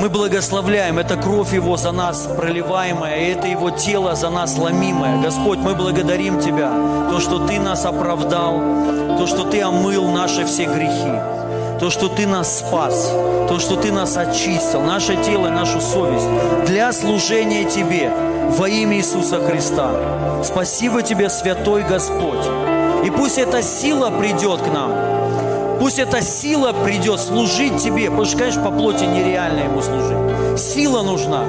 Мы 0.00 0.08
благословляем, 0.08 0.98
это 0.98 1.16
кровь 1.16 1.52
Его 1.52 1.76
за 1.76 1.92
нас 1.92 2.26
проливаемая, 2.34 3.18
и 3.18 3.32
это 3.32 3.48
Его 3.48 3.68
тело 3.68 4.14
за 4.14 4.30
нас 4.30 4.56
ломимое. 4.56 5.20
Господь, 5.20 5.58
мы 5.58 5.74
благодарим 5.74 6.40
Тебя, 6.40 6.70
то, 7.10 7.20
что 7.20 7.46
Ты 7.46 7.60
нас 7.60 7.84
оправдал, 7.84 8.54
то, 9.18 9.26
что 9.26 9.44
Ты 9.44 9.60
омыл 9.60 10.10
наши 10.10 10.46
все 10.46 10.64
грехи, 10.64 11.20
то, 11.80 11.88
что 11.88 12.08
Ты 12.08 12.26
нас 12.26 12.58
спас, 12.58 13.10
то, 13.48 13.58
что 13.58 13.76
Ты 13.76 13.90
нас 13.90 14.14
очистил, 14.16 14.82
наше 14.82 15.16
тело 15.24 15.46
и 15.46 15.50
нашу 15.50 15.80
совесть 15.80 16.26
для 16.66 16.92
служения 16.92 17.64
Тебе 17.64 18.12
во 18.50 18.68
имя 18.68 18.98
Иисуса 18.98 19.40
Христа. 19.40 19.90
Спасибо 20.44 21.02
Тебе, 21.02 21.30
Святой 21.30 21.82
Господь. 21.82 22.44
И 23.06 23.10
пусть 23.10 23.38
эта 23.38 23.62
сила 23.62 24.10
придет 24.10 24.60
к 24.60 24.66
нам, 24.66 24.92
Пусть 25.80 25.98
эта 25.98 26.20
сила 26.20 26.74
придет 26.84 27.18
служить 27.18 27.82
тебе, 27.82 28.10
потому 28.10 28.26
что, 28.26 28.36
конечно, 28.36 28.62
по 28.62 28.70
плоти 28.70 29.04
нереально 29.04 29.60
ему 29.60 29.80
служить. 29.80 30.60
Сила 30.60 31.00
нужна, 31.00 31.44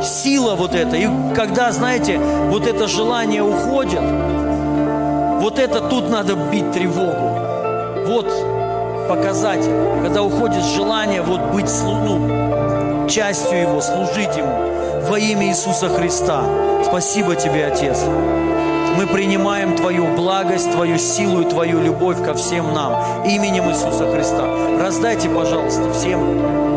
сила 0.00 0.54
вот 0.54 0.76
эта. 0.76 0.94
И 0.94 1.08
когда, 1.34 1.72
знаете, 1.72 2.20
вот 2.50 2.68
это 2.68 2.86
желание 2.86 3.42
уходит, 3.42 4.00
вот 5.40 5.58
это 5.58 5.80
тут 5.80 6.08
надо 6.08 6.36
бить 6.36 6.70
тревогу. 6.70 7.40
Вот 8.06 8.53
показатель, 9.08 9.72
когда 10.02 10.22
уходит 10.22 10.62
желание 10.62 11.22
вот 11.22 11.40
быть 11.52 11.70
ну, 11.84 13.08
частью 13.08 13.60
Его, 13.60 13.80
служить 13.80 14.36
Ему 14.36 15.08
во 15.08 15.18
имя 15.18 15.48
Иисуса 15.48 15.88
Христа. 15.88 16.42
Спасибо 16.84 17.36
тебе, 17.36 17.66
Отец. 17.66 18.04
Мы 18.96 19.06
принимаем 19.06 19.76
Твою 19.76 20.06
благость, 20.14 20.70
Твою 20.72 20.98
силу 20.98 21.42
и 21.42 21.44
Твою 21.44 21.80
любовь 21.80 22.22
ко 22.24 22.34
всем 22.34 22.72
нам. 22.72 23.24
Именем 23.26 23.70
Иисуса 23.70 24.10
Христа. 24.10 24.46
Раздайте, 24.80 25.28
пожалуйста, 25.28 25.92
всем 25.92 26.73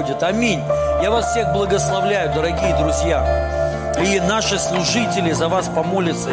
приход, 0.00 0.06
приходит. 0.06 0.22
Аминь. 0.22 0.60
Я 1.02 1.10
вас 1.10 1.30
всех 1.30 1.52
благословляю, 1.52 2.32
дорогие 2.34 2.76
друзья. 2.78 3.94
И 4.02 4.20
наши 4.20 4.58
служители 4.58 5.32
за 5.32 5.48
вас 5.48 5.68
помолятся. 5.68 6.30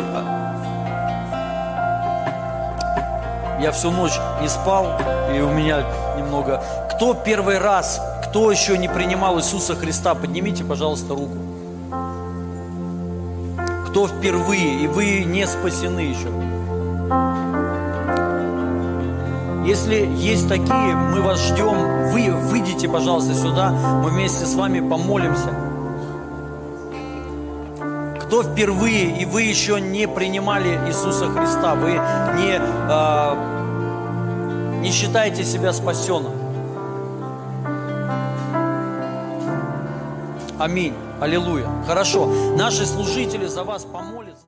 Я 3.60 3.72
всю 3.72 3.92
ночь 3.92 4.14
не 4.42 4.48
спал, 4.48 5.00
и 5.34 5.40
у 5.40 5.50
меня 5.50 5.84
немного... 6.18 6.62
Кто 6.92 7.14
первый 7.14 7.60
раз, 7.60 8.02
кто 8.24 8.52
еще 8.52 8.78
не 8.78 8.88
принимал 8.88 9.38
Иисуса 9.40 9.76
Христа, 9.76 10.16
поднимите, 10.16 10.64
пожалуйста, 10.64 11.14
руку. 11.14 11.38
Кто 13.90 14.08
впервые, 14.08 14.84
и 14.84 14.88
вы 14.88 15.24
не 15.24 15.46
спасены 15.48 16.02
еще. 16.02 16.57
Если 19.68 20.10
есть 20.16 20.48
такие, 20.48 20.96
мы 20.96 21.22
вас 21.22 21.42
ждем. 21.42 22.12
Вы 22.12 22.32
выйдите, 22.32 22.88
пожалуйста, 22.88 23.34
сюда. 23.34 23.72
Мы 24.02 24.12
вместе 24.12 24.46
с 24.46 24.56
вами 24.56 24.80
помолимся. 24.80 25.50
Кто 28.22 28.44
впервые, 28.44 29.18
и 29.20 29.26
вы 29.26 29.42
еще 29.42 29.82
не 29.82 30.08
принимали 30.08 30.80
Иисуса 30.88 31.30
Христа, 31.30 31.76
вы 31.76 31.92
не, 31.92 32.62
э, 32.62 33.36
не 34.82 34.92
считаете 34.92 35.44
себя 35.44 35.74
спасенным. 35.74 36.32
Аминь. 40.58 40.94
Аллилуйя. 41.20 41.68
Хорошо. 41.86 42.28
Наши 42.56 42.86
служители 42.86 43.48
за 43.48 43.64
вас. 43.64 43.87